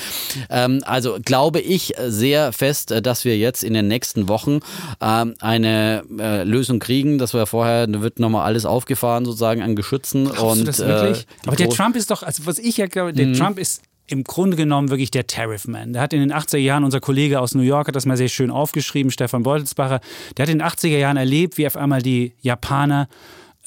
Ähm, 0.50 0.82
also 0.86 1.18
glaube 1.24 1.60
ich 1.60 1.94
sehr 2.08 2.52
fest, 2.52 2.92
äh, 2.92 3.02
dass 3.02 3.26
wir 3.26 3.38
jetzt 3.38 3.64
in 3.64 3.74
den 3.74 3.88
nächsten 3.88 4.28
Wochen 4.28 4.60
ähm, 5.02 5.36
eine 5.40 6.04
äh, 6.20 6.44
Lösung 6.44 6.80
kriegen, 6.80 6.91
dass 7.18 7.34
wir 7.34 7.46
vorher 7.46 7.88
wird 8.02 8.20
nochmal 8.20 8.46
alles 8.46 8.66
aufgefahren 8.66 9.26
sozusagen 9.26 9.62
an 9.62 9.76
Geschützen 9.76 10.26
Glaubst 10.26 10.42
und 10.42 10.60
du 10.60 10.64
das 10.66 10.80
wirklich? 10.80 11.22
Äh, 11.22 11.48
Aber 11.48 11.56
der 11.56 11.70
Trump 11.70 11.96
ist 11.96 12.12
doch, 12.12 12.24
also 12.24 12.46
was 12.46 12.60
ich 12.60 12.78
ja 12.78 12.88
glaube, 12.88 13.14
der 13.14 13.28
mhm. 13.28 13.34
Trump 13.34 13.60
ist 13.60 13.82
im 14.08 14.24
Grunde 14.24 14.58
genommen 14.58 14.90
wirklich 14.90 15.10
der 15.10 15.26
Tariffman. 15.26 15.94
Der 15.94 16.02
hat 16.02 16.14
in 16.14 16.20
den 16.20 16.34
80er 16.34 16.58
Jahren, 16.58 16.84
unser 16.84 17.00
Kollege 17.00 17.40
aus 17.40 17.56
New 17.56 17.62
York 17.62 17.88
hat 17.88 17.96
das 17.96 18.06
mal 18.06 18.18
sehr 18.18 18.28
schön 18.28 18.52
aufgeschrieben, 18.52 19.10
Stefan 19.10 19.44
Beutelsbacher, 19.44 20.02
der 20.36 20.44
hat 20.44 20.50
in 20.50 20.60
den 20.60 20.68
80er 20.68 20.98
Jahren 20.98 21.18
erlebt, 21.18 21.58
wie 21.58 21.66
auf 21.66 21.78
einmal 21.78 22.02
die 22.02 22.34
Japaner 22.42 23.08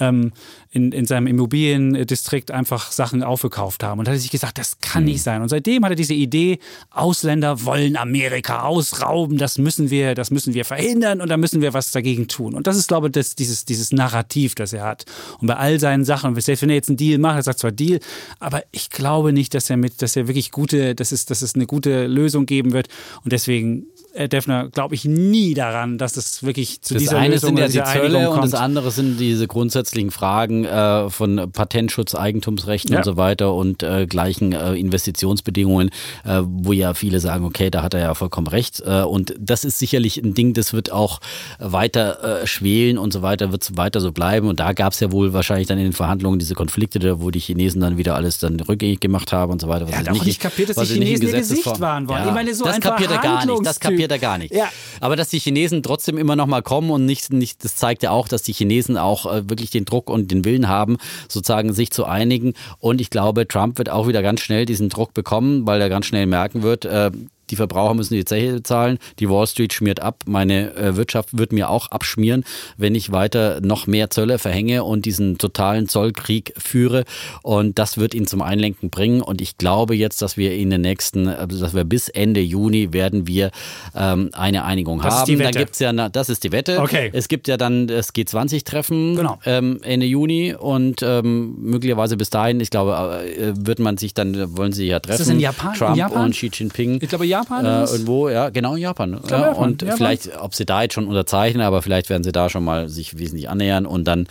ähm, 0.00 0.32
in, 0.70 0.92
in 0.92 1.06
seinem 1.06 1.26
Immobiliendistrikt 1.26 2.50
einfach 2.50 2.90
Sachen 2.90 3.22
aufgekauft 3.22 3.82
haben. 3.84 3.98
Und 3.98 4.06
da 4.06 4.10
hat 4.10 4.18
er 4.18 4.20
sich 4.20 4.30
gesagt, 4.30 4.58
das 4.58 4.78
kann 4.80 5.02
mhm. 5.02 5.10
nicht 5.10 5.22
sein. 5.22 5.42
Und 5.42 5.48
seitdem 5.48 5.84
hat 5.84 5.92
er 5.92 5.96
diese 5.96 6.14
Idee, 6.14 6.58
Ausländer 6.90 7.64
wollen 7.64 7.96
Amerika 7.96 8.62
ausrauben, 8.62 9.38
das 9.38 9.58
müssen 9.58 9.90
wir, 9.90 10.14
das 10.14 10.30
müssen 10.30 10.54
wir 10.54 10.64
verhindern 10.64 11.20
und 11.20 11.28
da 11.28 11.36
müssen 11.36 11.60
wir 11.62 11.74
was 11.74 11.90
dagegen 11.90 12.28
tun. 12.28 12.54
Und 12.54 12.66
das 12.66 12.76
ist, 12.76 12.88
glaube 12.88 13.08
ich, 13.08 13.12
das, 13.12 13.34
dieses, 13.34 13.64
dieses 13.64 13.92
Narrativ, 13.92 14.54
das 14.54 14.72
er 14.72 14.84
hat. 14.84 15.04
Und 15.40 15.46
bei 15.46 15.56
all 15.56 15.78
seinen 15.78 16.04
Sachen, 16.04 16.38
selbst 16.40 16.62
wenn 16.62 16.70
er 16.70 16.76
jetzt 16.76 16.88
einen 16.88 16.96
Deal 16.96 17.18
macht, 17.18 17.36
er 17.36 17.42
sagt 17.42 17.60
zwar 17.60 17.72
Deal, 17.72 18.00
aber 18.40 18.62
ich 18.72 18.90
glaube 18.90 19.32
nicht, 19.32 19.54
dass 19.54 19.70
er 19.70 19.76
mit, 19.76 20.02
dass 20.02 20.16
er 20.16 20.26
wirklich 20.26 20.50
gute, 20.50 20.94
dass 20.94 21.12
es, 21.12 21.26
dass 21.26 21.42
es 21.42 21.54
eine 21.54 21.66
gute 21.66 22.06
Lösung 22.06 22.46
geben 22.46 22.72
wird. 22.72 22.88
Und 23.22 23.32
deswegen 23.32 23.86
Herr 24.14 24.28
Defner, 24.28 24.68
glaube 24.68 24.94
ich 24.94 25.04
nie 25.04 25.54
daran, 25.54 25.98
dass 25.98 26.16
es 26.16 26.44
wirklich 26.44 26.80
zu 26.82 26.94
das 26.94 27.02
dieser 27.02 27.18
eine 27.18 27.34
Lösung 27.34 27.56
sind 27.56 27.74
ja 27.74 27.84
die 27.84 27.98
Zölle 27.98 28.30
und 28.30 28.44
das 28.44 28.54
andere 28.54 28.92
sind 28.92 29.18
diese 29.18 29.48
grundsätzlichen 29.48 30.12
Fragen 30.12 30.64
äh, 30.64 31.10
von 31.10 31.50
Patentschutz, 31.52 32.14
Eigentumsrechten 32.14 32.92
ja. 32.92 33.00
und 33.00 33.04
so 33.04 33.16
weiter 33.16 33.52
und 33.54 33.82
äh, 33.82 34.06
gleichen 34.06 34.52
äh, 34.52 34.74
Investitionsbedingungen, 34.74 35.90
äh, 36.24 36.42
wo 36.44 36.72
ja 36.72 36.94
viele 36.94 37.18
sagen, 37.18 37.44
okay, 37.44 37.70
da 37.70 37.82
hat 37.82 37.94
er 37.94 38.00
ja 38.00 38.14
vollkommen 38.14 38.46
recht. 38.46 38.82
Äh, 38.86 39.02
und 39.02 39.34
das 39.38 39.64
ist 39.64 39.80
sicherlich 39.80 40.18
ein 40.18 40.34
Ding, 40.34 40.54
das 40.54 40.72
wird 40.72 40.92
auch 40.92 41.20
weiter 41.58 42.42
äh, 42.42 42.46
schwelen 42.46 42.98
und 42.98 43.12
so 43.12 43.22
weiter, 43.22 43.50
wird 43.50 43.62
es 43.62 43.76
weiter 43.76 44.00
so 44.00 44.12
bleiben. 44.12 44.48
Und 44.48 44.60
da 44.60 44.72
gab 44.74 44.92
es 44.92 45.00
ja 45.00 45.10
wohl 45.10 45.32
wahrscheinlich 45.32 45.66
dann 45.66 45.78
in 45.78 45.84
den 45.84 45.92
Verhandlungen 45.92 46.38
diese 46.38 46.54
Konflikte, 46.54 47.20
wo 47.20 47.30
die 47.30 47.40
Chinesen 47.40 47.80
dann 47.80 47.98
wieder 47.98 48.14
alles 48.14 48.38
dann 48.38 48.60
rückgängig 48.60 49.00
gemacht 49.00 49.32
haben 49.32 49.50
und 49.50 49.60
so 49.60 49.68
weiter. 49.68 49.86
Was 49.86 49.92
er 49.92 49.98
hat 49.98 50.08
auch 50.10 50.24
nicht 50.24 50.40
kapiert, 50.40 50.70
dass 50.70 50.88
die 50.88 50.94
Chinesen 50.94 51.26
ihr 51.26 51.32
Gesicht 51.32 51.80
waren 51.80 52.08
wollen. 52.08 52.22
Ja. 52.22 52.28
Ich 52.28 52.34
meine, 52.34 52.54
so 52.54 52.64
das 52.64 52.80
kapiert 52.80 53.10
er 53.10 53.18
gar 53.18 53.44
nicht. 53.44 53.66
Das 53.66 53.80
kapiert 53.80 54.03
er 54.10 54.18
gar 54.18 54.38
nicht. 54.38 54.54
Ja. 54.54 54.70
Aber 55.00 55.16
dass 55.16 55.28
die 55.28 55.38
Chinesen 55.38 55.82
trotzdem 55.82 56.18
immer 56.18 56.36
noch 56.36 56.46
mal 56.46 56.62
kommen 56.62 56.90
und 56.90 57.06
nicht, 57.06 57.32
nicht 57.32 57.64
das 57.64 57.76
zeigt 57.76 58.02
ja 58.02 58.10
auch, 58.10 58.28
dass 58.28 58.42
die 58.42 58.52
Chinesen 58.52 58.96
auch 58.96 59.26
äh, 59.26 59.48
wirklich 59.48 59.70
den 59.70 59.84
Druck 59.84 60.10
und 60.10 60.30
den 60.30 60.44
Willen 60.44 60.68
haben, 60.68 60.98
sozusagen 61.28 61.72
sich 61.72 61.90
zu 61.90 62.04
einigen. 62.04 62.54
Und 62.78 63.00
ich 63.00 63.10
glaube, 63.10 63.46
Trump 63.46 63.78
wird 63.78 63.90
auch 63.90 64.08
wieder 64.08 64.22
ganz 64.22 64.40
schnell 64.40 64.66
diesen 64.66 64.88
Druck 64.88 65.14
bekommen, 65.14 65.66
weil 65.66 65.80
er 65.80 65.88
ganz 65.88 66.06
schnell 66.06 66.26
merken 66.26 66.62
wird, 66.62 66.84
äh, 66.84 67.10
die 67.50 67.56
Verbraucher 67.56 67.94
müssen 67.94 68.14
die 68.14 68.24
Zeche 68.24 68.62
zahlen, 68.62 68.98
die 69.18 69.28
Wall 69.28 69.46
Street 69.46 69.72
schmiert 69.72 70.00
ab, 70.00 70.22
meine 70.26 70.74
äh, 70.74 70.96
Wirtschaft 70.96 71.36
wird 71.36 71.52
mir 71.52 71.70
auch 71.70 71.88
abschmieren, 71.88 72.44
wenn 72.76 72.94
ich 72.94 73.12
weiter 73.12 73.60
noch 73.60 73.86
mehr 73.86 74.10
Zölle 74.10 74.38
verhänge 74.38 74.84
und 74.84 75.06
diesen 75.06 75.38
totalen 75.38 75.88
Zollkrieg 75.88 76.52
führe. 76.56 77.04
Und 77.42 77.78
das 77.78 77.98
wird 77.98 78.14
ihn 78.14 78.26
zum 78.26 78.42
Einlenken 78.42 78.90
bringen. 78.90 79.22
Und 79.22 79.40
ich 79.40 79.58
glaube 79.58 79.94
jetzt, 79.94 80.22
dass 80.22 80.36
wir 80.36 80.54
in 80.54 80.70
den 80.70 80.80
nächsten, 80.80 81.28
also 81.28 81.60
dass 81.60 81.74
wir 81.74 81.84
bis 81.84 82.08
Ende 82.08 82.40
Juni 82.40 82.92
werden 82.92 83.26
wir 83.26 83.50
ähm, 83.94 84.30
eine 84.32 84.64
Einigung 84.64 85.00
das 85.00 85.14
haben. 85.14 85.20
Ist 85.22 85.28
die 85.28 85.38
Wette. 85.38 85.52
Da 85.52 85.58
gibt's 85.58 85.78
ja, 85.78 85.92
das 85.92 86.28
ist 86.28 86.44
die 86.44 86.52
Wette. 86.52 86.80
Okay. 86.80 87.10
Es 87.12 87.28
gibt 87.28 87.48
ja 87.48 87.56
dann 87.56 87.86
das 87.86 88.14
G20-Treffen 88.14 89.16
genau. 89.16 89.38
ähm, 89.44 89.80
Ende 89.82 90.06
Juni 90.06 90.54
und 90.54 91.02
ähm, 91.02 91.56
möglicherweise 91.60 92.16
bis 92.16 92.30
dahin, 92.30 92.60
ich 92.60 92.70
glaube, 92.70 93.24
äh, 93.24 93.52
wird 93.56 93.78
man 93.78 93.96
sich 93.96 94.14
dann, 94.14 94.56
wollen 94.56 94.72
sie 94.72 94.86
ja 94.86 95.00
treffen. 95.00 95.20
Ist 95.20 95.28
das 95.28 95.34
in 95.34 95.40
Japan? 95.40 95.74
Trump 95.74 95.90
in 95.92 95.98
Japan? 95.98 96.24
und 96.24 96.32
Xi 96.32 96.50
Jinping. 96.52 96.98
Ich 97.02 97.08
glaube, 97.08 97.26
Japan? 97.34 97.64
Äh, 97.64 97.84
irgendwo, 97.90 98.28
ja, 98.28 98.48
genau 98.50 98.74
in 98.74 98.82
Japan. 98.82 99.20
Ja, 99.28 99.40
Japan, 99.40 99.54
und 99.64 99.82
Japan. 99.82 99.96
vielleicht, 99.96 100.36
ob 100.40 100.54
sie 100.54 100.64
da 100.64 100.82
jetzt 100.82 100.94
schon 100.94 101.06
unterzeichnen, 101.06 101.62
aber 101.62 101.82
vielleicht 101.82 102.10
werden 102.10 102.24
sie 102.24 102.32
da 102.32 102.48
schon 102.48 102.64
mal 102.64 102.88
sich 102.88 103.18
wesentlich 103.18 103.48
annähern. 103.48 103.86
Und 103.86 104.04
dann 104.04 104.26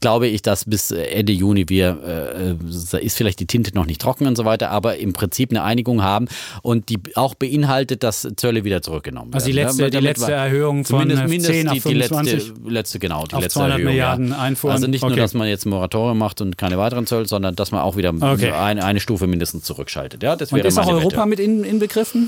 glaube 0.00 0.26
ich, 0.28 0.42
dass 0.42 0.64
bis 0.64 0.90
Ende 0.90 1.32
Juni 1.32 1.68
wir, 1.68 1.88
äh, 1.88 2.54
da 2.90 2.98
ist 2.98 3.16
vielleicht 3.16 3.40
die 3.40 3.46
Tinte 3.46 3.74
noch 3.74 3.86
nicht 3.86 4.00
trocken 4.00 4.26
und 4.26 4.36
so 4.36 4.44
weiter, 4.44 4.70
aber 4.70 4.96
im 4.98 5.12
Prinzip 5.12 5.50
eine 5.50 5.62
Einigung 5.62 6.02
haben 6.02 6.28
und 6.62 6.88
die 6.88 6.98
auch 7.14 7.34
beinhaltet, 7.34 8.02
dass 8.02 8.28
Zölle 8.36 8.64
wieder 8.64 8.82
zurückgenommen 8.82 9.28
werden. 9.32 9.34
Also 9.34 9.46
die 9.46 9.52
letzte, 9.52 9.82
Ja, 9.82 9.90
die 9.90 9.98
letzte 9.98 10.32
Erhöhung 10.32 10.84
von 10.84 11.00
Zumindest, 11.00 11.22
äh, 11.22 11.28
mindestens 11.28 11.56
10 11.56 11.68
auf 11.68 11.74
die, 11.74 11.80
die 11.88 11.94
letzte, 11.94 12.14
25. 12.14 12.52
letzte, 12.70 12.98
genau, 12.98 13.24
die 13.26 13.34
Auf 13.34 13.42
letzte 13.42 13.58
200 13.60 13.78
Erhöhung, 13.78 13.90
Milliarden 13.92 14.28
ja. 14.30 14.38
Einfuhren. 14.38 14.74
Also 14.74 14.86
nicht 14.86 15.02
nur, 15.02 15.10
Okay. 15.10 15.20
dass 15.20 15.34
man 15.34 15.48
jetzt 15.48 15.66
ein 15.66 15.70
Moratorium 15.70 16.18
macht 16.18 16.40
und 16.40 16.58
keine 16.58 16.78
weiteren 16.78 17.06
Zölle, 17.06 17.26
sondern 17.26 17.56
dass 17.56 17.70
man 17.72 17.80
auch 17.80 17.96
wieder 17.96 18.12
Okay. 18.20 18.50
eine, 18.52 18.84
eine 18.84 19.00
Stufe 19.00 19.26
mindestens 19.26 19.64
zurückschaltet. 19.64 20.22
Ja, 20.22 20.36
das 20.36 20.52
Und 20.52 20.60
ist 20.64 20.78
auch 20.78 20.86
Europa 20.86 21.26
mit 21.26 21.40
in, 21.40 21.64
inbegriffen? 21.64 22.27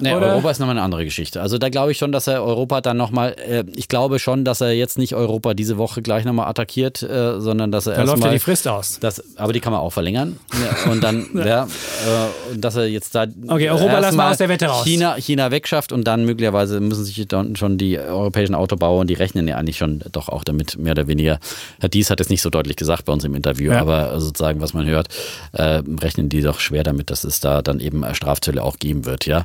Nee, 0.00 0.14
Oder? 0.14 0.28
Europa 0.28 0.50
ist 0.50 0.58
nochmal 0.58 0.76
eine 0.76 0.84
andere 0.84 1.04
Geschichte. 1.04 1.40
Also 1.40 1.58
da 1.58 1.68
glaube 1.68 1.92
ich 1.92 1.98
schon, 1.98 2.12
dass 2.12 2.26
er 2.26 2.42
Europa 2.42 2.80
dann 2.80 2.96
nochmal, 2.96 3.34
äh, 3.38 3.64
ich 3.74 3.88
glaube 3.88 4.18
schon, 4.18 4.44
dass 4.44 4.60
er 4.60 4.72
jetzt 4.72 4.98
nicht 4.98 5.14
Europa 5.14 5.54
diese 5.54 5.78
Woche 5.78 6.02
gleich 6.02 6.24
nochmal 6.24 6.48
attackiert, 6.48 7.02
äh, 7.02 7.40
sondern 7.40 7.72
dass 7.72 7.86
er 7.86 7.94
Da 7.94 7.98
läuft 8.02 8.08
ja 8.08 8.12
erstmal... 8.14 8.32
die 8.32 8.38
Frist 8.38 8.68
aus. 8.68 8.98
Das, 9.00 9.22
aber 9.36 9.52
die 9.52 9.60
kann 9.60 9.72
man 9.72 9.80
auch 9.80 9.92
verlängern. 9.92 10.38
Ja, 10.52 10.92
und 10.92 11.02
dann, 11.02 11.26
ja, 11.34 11.64
äh, 11.64 12.56
dass 12.56 12.76
er 12.76 12.86
jetzt 12.86 13.14
da. 13.14 13.26
Okay, 13.48 13.70
Europa 13.70 13.84
lassen 13.84 13.92
wir 13.92 14.02
erstmal 14.02 14.32
aus 14.32 14.38
der 14.38 14.48
Wette 14.48 14.66
raus. 14.66 14.84
China, 14.84 15.16
China 15.16 15.50
wegschafft 15.50 15.92
und 15.92 16.04
dann 16.04 16.24
möglicherweise 16.24 16.80
müssen 16.80 17.04
sich 17.04 17.26
dann 17.28 17.56
schon 17.56 17.78
die 17.78 17.98
europäischen 17.98 18.54
Autobauer, 18.54 19.00
und 19.00 19.08
die 19.10 19.14
rechnen 19.14 19.48
ja 19.48 19.56
eigentlich 19.56 19.78
schon 19.78 20.02
doch 20.12 20.28
auch 20.28 20.44
damit, 20.44 20.78
mehr 20.78 20.92
oder 20.92 21.06
weniger. 21.06 21.38
Herr 21.80 21.88
Dies 21.88 22.10
hat 22.10 22.20
es 22.20 22.28
nicht 22.28 22.42
so 22.42 22.50
deutlich 22.50 22.76
gesagt 22.76 23.04
bei 23.04 23.12
uns 23.12 23.24
im 23.24 23.34
Interview, 23.34 23.72
Ja. 23.72 23.80
aber 23.80 24.18
sozusagen, 24.20 24.60
was 24.60 24.74
man 24.74 24.86
hört, 24.86 25.08
äh, 25.52 25.82
rechnen 26.00 26.28
die 26.28 26.40
doch 26.40 26.60
schwer 26.60 26.84
damit, 26.84 27.10
dass 27.10 27.24
es 27.24 27.40
da 27.40 27.62
dann 27.62 27.80
eben 27.80 28.04
Strafzölle 28.14 28.62
auch 28.62 28.78
geben 28.78 29.04
wird, 29.04 29.26
ja. 29.26 29.44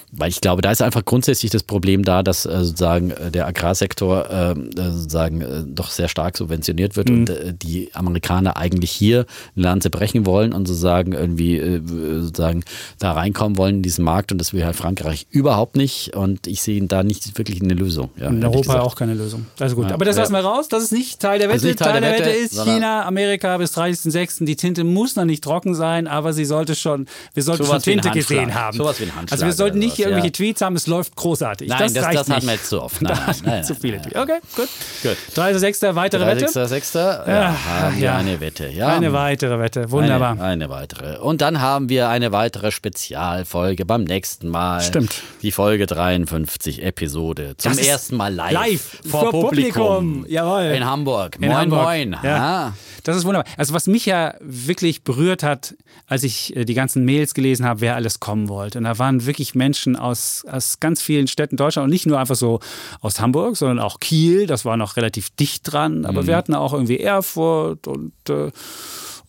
Weil 0.13 0.29
ich 0.29 0.41
glaube, 0.41 0.61
da 0.61 0.71
ist 0.71 0.81
einfach 0.81 1.05
grundsätzlich 1.05 1.51
das 1.51 1.63
Problem 1.63 2.03
da, 2.03 2.21
dass 2.21 2.45
äh, 2.45 2.63
sozusagen 2.63 3.11
äh, 3.11 3.31
der 3.31 3.47
Agrarsektor 3.47 4.29
äh, 4.29 4.51
äh, 4.51 4.55
sozusagen 4.91 5.41
äh, 5.41 5.63
doch 5.65 5.89
sehr 5.89 6.09
stark 6.09 6.35
subventioniert 6.37 6.97
wird 6.97 7.09
und 7.09 7.29
äh, 7.29 7.53
die 7.53 7.89
Amerikaner 7.93 8.57
eigentlich 8.57 8.91
hier 8.91 9.25
eine 9.55 9.63
Lanze 9.65 9.89
brechen 9.89 10.25
wollen 10.25 10.51
und 10.51 10.67
sozusagen 10.67 11.13
irgendwie 11.13 11.57
äh, 11.57 11.81
sozusagen 11.85 12.63
da 12.99 13.13
reinkommen 13.13 13.57
wollen 13.57 13.75
in 13.77 13.81
diesen 13.83 14.03
Markt 14.03 14.31
und 14.33 14.37
das 14.37 14.53
will 14.53 14.65
halt 14.65 14.75
Frankreich 14.75 15.27
überhaupt 15.29 15.77
nicht 15.77 16.13
und 16.15 16.45
ich 16.45 16.61
sehe 16.61 16.81
da 16.85 17.03
nicht 17.03 17.37
wirklich 17.37 17.61
eine 17.61 17.73
Lösung. 17.73 18.09
Ja, 18.17 18.27
In 18.27 18.43
Europa 18.43 18.59
gesagt. 18.61 18.79
auch 18.81 18.95
keine 18.95 19.13
Lösung. 19.13 19.45
Also 19.59 19.75
gut. 19.77 19.87
Ja. 19.87 19.93
Aber 19.93 20.03
das 20.03 20.17
Ja. 20.17 20.23
lassen 20.23 20.33
wir 20.33 20.39
raus. 20.41 20.67
Das 20.67 20.83
ist 20.83 20.91
nicht 20.91 21.21
Teil 21.21 21.39
der 21.39 21.47
Das 21.47 21.57
Wette. 21.63 21.67
ist 21.69 21.79
nicht 21.79 21.79
Teil 21.89 22.01
der 22.01 22.11
Wette, 22.11 22.29
ist 22.31 22.55
sondern- 22.55 22.75
China, 22.75 23.05
Amerika 23.05 23.57
bis 23.57 23.71
30.06. 23.77 24.45
Die 24.45 24.55
Tinte 24.57 24.83
muss 24.83 25.15
noch 25.15 25.25
nicht 25.25 25.41
trocken 25.43 25.73
sein, 25.73 26.07
aber 26.07 26.33
sie 26.33 26.43
sollte 26.45 26.75
schon, 26.75 27.05
wir 27.33 27.43
sollten 27.43 27.65
schon 27.65 27.81
Tinte 27.81 28.09
gesehen 28.11 28.53
haben. 28.53 28.75
Sowas 28.77 28.99
wie 28.99 29.03
ein 29.05 29.15
Handschlag 29.15 29.31
Also 29.31 29.45
wir 29.45 29.53
sollten 29.53 29.79
nicht 29.79 30.00
hier 30.01 30.09
irgendwelche 30.09 30.43
ja. 30.43 30.45
Tweets 30.45 30.61
haben, 30.61 30.75
es 30.75 30.87
läuft 30.87 31.15
großartig. 31.15 31.69
Nein, 31.69 31.79
das, 31.79 31.93
das, 31.93 32.05
reicht 32.05 32.19
das 32.19 32.29
hatten 32.29 32.35
nicht. 32.39 32.47
wir 32.47 32.53
jetzt 32.53 32.69
zu 32.69 32.81
oft. 32.81 33.01
Nein, 33.01 33.17
nein, 33.25 33.35
nein, 33.43 33.63
zu 33.63 33.75
viele 33.75 34.01
Tweets. 34.01 34.15
Okay, 34.15 34.39
gut. 34.55 34.69
Gut. 35.03 35.17
30.06. 35.35 35.95
weitere 35.95 36.25
Wette. 36.25 36.45
30.06. 36.45 37.29
Ja, 37.29 37.55
haben 37.65 37.95
wir 37.95 38.03
ja. 38.03 38.17
eine 38.17 38.39
Wette. 38.39 38.67
Ja. 38.69 38.87
Eine 38.87 39.13
weitere 39.13 39.59
Wette. 39.59 39.91
Wunderbar. 39.91 40.31
Eine, 40.33 40.43
eine 40.43 40.69
weitere. 40.69 41.19
Und 41.19 41.41
dann 41.41 41.61
haben 41.61 41.89
wir 41.89 42.09
eine 42.09 42.31
weitere 42.31 42.71
Spezialfolge 42.71 43.85
beim 43.85 44.03
nächsten 44.03 44.47
Mal. 44.49 44.81
Stimmt. 44.81 45.21
Die 45.41 45.51
Folge 45.51 45.85
53, 45.85 46.83
Episode. 46.83 47.55
Zum 47.57 47.75
Das 47.75 47.85
ersten 47.85 48.15
Mal 48.17 48.33
live. 48.33 48.51
live, 48.51 48.99
Vor, 49.07 49.21
vor 49.21 49.31
Publikum. 49.31 50.21
Publikum. 50.21 50.25
Jawohl. 50.27 50.63
In 50.75 50.85
Hamburg. 50.85 51.35
In 51.39 51.47
moin, 51.47 51.57
Hamburg. 51.57 51.83
moin. 51.83 52.15
Ja. 52.23 52.73
Das 53.03 53.17
ist 53.17 53.25
wunderbar. 53.25 53.51
Also 53.57 53.73
was 53.73 53.87
mich 53.87 54.05
ja 54.05 54.35
wirklich 54.39 55.03
berührt 55.03 55.43
hat, 55.43 55.75
als 56.07 56.23
ich 56.23 56.55
äh, 56.55 56.65
die 56.65 56.73
ganzen 56.73 57.05
Mails 57.05 57.33
gelesen 57.33 57.65
habe, 57.65 57.81
wer 57.81 57.95
alles 57.95 58.19
kommen 58.19 58.49
wollte. 58.49 58.77
Und 58.77 58.83
da 58.85 58.99
waren 58.99 59.25
wirklich 59.25 59.55
Menschen 59.55 59.90
aus, 59.95 60.43
aus 60.49 60.79
ganz 60.79 61.01
vielen 61.01 61.27
Städten 61.27 61.57
Deutschland 61.57 61.85
und 61.85 61.91
nicht 61.91 62.05
nur 62.05 62.19
einfach 62.19 62.35
so 62.35 62.59
aus 63.01 63.19
Hamburg, 63.19 63.57
sondern 63.57 63.79
auch 63.79 63.99
Kiel. 63.99 64.47
Das 64.47 64.65
war 64.65 64.77
noch 64.77 64.97
relativ 64.97 65.29
dicht 65.31 65.71
dran. 65.71 66.05
Aber 66.05 66.27
wir 66.27 66.35
hatten 66.35 66.53
auch 66.53 66.73
irgendwie 66.73 66.99
Erfurt 66.99 67.87
und 67.87 68.13
äh, 68.29 68.51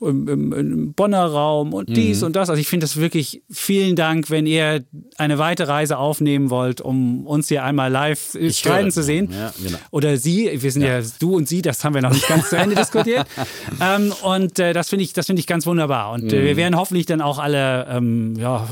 im, 0.00 0.26
im, 0.28 0.52
im 0.52 0.92
Bonner 0.94 1.26
Raum 1.26 1.72
und 1.72 1.88
dies 1.88 2.24
und 2.24 2.34
das. 2.34 2.50
Also 2.50 2.60
ich 2.60 2.66
finde 2.66 2.84
das 2.84 2.96
wirklich 2.96 3.42
vielen 3.48 3.94
Dank, 3.94 4.30
wenn 4.30 4.46
ihr 4.46 4.84
eine 5.16 5.38
weite 5.38 5.68
Reise 5.68 5.96
aufnehmen 5.96 6.50
wollt, 6.50 6.80
um 6.80 7.24
uns 7.24 7.46
hier 7.46 7.62
einmal 7.62 7.88
live 7.90 8.34
äh, 8.34 8.50
streiten 8.52 8.86
höre. 8.86 8.90
zu 8.92 9.02
sehen. 9.04 9.28
Ja, 9.30 9.52
genau. 9.64 9.78
Oder 9.92 10.16
sie, 10.16 10.50
wir 10.60 10.72
sind 10.72 10.82
ja. 10.82 11.00
du 11.20 11.36
und 11.36 11.48
sie, 11.48 11.62
das 11.62 11.84
haben 11.84 11.94
wir 11.94 12.02
noch 12.02 12.12
nicht 12.12 12.26
ganz 12.26 12.48
zu 12.48 12.56
Ende 12.56 12.74
diskutiert. 12.82 13.28
Ähm, 13.80 14.12
und 14.22 14.58
äh, 14.58 14.72
das 14.72 14.88
finde 14.88 15.04
ich, 15.04 15.12
das 15.12 15.26
finde 15.26 15.38
ich 15.38 15.46
ganz 15.46 15.66
wunderbar. 15.66 16.10
Und 16.10 16.32
äh, 16.32 16.40
Mhm. 16.40 16.44
wir 16.46 16.56
werden 16.56 16.76
hoffentlich 16.76 17.06
dann 17.06 17.20
auch 17.20 17.38
alle 17.38 17.86
ähm, 17.88 18.34
ja, 18.36 18.68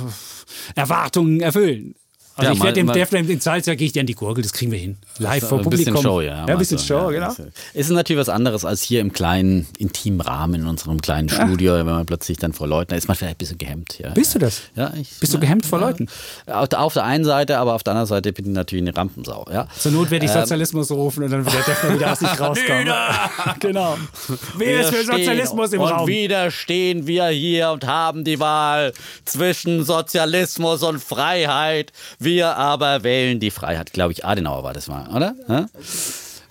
Erwartungen 0.75 1.41
erfüllen. 1.41 1.95
Also 2.41 2.53
Ja, 2.53 2.53
ich 2.53 2.63
werde 2.63 2.81
dem 2.81 2.93
Defner 2.93 3.19
in 3.21 3.41
Salzburg 3.41 3.79
gehe 3.79 3.87
ich 3.87 3.93
dir 3.93 4.01
an 4.01 4.07
die 4.07 4.15
Gurgel, 4.15 4.43
das 4.43 4.53
kriegen 4.53 4.73
wir 4.73 4.79
hin. 4.79 4.97
Live 5.19 5.49
vor 5.49 5.59
ein 5.59 5.65
Publikum. 5.65 5.95
bisschen 5.95 6.03
Show, 6.11 6.21
ja. 6.21 6.39
Ja, 6.39 6.45
ein 6.47 6.59
bisschen 6.59 6.79
also, 6.79 6.87
Show, 6.87 7.11
ja, 7.11 7.29
genau. 7.35 7.51
Ist 7.75 7.91
natürlich 7.91 8.21
was 8.21 8.29
anderes 8.29 8.65
als 8.65 8.83
hier 8.83 9.01
im 9.01 9.13
kleinen, 9.13 9.67
intimen 9.79 10.21
Rahmen 10.21 10.61
in 10.63 10.67
unserem 10.67 11.01
kleinen 11.01 11.29
Studio, 11.29 11.75
wenn 11.75 11.87
man 11.87 12.07
plötzlich 12.07 12.39
dann 12.39 12.53
vor 12.53 12.67
Leuten, 12.67 12.91
da 12.91 12.97
ist 12.97 13.09
man 13.09 13.17
vielleicht 13.17 13.37
ein 13.37 13.39
bisschen 13.39 13.59
gehemmt. 13.59 13.99
Ja. 13.99 14.11
Bist 14.11 14.35
du 14.35 14.39
das? 14.39 14.63
Ja, 14.77 14.93
ich, 15.01 15.09
Bist 15.21 15.35
du 15.35 15.39
gehemmt 15.41 15.67
vor 15.67 15.79
Leuten? 15.81 16.09
Auf 16.47 16.95
der, 16.95 17.05
einen 17.05 17.25
Seite, 17.25 17.59
aber 17.59 17.75
auf 17.75 17.83
der 17.83 17.93
anderen 17.93 18.09
Seite 18.09 18.33
bin 18.33 18.47
ich 18.47 18.53
natürlich 18.53 18.83
eine 18.87 18.97
Rampensau. 18.97 19.47
Ja. 19.53 19.67
Zur 19.79 19.93
Not 19.93 20.11
werde 20.11 20.25
ich 20.27 20.33
Ähm, 20.33 20.41
Sozialismus 20.41 20.91
rufen 20.91 21.25
und 21.25 21.31
dann 21.31 21.45
wird 21.45 21.55
der 21.55 21.63
Defner 21.75 21.95
wieder 21.95 22.13
aus 22.13 22.19
sich 22.19 22.29
rauskommen. 22.41 22.89
genau. 23.61 23.97
Wer 24.57 24.81
ist 24.81 24.95
für 24.95 25.05
Sozialismus 25.05 25.73
im 25.73 25.81
und 25.81 25.91
Raum? 25.91 26.07
wieder 26.09 26.51
stehen 26.51 27.07
wir 27.07 27.27
hier 27.29 27.71
und 27.71 27.87
haben 27.87 28.25
die 28.25 28.39
Wahl 28.41 28.93
zwischen 29.25 29.85
Sozialismus 29.85 30.83
und 30.83 30.99
Freiheit. 31.03 31.93
Wir 32.19 32.30
aber 32.39 33.03
wählen 33.03 33.41
die 33.41 33.51
Freiheit. 33.51 33.93
Glaube 33.93 34.13
ich, 34.13 34.25
Adenauer 34.25 34.63
war 34.63 34.73
das 34.73 34.89
mal, 34.89 35.09
oder? 35.15 35.35
Hä? 35.47 35.65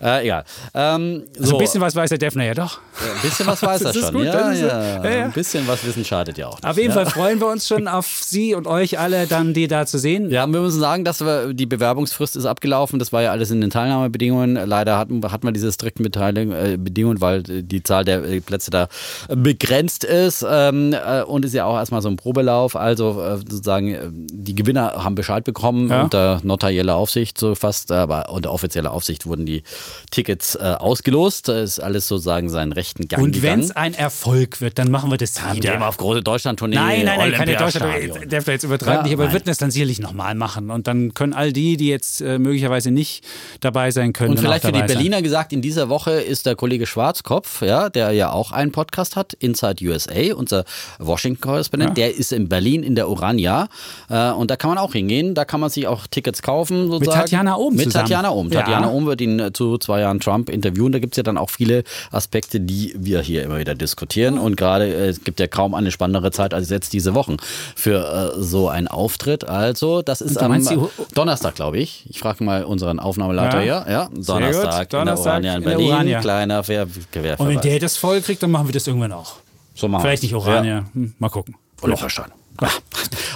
Äh, 0.01 0.23
egal. 0.23 0.43
Ähm, 0.73 1.23
so, 1.35 1.41
Also 1.41 1.55
ein 1.55 1.59
bisschen 1.59 1.81
was 1.81 1.95
weiß 1.95 2.09
der 2.09 2.17
Defner 2.17 2.45
ja 2.45 2.53
doch. 2.53 2.79
ein 2.99 3.21
bisschen 3.21 3.47
was 3.47 3.61
weiß 3.61 3.81
er 3.85 3.93
schon. 3.93 4.13
gut, 4.13 4.23
ja, 4.25 4.51
ja. 4.51 5.03
ja, 5.03 5.09
ja. 5.09 5.25
Ein 5.25 5.31
bisschen 5.31 5.67
was 5.67 5.85
wissen 5.85 6.05
schadet 6.05 6.37
ja 6.37 6.47
auch 6.47 6.55
nicht. 6.55 6.65
Auf 6.65 6.77
jeden 6.77 6.89
ja. 6.89 6.95
Fall 6.95 7.05
freuen 7.07 7.39
wir 7.39 7.47
uns 7.47 7.67
schon 7.67 7.87
auf 7.87 8.05
Sie 8.23 8.55
und 8.55 8.67
euch 8.67 8.97
alle 8.99 9.27
dann, 9.27 9.53
die 9.53 9.67
da 9.67 9.85
zu 9.85 9.97
sehen. 9.97 10.29
Ja, 10.31 10.47
wir 10.47 10.61
müssen 10.61 10.79
sagen, 10.79 11.03
dass 11.05 11.21
wir, 11.21 11.53
die 11.53 11.65
Bewerbungsfrist 11.65 12.35
ist 12.35 12.45
abgelaufen. 12.45 12.99
Das 12.99 13.11
war 13.11 13.21
ja 13.21 13.31
alles 13.31 13.51
in 13.51 13.61
den 13.61 13.69
Teilnahmebedingungen. 13.69 14.55
Leider 14.67 14.97
hatten, 14.97 15.21
hat 15.31 15.43
man 15.43 15.53
diese 15.53 15.71
strikten 15.71 16.05
äh, 16.05 16.77
Bedingungen, 16.79 17.21
weil 17.21 17.39
äh, 17.49 17.63
die 17.63 17.83
Zahl 17.83 18.05
der 18.05 18.23
äh, 18.23 18.39
Plätze 18.41 18.71
da 18.71 18.87
begrenzt 19.27 20.03
ist. 20.03 20.45
Ähm, 20.49 20.93
äh, 20.93 21.23
und 21.23 21.45
ist 21.45 21.53
ja 21.53 21.65
auch 21.65 21.75
erstmal 21.77 22.01
so 22.01 22.09
ein 22.09 22.15
Probelauf. 22.15 22.75
Also 22.75 23.21
äh, 23.21 23.37
sozusagen, 23.37 23.93
äh, 23.93 23.99
die 24.11 24.55
Gewinner 24.55 25.03
haben 25.03 25.15
Bescheid 25.15 25.43
bekommen 25.43 25.89
Ja. 25.89 26.03
unter 26.03 26.39
notarieller 26.43 26.95
Aufsicht, 26.95 27.37
so 27.37 27.55
fast, 27.55 27.91
aber 27.91 28.29
unter 28.29 28.51
offizieller 28.51 28.91
Aufsicht 28.91 29.25
wurden 29.25 29.45
die 29.45 29.63
Tickets 30.11 30.55
äh, 30.55 30.59
ausgelost. 30.59 31.47
Da 31.47 31.61
ist 31.61 31.79
alles 31.79 32.07
sozusagen 32.07 32.49
seinen 32.49 32.71
rechten 32.71 33.07
Gang 33.07 33.23
Und 33.23 33.41
wenn 33.41 33.59
es 33.59 33.71
ein 33.71 33.93
Erfolg 33.93 34.61
wird, 34.61 34.79
dann 34.79 34.91
machen 34.91 35.11
wir 35.11 35.17
das 35.17 35.33
Dann 35.33 35.55
wieder. 35.55 35.71
gehen 35.71 35.79
wir 35.79 35.87
auf 35.87 35.97
große 35.97 36.21
Deutschland-Tournee. 36.21 36.75
Nein, 36.75 37.05
nein, 37.05 37.17
nein, 37.19 37.31
keine 37.33 37.51
Olympiastadion. 37.57 38.07
Deutschland. 38.09 38.31
Der 38.31 38.41
jetzt 38.53 38.63
übertreiben 38.63 38.95
Ja, 38.97 39.03
nicht, 39.03 39.13
aber 39.13 39.23
wir 39.25 39.33
würden 39.33 39.49
es 39.49 39.57
dann 39.57 39.71
sicherlich 39.71 39.99
nochmal 39.99 40.35
machen. 40.35 40.69
Und 40.69 40.87
dann 40.87 41.13
können 41.13 41.33
all 41.33 41.53
die, 41.53 41.77
die 41.77 41.87
jetzt 41.87 42.21
äh, 42.21 42.39
möglicherweise 42.39 42.91
nicht 42.91 43.23
dabei 43.59 43.91
sein 43.91 44.13
können, 44.13 44.31
Und 44.31 44.39
vielleicht 44.39 44.61
für 44.65 44.71
die 44.71 44.79
dabei 44.79 44.87
sein. 44.87 44.97
Berliner 44.97 45.21
gesagt, 45.21 45.53
in 45.53 45.61
dieser 45.61 45.89
Woche 45.89 46.11
ist 46.11 46.45
der 46.45 46.55
Kollege 46.55 46.85
Schwarzkopf, 46.85 47.61
ja, 47.61 47.89
der 47.89 48.11
ja 48.11 48.31
auch 48.31 48.51
einen 48.51 48.71
Podcast 48.71 49.15
hat, 49.15 49.33
Inside 49.33 49.83
USA, 49.85 50.33
unser 50.35 50.65
Washington-Korrespondent, 50.99 51.97
der 51.97 52.15
ist 52.15 52.31
in 52.31 52.49
Berlin 52.49 52.83
in 52.83 52.95
der 52.95 53.09
Urania. 53.09 53.67
Äh, 54.09 54.31
und 54.31 54.51
da 54.51 54.55
kann 54.55 54.69
man 54.69 54.77
auch 54.77 54.93
hingehen, 54.93 55.35
da 55.35 55.45
kann 55.45 55.59
man 55.59 55.69
sich 55.69 55.87
auch 55.87 56.07
Tickets 56.07 56.41
kaufen. 56.41 56.89
Sozusagen. 56.89 57.19
Tatjana 57.21 57.55
Ohm 57.55 57.75
Mit 57.75 57.85
zusammen. 57.85 58.03
Tatjana 58.05 58.31
Ohm. 58.31 58.49
Ja. 58.51 58.61
Tatjana 58.61 58.89
Ohm 58.89 59.05
wird 59.05 59.21
ihn 59.21 59.39
äh, 59.39 59.53
zu 59.53 59.77
zwei 59.79 60.01
Jahren 60.01 60.19
Trump 60.19 60.49
interviewen. 60.49 60.91
Da 60.91 60.99
gibt 60.99 61.13
es 61.13 61.17
ja 61.17 61.23
dann 61.23 61.37
auch 61.37 61.49
viele 61.49 61.83
Aspekte, 62.11 62.59
die 62.59 62.93
wir 62.97 63.21
hier 63.21 63.43
immer 63.43 63.59
wieder 63.59 63.75
diskutieren. 63.75 64.37
Und 64.37 64.55
gerade 64.57 64.85
äh, 64.93 65.07
es 65.09 65.23
gibt 65.23 65.39
ja 65.39 65.47
kaum 65.47 65.73
eine 65.75 65.91
spannendere 65.91 66.31
Zeit 66.31 66.53
als 66.53 66.69
jetzt 66.69 66.93
diese 66.93 67.13
Wochen 67.15 67.37
für 67.75 68.33
äh, 68.35 68.41
so 68.41 68.69
einen 68.69 68.87
Auftritt. 68.87 69.43
Also, 69.47 70.01
das 70.01 70.21
ist 70.21 70.37
am 70.37 70.53
die- 70.63 70.77
Donnerstag, 71.13 71.55
glaube 71.55 71.77
ich. 71.79 72.05
Ich 72.09 72.19
frage 72.19 72.43
mal 72.43 72.63
unseren 72.63 72.99
Aufnahmeleiter 72.99 73.63
Ja. 73.63 73.83
hier. 73.85 73.91
Ja. 73.93 74.09
Donnerstag, 74.13 74.89
Donnerstag 74.89 75.37
in 75.37 75.43
der 75.43 75.49
Urania 75.49 75.53
in 75.55 75.57
in 75.63 75.69
Berlin. 75.69 75.87
Urania. 75.87 76.19
Kleiner 76.21 76.63
Quer 76.63 77.39
Und 77.39 77.47
wenn 77.47 77.59
der 77.61 77.79
das 77.79 77.97
voll 77.97 78.21
kriegt, 78.21 78.41
dann 78.43 78.51
machen 78.51 78.67
wir 78.67 78.73
das 78.73 78.87
irgendwann 78.87 79.11
auch. 79.13 79.37
so 79.75 79.87
machen 79.87 80.01
Vielleicht 80.03 80.23
nicht 80.23 80.33
wir's. 80.33 80.45
Orania. 80.45 80.85
Hm, 80.93 81.13
mal 81.19 81.29
gucken. 81.29 81.55
Ja. 81.81 81.87
Locherstein. 81.89 82.31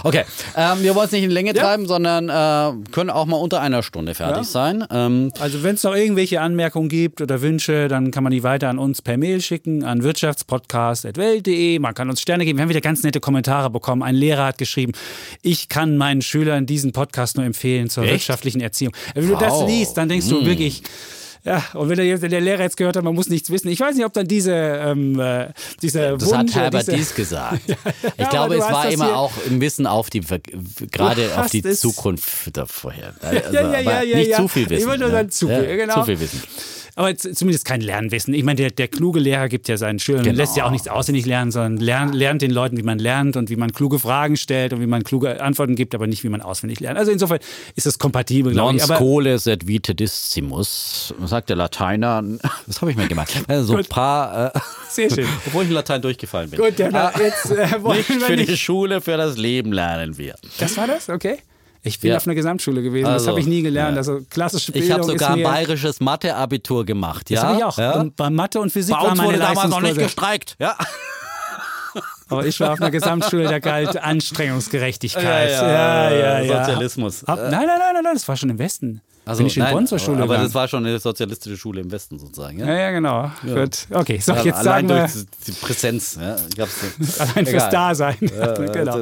Okay, 0.05 0.25
ähm, 0.57 0.81
wir 0.83 0.95
wollen 0.95 1.05
es 1.05 1.13
nicht 1.13 1.23
in 1.23 1.31
Länge 1.31 1.53
treiben, 1.53 1.87
sondern 1.87 2.27
äh, 2.27 2.73
können 2.91 3.09
auch 3.09 3.25
mal 3.25 3.37
unter 3.37 3.61
einer 3.61 3.83
Stunde 3.83 4.13
fertig 4.13 4.37
Ja. 4.39 4.43
sein. 4.43 4.83
Ähm, 4.91 5.31
Also 5.39 5.63
wenn 5.63 5.75
es 5.75 5.83
noch 5.83 5.95
irgendwelche 5.95 6.41
Anmerkungen 6.41 6.89
gibt 6.89 7.21
oder 7.21 7.41
Wünsche, 7.41 7.87
dann 7.87 8.11
kann 8.11 8.21
man 8.23 8.31
die 8.33 8.43
weiter 8.43 8.67
an 8.67 8.79
uns 8.79 9.01
per 9.01 9.15
Mail 9.17 9.39
schicken, 9.41 9.85
an 9.85 10.03
wirtschaftspodcast.welt.de. 10.03 11.79
Man 11.79 11.93
kann 11.93 12.09
uns 12.09 12.19
Sterne 12.21 12.43
geben. 12.43 12.57
Wir 12.57 12.63
haben 12.63 12.69
wieder 12.69 12.81
ganz 12.81 13.03
nette 13.03 13.21
Kommentare 13.21 13.69
bekommen. 13.69 14.03
Ein 14.03 14.15
Lehrer 14.15 14.47
hat 14.47 14.57
geschrieben, 14.57 14.91
ich 15.41 15.69
kann 15.69 15.95
meinen 15.97 16.21
Schülern 16.21 16.65
diesen 16.65 16.91
Podcast 16.91 17.37
nur 17.37 17.45
empfehlen 17.45 17.89
zur 17.89 18.03
Echt? 18.03 18.11
wirtschaftlichen 18.13 18.59
Erziehung. 18.61 18.93
Wenn 19.15 19.27
du 19.29 19.35
das 19.35 19.61
liest, 19.65 19.95
dann 19.97 20.09
denkst 20.09 20.27
du 20.27 20.45
wirklich, 20.45 20.83
Ja, 21.45 21.61
und 21.73 21.89
wenn 21.89 21.97
der, 21.97 22.05
jetzt, 22.05 22.23
der 22.23 22.39
Lehrer 22.39 22.61
jetzt 22.61 22.77
gehört 22.77 22.95
hat, 22.95 23.03
man 23.03 23.13
muss 23.13 23.27
nichts 23.27 23.49
wissen. 23.49 23.67
Ich 23.67 23.79
weiß 23.79 23.95
nicht, 23.95 24.05
ob 24.05 24.13
dann 24.13 24.27
diese, 24.27 24.53
ähm, 24.53 25.19
äh, 25.19 25.47
diese 25.81 26.17
Das 26.17 26.29
Wunsch, 26.29 26.53
hat 26.53 26.55
Herbert 26.55 26.81
diese, 26.87 26.95
Dies 26.97 27.13
gesagt. 27.15 27.59
Ja, 27.67 28.11
ich 28.17 28.29
glaube, 28.29 28.55
es 28.55 28.61
war 28.61 28.89
immer 28.89 29.05
hier- 29.05 29.17
auch 29.17 29.31
ein 29.49 29.59
Wissen 29.59 29.85
auf 29.87 30.09
die, 30.09 30.21
gerade 30.91 31.29
auf 31.37 31.49
die 31.49 31.63
es- 31.65 31.79
Zukunft 31.81 32.27
vorher. 32.67 33.13
Also, 33.21 33.53
ja, 33.53 33.61
ja, 33.61 33.79
aber 33.79 34.03
ja, 34.03 34.17
nicht 34.17 34.29
ja. 34.29 34.37
zu 34.37 34.47
viel 34.47 34.69
Wissen. 34.69 34.81
Ich 34.81 34.87
wollte 34.87 35.01
nur 35.01 35.11
sagen, 35.11 35.29
zu 35.31 35.47
viel, 35.47 35.63
ja, 35.69 35.75
genau. 35.75 35.95
Zu 35.95 36.05
viel 36.05 36.19
Wissen. 36.19 36.41
Aber 36.95 37.15
zumindest 37.17 37.65
kein 37.65 37.81
Lernwissen. 37.81 38.33
Ich 38.35 38.43
meine, 38.43 38.57
der, 38.57 38.69
der 38.71 38.87
kluge 38.87 39.19
Lehrer 39.19 39.49
gibt 39.49 39.67
ja 39.67 39.77
seinen 39.77 39.97
Schülern, 39.99 40.23
Genau. 40.23 40.37
lässt 40.37 40.55
ja 40.55 40.65
auch 40.65 40.71
nichts 40.71 40.87
auswendig 40.87 41.25
lernen, 41.25 41.51
sondern 41.51 41.77
lernt, 41.77 42.13
lernt 42.13 42.41
den 42.43 42.51
Leuten, 42.51 42.77
wie 42.77 42.83
man 42.83 42.99
lernt 42.99 43.35
und 43.35 43.49
wie 43.49 43.55
man 43.55 43.71
kluge 43.73 43.97
Fragen 43.97 44.37
stellt 44.37 44.73
und 44.73 44.81
wie 44.81 44.85
man 44.85 45.03
kluge 45.03 45.41
Antworten 45.41 45.75
gibt, 45.75 45.95
aber 45.95 46.05
nicht, 46.05 46.23
wie 46.23 46.29
man 46.29 46.41
auswendig 46.41 46.79
lernt. 46.81 46.99
Also 46.99 47.11
insofern 47.11 47.39
ist 47.75 47.87
das 47.87 47.97
kompatibel, 47.97 48.53
Non 48.53 48.77
scole 48.79 49.39
sed 49.39 49.65
vitedissimus, 49.67 51.13
sagt 51.25 51.49
der 51.49 51.55
Lateiner. 51.55 52.23
Das 52.67 52.81
habe 52.81 52.91
ich 52.91 52.97
mir 52.97 53.07
gemacht. 53.07 53.33
Also 53.47 53.65
so 53.65 53.73
ein 53.73 53.77
Gut. 53.77 53.89
paar, 53.89 54.55
äh, 54.55 54.59
sehr 54.89 55.09
schön. 55.09 55.27
obwohl 55.47 55.63
ich 55.63 55.69
in 55.69 55.75
Latein 55.75 56.01
durchgefallen 56.01 56.49
bin. 56.49 56.59
Gut, 56.59 56.79
dann 56.79 56.93
Ah, 56.95 57.11
jetzt 57.19 57.51
äh, 57.51 57.81
wollen 57.83 57.97
nicht 57.97 58.09
wir 58.09 58.19
für 58.21 58.35
die 58.35 58.45
nicht. 58.45 58.61
Schule, 58.61 59.01
für 59.01 59.17
das 59.17 59.37
Leben 59.37 59.71
lernen 59.73 60.17
wir. 60.17 60.35
Das 60.59 60.77
war 60.77 60.87
das? 60.87 61.09
Okay. 61.09 61.37
Ich 61.85 61.99
bin 61.99 62.11
Ja. 62.11 62.17
auf 62.17 62.25
einer 62.25 62.35
Gesamtschule 62.35 62.81
gewesen, 62.81 63.05
das 63.05 63.13
Also, 63.13 63.31
habe 63.31 63.41
ich 63.41 63.45
nie 63.45 63.61
gelernt. 63.61 63.93
ja. 63.95 63.97
Also 63.97 64.21
klassische 64.29 64.71
Bildung 64.71 64.87
Ich 64.87 64.93
habe 64.93 65.03
sogar 65.03 65.31
ein 65.31 65.43
bayerisches 65.43 65.99
Mathe-Abitur 65.99 66.85
gemacht. 66.85 67.29
Ja? 67.29 67.35
Das 67.41 67.43
habe 67.49 67.57
ich 67.59 67.63
auch. 67.65 67.77
Ja? 67.77 67.99
Und 67.99 68.15
bei 68.15 68.29
Mathe 68.29 68.59
und 68.61 68.71
Physik 68.71 68.95
Bei 68.95 69.03
war 69.03 69.15
meine 69.15 69.27
wurde 69.29 69.39
damals 69.39 69.69
noch 69.69 69.81
nicht 69.81 69.97
gestreikt. 69.97 70.55
Ja. 70.59 70.77
Aber 72.29 72.45
ich 72.45 72.59
war 72.59 72.71
auf 72.73 72.81
einer 72.81 72.89
Gesamtschule, 72.89 73.43
da 73.43 73.59
galt 73.59 73.97
Anstrengungsgerechtigkeit. 73.97 75.51
Ja, 75.51 75.67
ja, 75.67 76.09
ja, 76.09 76.15
ja. 76.15 76.41
ja. 76.41 76.65
Sozialismus. 76.65 77.23
Ab, 77.25 77.37
nein, 77.37 77.51
nein, 77.51 77.67
nein, 77.67 77.77
nein, 77.93 78.03
nein, 78.03 78.13
das 78.13 78.27
war 78.27 78.37
schon 78.37 78.49
im 78.49 78.57
Westen. 78.59 79.01
Also, 79.25 79.39
bin 79.39 79.47
ich 79.47 79.55
in 79.57 79.63
nein, 79.63 79.73
Bonn 79.73 79.87
zur 79.87 79.99
Schule 79.99 80.21
aber, 80.23 80.35
aber 80.35 80.43
das 80.43 80.53
war 80.53 80.67
schon 80.67 80.85
eine 80.85 80.99
sozialistische 80.99 81.55
Schule 81.57 81.81
im 81.81 81.91
Westen 81.91 82.19
sozusagen. 82.19 82.59
Ja? 82.59 82.67
Ja, 82.67 82.73
ja, 82.77 82.91
genau. 82.91 83.31
Gut. 83.41 83.87
Okay, 83.89 84.19
so, 84.19 84.33
jetzt 84.33 84.53
Allein 84.57 84.87
sagen 84.87 84.89
wir, 84.89 84.97
durch 85.07 85.25
die 85.47 85.51
Präsenz. 85.53 86.17
Ja, 86.19 86.35
so. 86.67 87.23
allein 87.23 87.45
fürs. 87.45 87.69
Dasein. 87.69 88.15
Ja, 88.21 88.53
genau. 88.65 88.97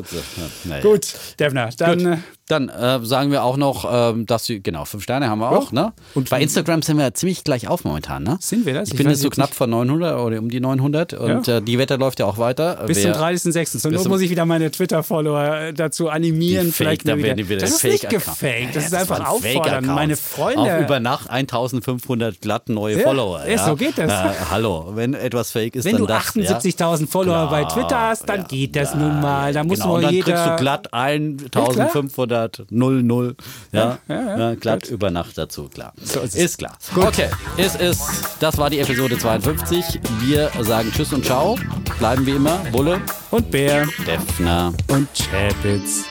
ja. 0.70 0.80
Gut, 0.82 1.08
Devner, 1.40 1.70
dann 1.78 1.98
Gut. 2.00 2.08
äh, 2.14 2.18
Dann 2.48 2.70
äh, 2.70 3.00
sagen 3.06 3.32
wir 3.32 3.44
auch 3.44 3.58
noch, 3.58 3.88
ähm, 4.14 4.26
dass 4.26 4.46
sie, 4.46 4.62
genau, 4.62 4.86
fünf 4.86 5.04
Sterne 5.04 5.30
haben 5.30 5.40
wir 5.40 5.50
auch, 5.52 5.72
ne? 5.72 5.94
Und 6.16 6.30
bei 6.30 6.42
Instagram 6.42 6.82
sind 6.82 6.98
wir 6.98 7.14
ziemlich 7.14 7.44
gleich 7.44 7.68
auf 7.68 7.84
momentan, 7.86 8.24
ne? 8.24 8.38
Sind 8.42 8.66
wir 8.66 8.74
das? 8.74 8.90
Ich, 8.90 8.94
Ich 8.94 8.98
bin 9.00 9.10
jetzt 9.10 9.22
so 9.22 9.30
knapp 9.30 9.50
nicht. 9.50 9.58
vor 9.58 9.68
900 9.68 10.20
oder 10.20 10.38
um 10.40 10.50
die 10.50 10.60
900 10.60 11.14
und 11.14 11.48
Ja. 11.48 11.58
äh, 11.58 11.62
die 11.62 11.78
Wette 11.80 11.96
läuft 11.96 12.20
ja 12.20 12.26
auch 12.26 12.38
weiter. 12.38 12.84
bis 12.86 13.04
Wer- 13.04 13.14
zum 13.14 13.22
30.06. 13.24 13.80
Zur 13.80 13.92
bis 13.92 14.02
Not 14.04 14.10
muss 14.10 14.22
ich 14.22 14.30
wieder 14.30 14.46
meine 14.46 14.70
Twitter-Follower 14.70 15.72
dazu 15.74 16.10
animieren. 16.10 16.68
Die 16.68 16.72
vielleicht 16.74 17.04
Fake, 17.04 17.12
da 17.12 17.16
mal 17.16 17.24
werden 17.24 17.38
die 17.38 17.50
wieder 17.50 17.62
das 17.62 17.72
ist 17.72 17.84
nicht 17.86 18.10
gefaked, 18.10 18.76
das 18.76 18.92
Ja, 18.92 19.00
ist 19.02 19.10
einfach 19.12 19.36
Fake 19.40 19.66
Meine 20.12 20.60
Auf 20.62 20.66
Freunde. 20.76 20.86
über 20.86 21.00
Nacht 21.00 21.30
1500 21.30 22.42
glatt 22.42 22.70
neue 22.70 22.98
Ja, 22.98 23.04
Follower. 23.04 23.46
ja, 23.48 23.66
so 23.66 23.76
geht 23.76 23.98
das. 23.98 24.12
Äh, 24.12 24.34
hallo, 24.50 24.92
wenn 24.96 25.14
etwas 25.14 25.52
fake 25.52 25.76
ist, 25.76 25.86
Wenn 25.86 25.94
dann 25.94 26.02
du 26.02 26.08
das. 26.08 26.36
78.000 26.36 27.08
Follower 27.08 27.48
bei 27.50 27.64
Klar, 27.64 27.74
Twitter 27.74 28.00
hast, 28.02 28.28
dann 28.30 28.48
geht 28.48 28.76
das 28.76 28.96
nun 28.96 29.22
mal. 29.22 29.54
Da 29.54 29.64
muss 29.64 29.80
genau, 29.80 29.96
und 29.96 30.04
dann 30.04 30.14
jeder. 30.14 30.26
kriegst 30.34 30.46
du 30.48 30.56
glatt 30.58 30.94
1500 30.94 32.64
0 32.70 33.04
0 33.04 33.36
ja, 33.72 33.98
ja, 34.08 34.56
glatt 34.56 34.88
über 34.88 35.12
Nacht 35.12 35.38
dazu, 35.38 35.68
klar. 35.70 35.94
So 36.02 36.20
ist 36.22 36.36
ist, 36.36 36.58
klar. 36.58 36.74
Okay, 36.96 37.30
es 37.58 37.76
ist, 37.76 38.02
das 38.40 38.58
war 38.58 38.70
die 38.70 38.80
Episode 38.80 39.18
52. 39.18 40.00
Wir 40.22 40.50
sagen 40.62 40.92
Tschüss 40.92 41.14
und 41.14 41.26
Ciao. 41.26 41.58
Bleiben 42.00 42.26
wie 42.26 42.32
immer 42.32 42.58
Bulle, 42.72 43.02
Und 43.32 43.52
Bär 43.52 43.86
Defner. 44.06 44.74
und 44.90 45.08
Chapitz. 45.14 46.06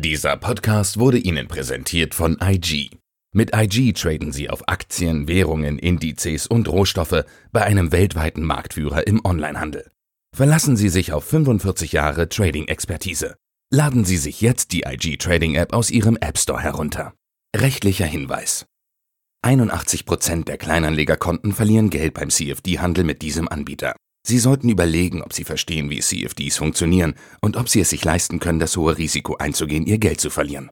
Dieser 0.00 0.36
Podcast 0.36 1.00
wurde 1.00 1.18
Ihnen 1.18 1.48
präsentiert 1.48 2.14
von 2.14 2.38
IG. 2.40 2.90
Mit 3.34 3.50
IG 3.52 3.92
traden 3.94 4.30
Sie 4.30 4.48
auf 4.48 4.68
Aktien, 4.68 5.26
Währungen, 5.26 5.76
Indizes 5.76 6.46
und 6.46 6.68
Rohstoffe 6.68 7.24
bei 7.50 7.64
einem 7.64 7.90
weltweiten 7.90 8.44
Marktführer 8.44 9.08
im 9.08 9.20
Onlinehandel. 9.24 9.90
Verlassen 10.32 10.76
Sie 10.76 10.88
sich 10.88 11.12
auf 11.12 11.24
45 11.24 11.90
Jahre 11.90 12.28
Trading-Expertise. 12.28 13.34
Laden 13.74 14.04
Sie 14.04 14.18
sich 14.18 14.40
jetzt 14.40 14.70
die 14.70 14.84
IG 14.86 15.16
Trading 15.16 15.56
App 15.56 15.72
aus 15.72 15.90
Ihrem 15.90 16.16
App 16.20 16.38
Store 16.38 16.62
herunter. 16.62 17.14
Rechtlicher 17.56 18.06
Hinweis. 18.06 18.66
81% 19.44 20.44
der 20.44 20.58
Kleinanlegerkonten 20.58 21.52
verlieren 21.52 21.90
Geld 21.90 22.14
beim 22.14 22.30
CFD-Handel 22.30 23.02
mit 23.02 23.20
diesem 23.20 23.48
Anbieter. 23.48 23.96
Sie 24.28 24.38
sollten 24.38 24.68
überlegen, 24.68 25.22
ob 25.22 25.32
Sie 25.32 25.44
verstehen, 25.44 25.88
wie 25.88 26.00
CFDs 26.00 26.58
funktionieren 26.58 27.14
und 27.40 27.56
ob 27.56 27.70
Sie 27.70 27.80
es 27.80 27.88
sich 27.88 28.04
leisten 28.04 28.40
können, 28.40 28.58
das 28.58 28.76
hohe 28.76 28.98
Risiko 28.98 29.36
einzugehen, 29.36 29.86
Ihr 29.86 29.96
Geld 29.96 30.20
zu 30.20 30.28
verlieren. 30.28 30.68